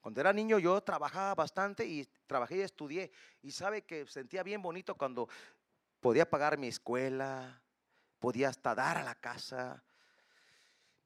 Cuando 0.00 0.20
era 0.20 0.32
niño 0.32 0.58
yo 0.58 0.80
trabajaba 0.80 1.34
bastante 1.34 1.84
y 1.84 2.06
trabajé 2.26 2.58
y 2.58 2.60
estudié. 2.60 3.10
Y 3.42 3.50
sabe 3.50 3.82
que 3.82 4.06
sentía 4.06 4.42
bien 4.42 4.62
bonito 4.62 4.94
cuando 4.94 5.28
podía 6.00 6.28
pagar 6.28 6.58
mi 6.58 6.68
escuela, 6.68 7.60
podía 8.18 8.48
hasta 8.48 8.74
dar 8.74 8.98
a 8.98 9.02
la 9.02 9.14
casa. 9.14 9.82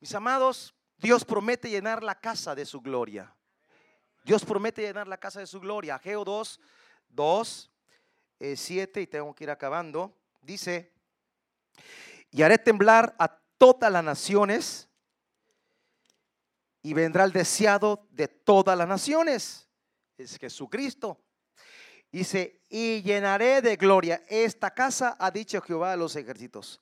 Mis 0.00 0.14
amados, 0.14 0.74
Dios 0.98 1.24
promete 1.24 1.70
llenar 1.70 2.02
la 2.02 2.20
casa 2.20 2.54
de 2.54 2.64
su 2.64 2.80
gloria. 2.80 3.34
Dios 4.24 4.44
promete 4.44 4.82
llenar 4.82 5.08
la 5.08 5.18
casa 5.18 5.40
de 5.40 5.46
su 5.46 5.58
gloria. 5.60 5.98
Geo 5.98 6.24
2, 6.24 6.60
2, 7.08 7.70
7, 8.54 9.00
y 9.00 9.06
tengo 9.06 9.34
que 9.34 9.44
ir 9.44 9.50
acabando. 9.50 10.16
Dice, 10.42 10.92
y 12.30 12.42
haré 12.42 12.58
temblar 12.58 13.14
a 13.18 13.28
todas 13.58 13.90
las 13.90 14.04
naciones 14.04 14.88
y 16.82 16.94
vendrá 16.94 17.24
el 17.24 17.32
deseado 17.32 18.06
de 18.10 18.28
todas 18.28 18.76
las 18.76 18.88
naciones. 18.88 19.68
Es 20.18 20.38
Jesucristo. 20.38 21.22
Dice, 22.10 22.60
y 22.68 23.00
llenaré 23.02 23.62
de 23.62 23.76
gloria 23.76 24.22
esta 24.28 24.72
casa, 24.72 25.16
ha 25.18 25.30
dicho 25.30 25.60
Jehová 25.62 25.92
de 25.92 25.96
los 25.96 26.14
ejércitos. 26.16 26.80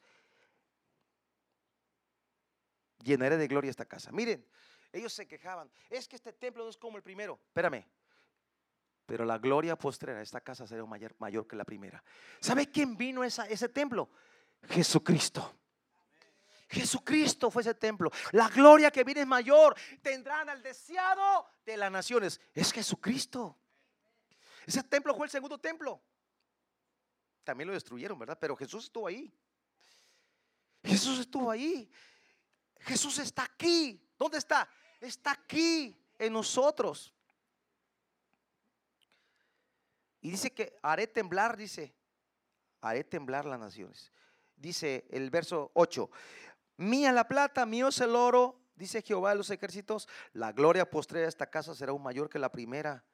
Llenaré 3.02 3.36
de 3.36 3.46
gloria 3.46 3.70
esta 3.70 3.84
casa. 3.84 4.10
Miren, 4.10 4.44
ellos 4.92 5.12
se 5.12 5.28
quejaban, 5.28 5.70
es 5.88 6.08
que 6.08 6.16
este 6.16 6.32
templo 6.32 6.64
no 6.64 6.70
es 6.70 6.76
como 6.76 6.96
el 6.96 7.02
primero. 7.02 7.38
Espérame. 7.46 7.84
Pero 9.06 9.24
la 9.24 9.38
gloria 9.38 9.76
postrera, 9.76 10.20
esta 10.20 10.40
casa 10.40 10.66
será 10.66 10.84
mayor, 10.84 11.14
mayor 11.18 11.46
que 11.46 11.56
la 11.56 11.64
primera. 11.64 12.02
¿Sabe 12.40 12.70
quién 12.70 12.96
vino 12.96 13.22
a 13.22 13.26
ese 13.26 13.68
templo? 13.68 14.08
Jesucristo. 14.68 15.59
Jesucristo 16.70 17.50
fue 17.50 17.62
ese 17.62 17.74
templo. 17.74 18.10
La 18.30 18.48
gloria 18.48 18.92
que 18.92 19.02
viene 19.02 19.22
es 19.22 19.26
mayor. 19.26 19.74
Tendrán 20.00 20.48
al 20.48 20.62
deseado 20.62 21.46
de 21.66 21.76
las 21.76 21.90
naciones. 21.90 22.40
Es 22.54 22.72
Jesucristo. 22.72 23.58
Ese 24.64 24.84
templo 24.84 25.14
fue 25.16 25.26
el 25.26 25.30
segundo 25.30 25.58
templo. 25.58 26.00
También 27.42 27.66
lo 27.66 27.74
destruyeron, 27.74 28.16
¿verdad? 28.16 28.38
Pero 28.40 28.54
Jesús 28.54 28.84
estuvo 28.84 29.08
ahí. 29.08 29.34
Jesús 30.84 31.18
estuvo 31.18 31.50
ahí. 31.50 31.90
Jesús 32.78 33.18
está 33.18 33.42
aquí. 33.42 34.08
¿Dónde 34.16 34.38
está? 34.38 34.68
Está 35.00 35.32
aquí 35.32 36.00
en 36.18 36.32
nosotros. 36.32 37.12
Y 40.20 40.30
dice 40.30 40.52
que 40.52 40.78
haré 40.82 41.08
temblar, 41.08 41.56
dice, 41.56 41.92
haré 42.80 43.02
temblar 43.02 43.44
las 43.44 43.58
naciones. 43.58 44.12
Dice 44.54 45.06
el 45.10 45.30
verso 45.30 45.70
8, 45.74 46.10
Mía 46.80 47.12
la 47.12 47.28
plata, 47.28 47.66
mío 47.66 47.88
es 47.88 48.00
el 48.00 48.16
oro, 48.16 48.58
dice 48.74 49.02
Jehová 49.02 49.32
de 49.32 49.36
los 49.36 49.50
ejércitos, 49.50 50.08
la 50.32 50.50
gloria 50.50 50.88
postrera 50.88 51.24
de 51.24 51.28
esta 51.28 51.50
casa 51.50 51.74
será 51.74 51.92
aún 51.92 52.02
mayor 52.02 52.30
que 52.30 52.38
la 52.38 52.50
primera, 52.50 53.04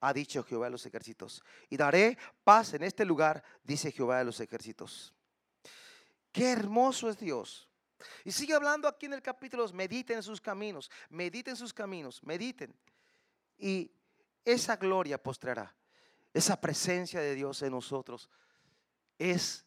ha 0.00 0.14
dicho 0.14 0.42
Jehová 0.42 0.64
de 0.64 0.70
los 0.70 0.86
ejércitos. 0.86 1.44
Y 1.68 1.76
daré 1.76 2.16
paz 2.42 2.72
en 2.72 2.82
este 2.82 3.04
lugar, 3.04 3.44
dice 3.62 3.92
Jehová 3.92 4.16
de 4.16 4.24
los 4.24 4.40
ejércitos. 4.40 5.12
Qué 6.32 6.52
hermoso 6.52 7.10
es 7.10 7.18
Dios. 7.18 7.68
Y 8.24 8.32
sigue 8.32 8.54
hablando 8.54 8.88
aquí 8.88 9.04
en 9.04 9.12
el 9.12 9.20
capítulo, 9.20 9.70
mediten 9.74 10.16
en 10.16 10.22
sus 10.22 10.40
caminos, 10.40 10.90
mediten 11.10 11.56
sus 11.56 11.74
caminos, 11.74 12.22
mediten. 12.24 12.74
Y 13.58 13.90
esa 14.42 14.76
gloria 14.76 15.22
postrará, 15.22 15.76
esa 16.32 16.58
presencia 16.58 17.20
de 17.20 17.34
Dios 17.34 17.60
en 17.60 17.72
nosotros 17.72 18.30
es 19.18 19.66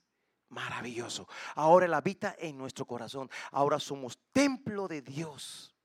Maravilloso. 0.50 1.28
Ahora 1.56 1.86
Él 1.86 1.94
habita 1.94 2.36
en 2.40 2.58
nuestro 2.58 2.86
corazón. 2.86 3.30
Ahora 3.52 3.80
somos 3.80 4.18
templo 4.32 4.88
de 4.88 5.02
Dios. 5.02 5.76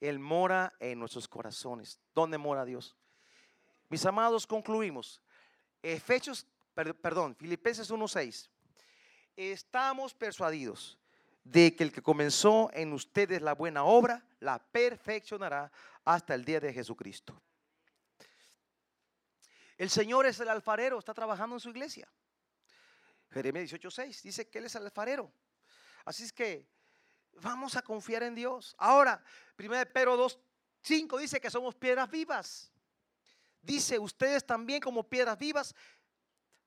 Él 0.00 0.18
mora 0.18 0.72
en 0.80 0.98
nuestros 0.98 1.28
corazones. 1.28 2.00
¿Dónde 2.14 2.38
mora 2.38 2.64
Dios? 2.64 2.96
Mis 3.88 4.04
amados, 4.04 4.46
concluimos. 4.46 5.20
Efesios, 5.82 6.46
perdón, 6.74 7.34
Filipenses 7.36 7.90
1:6. 7.90 8.50
Estamos 9.36 10.14
persuadidos 10.14 10.98
de 11.44 11.74
que 11.74 11.84
el 11.84 11.92
que 11.92 12.02
comenzó 12.02 12.70
en 12.74 12.92
ustedes 12.92 13.40
la 13.40 13.54
buena 13.54 13.84
obra, 13.84 14.24
la 14.40 14.58
perfeccionará 14.58 15.72
hasta 16.04 16.34
el 16.34 16.44
día 16.44 16.60
de 16.60 16.72
Jesucristo. 16.72 17.40
El 19.78 19.88
Señor 19.88 20.26
es 20.26 20.40
el 20.40 20.48
alfarero, 20.48 20.98
está 20.98 21.14
trabajando 21.14 21.56
en 21.56 21.60
su 21.60 21.70
iglesia. 21.70 22.08
Jeremías 23.30 23.70
18:6 23.70 24.22
dice 24.22 24.48
que 24.48 24.58
Él 24.58 24.64
es 24.66 24.74
el 24.74 24.84
alfarero. 24.84 25.32
Así 26.04 26.24
es 26.24 26.32
que 26.32 26.66
vamos 27.40 27.76
a 27.76 27.82
confiar 27.82 28.22
en 28.22 28.34
Dios. 28.34 28.74
Ahora, 28.78 29.22
1 29.56 29.92
Pedro 29.92 30.16
2:5 30.16 31.18
dice 31.18 31.40
que 31.40 31.50
somos 31.50 31.74
piedras 31.74 32.10
vivas. 32.10 32.72
Dice, 33.60 33.98
ustedes 33.98 34.46
también 34.46 34.80
como 34.80 35.02
piedras 35.02 35.38
vivas 35.38 35.74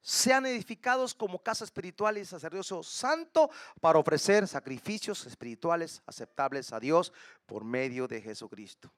sean 0.01 0.45
edificados 0.45 1.13
como 1.13 1.41
casa 1.41 1.63
espiritual 1.63 2.17
y 2.17 2.25
sacerdocio 2.25 2.81
santo 2.81 3.49
para 3.79 3.99
ofrecer 3.99 4.47
sacrificios 4.47 5.25
espirituales 5.25 6.01
aceptables 6.05 6.73
a 6.73 6.79
Dios 6.79 7.13
por 7.45 7.63
medio 7.63 8.07
de 8.07 8.21
Jesucristo. 8.21 8.91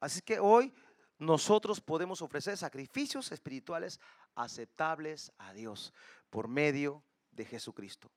Así 0.00 0.20
que 0.22 0.38
hoy 0.38 0.72
nosotros 1.18 1.80
podemos 1.80 2.22
ofrecer 2.22 2.56
sacrificios 2.56 3.32
espirituales 3.32 4.00
aceptables 4.34 5.32
a 5.38 5.52
Dios 5.52 5.92
por 6.34 6.48
medio 6.48 7.00
de 7.30 7.44
Jesucristo. 7.44 8.10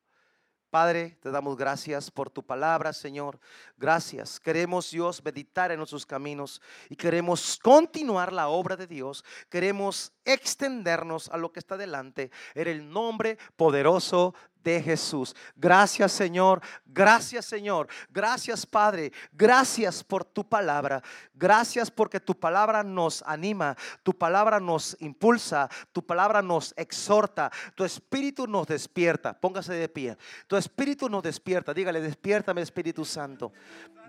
Padre, 0.72 1.20
te 1.22 1.30
damos 1.30 1.56
gracias 1.56 2.10
por 2.10 2.32
tu 2.32 2.44
palabra, 2.44 2.92
Señor. 2.92 3.40
Gracias. 3.78 4.40
Queremos, 4.40 4.90
Dios, 4.90 5.24
meditar 5.24 5.72
en 5.72 5.78
nuestros 5.78 6.04
caminos 6.04 6.60
y 6.90 6.96
queremos 6.96 7.60
continuar 7.62 8.34
la 8.34 8.48
obra 8.48 8.76
de 8.76 8.88
Dios. 8.88 9.24
Queremos 9.52 10.14
extendernos 10.26 11.30
a 11.30 11.38
lo 11.38 11.52
que 11.52 11.60
está 11.60 11.78
delante 11.78 12.32
en 12.56 12.68
el 12.68 12.90
nombre 12.90 13.38
poderoso 13.56 14.34
de 14.72 14.82
Jesús. 14.82 15.36
Gracias 15.56 16.12
Señor, 16.12 16.62
gracias 16.86 17.46
Señor, 17.46 17.88
gracias 18.10 18.66
Padre, 18.66 19.12
gracias 19.32 20.04
por 20.04 20.26
tu 20.26 20.48
palabra, 20.48 21.02
gracias 21.34 21.90
porque 21.90 22.20
tu 22.20 22.38
palabra 22.38 22.84
nos 22.84 23.24
anima, 23.24 23.76
tu 24.04 24.14
palabra 24.14 24.60
nos 24.60 24.98
impulsa, 25.00 25.70
tu 25.94 26.06
palabra 26.06 26.42
nos 26.42 26.74
exhorta, 26.76 27.50
tu 27.76 27.86
espíritu 27.86 28.46
nos 28.46 28.68
despierta. 28.68 29.34
Póngase 29.34 29.74
de 29.74 29.88
pie, 29.88 30.18
tu 30.48 30.58
espíritu 30.58 31.08
nos 31.10 31.24
despierta, 31.24 31.74
dígale, 31.74 32.02
despiértame 32.02 32.62
Espíritu 32.62 33.06
Santo, 33.06 33.54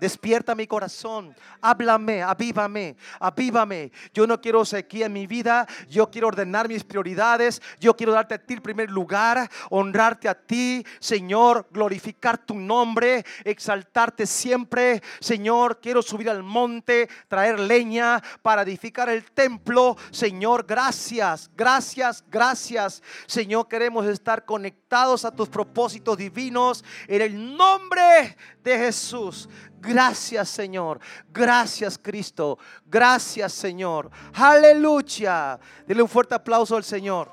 despierta 0.01 0.55
mi 0.55 0.67
corazón, 0.67 1.33
háblame, 1.61 2.21
avívame, 2.21 2.97
avívame. 3.19 3.91
Yo 4.13 4.27
no 4.27 4.41
quiero 4.41 4.65
sequía 4.65 5.05
en 5.05 5.13
mi 5.13 5.25
vida, 5.25 5.67
yo 5.87 6.09
quiero 6.11 6.27
ordenar 6.27 6.67
mis 6.67 6.83
prioridades, 6.83 7.61
yo 7.79 7.95
quiero 7.95 8.11
darte 8.11 8.35
a 8.35 8.37
ti 8.37 8.55
el 8.55 8.61
primer 8.61 8.89
lugar, 8.89 9.49
honrarte 9.69 10.27
a 10.27 10.35
ti, 10.49 10.83
Señor, 10.99 11.67
glorificar 11.71 12.39
tu 12.39 12.55
nombre, 12.55 13.23
exaltarte 13.43 14.25
siempre. 14.25 15.03
Señor, 15.19 15.79
quiero 15.79 16.01
subir 16.01 16.27
al 16.27 16.41
monte, 16.41 17.07
traer 17.27 17.59
leña 17.59 18.19
para 18.41 18.63
edificar 18.63 19.09
el 19.09 19.31
templo. 19.31 19.95
Señor, 20.09 20.65
gracias, 20.67 21.51
gracias, 21.55 22.23
gracias. 22.31 23.03
Señor, 23.27 23.67
queremos 23.67 24.07
estar 24.07 24.43
conectados 24.43 25.23
a 25.23 25.29
tus 25.29 25.49
propósitos 25.49 26.17
divinos 26.17 26.83
en 27.07 27.21
el 27.21 27.55
nombre 27.55 28.35
de 28.63 28.75
Jesús. 28.75 29.47
Gracias 29.81 30.49
Señor, 30.49 30.99
gracias 31.31 31.97
Cristo, 31.97 32.57
gracias 32.85 33.53
Señor. 33.53 34.09
Aleluya. 34.33 35.59
Dile 35.87 36.01
un 36.01 36.09
fuerte 36.09 36.33
aplauso 36.33 36.75
al 36.75 36.83
Señor. 36.83 37.31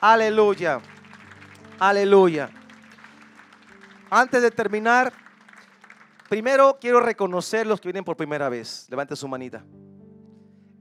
Aleluya. 0.00 0.80
Aleluya. 1.78 2.50
Antes 4.10 4.42
de 4.42 4.50
terminar, 4.50 5.12
primero 6.28 6.78
quiero 6.80 7.00
reconocer 7.00 7.66
los 7.66 7.80
que 7.80 7.88
vienen 7.88 8.04
por 8.04 8.16
primera 8.16 8.48
vez. 8.48 8.86
Levante 8.88 9.16
su 9.16 9.26
manita. 9.26 9.64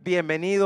Bienvenido. 0.01 0.61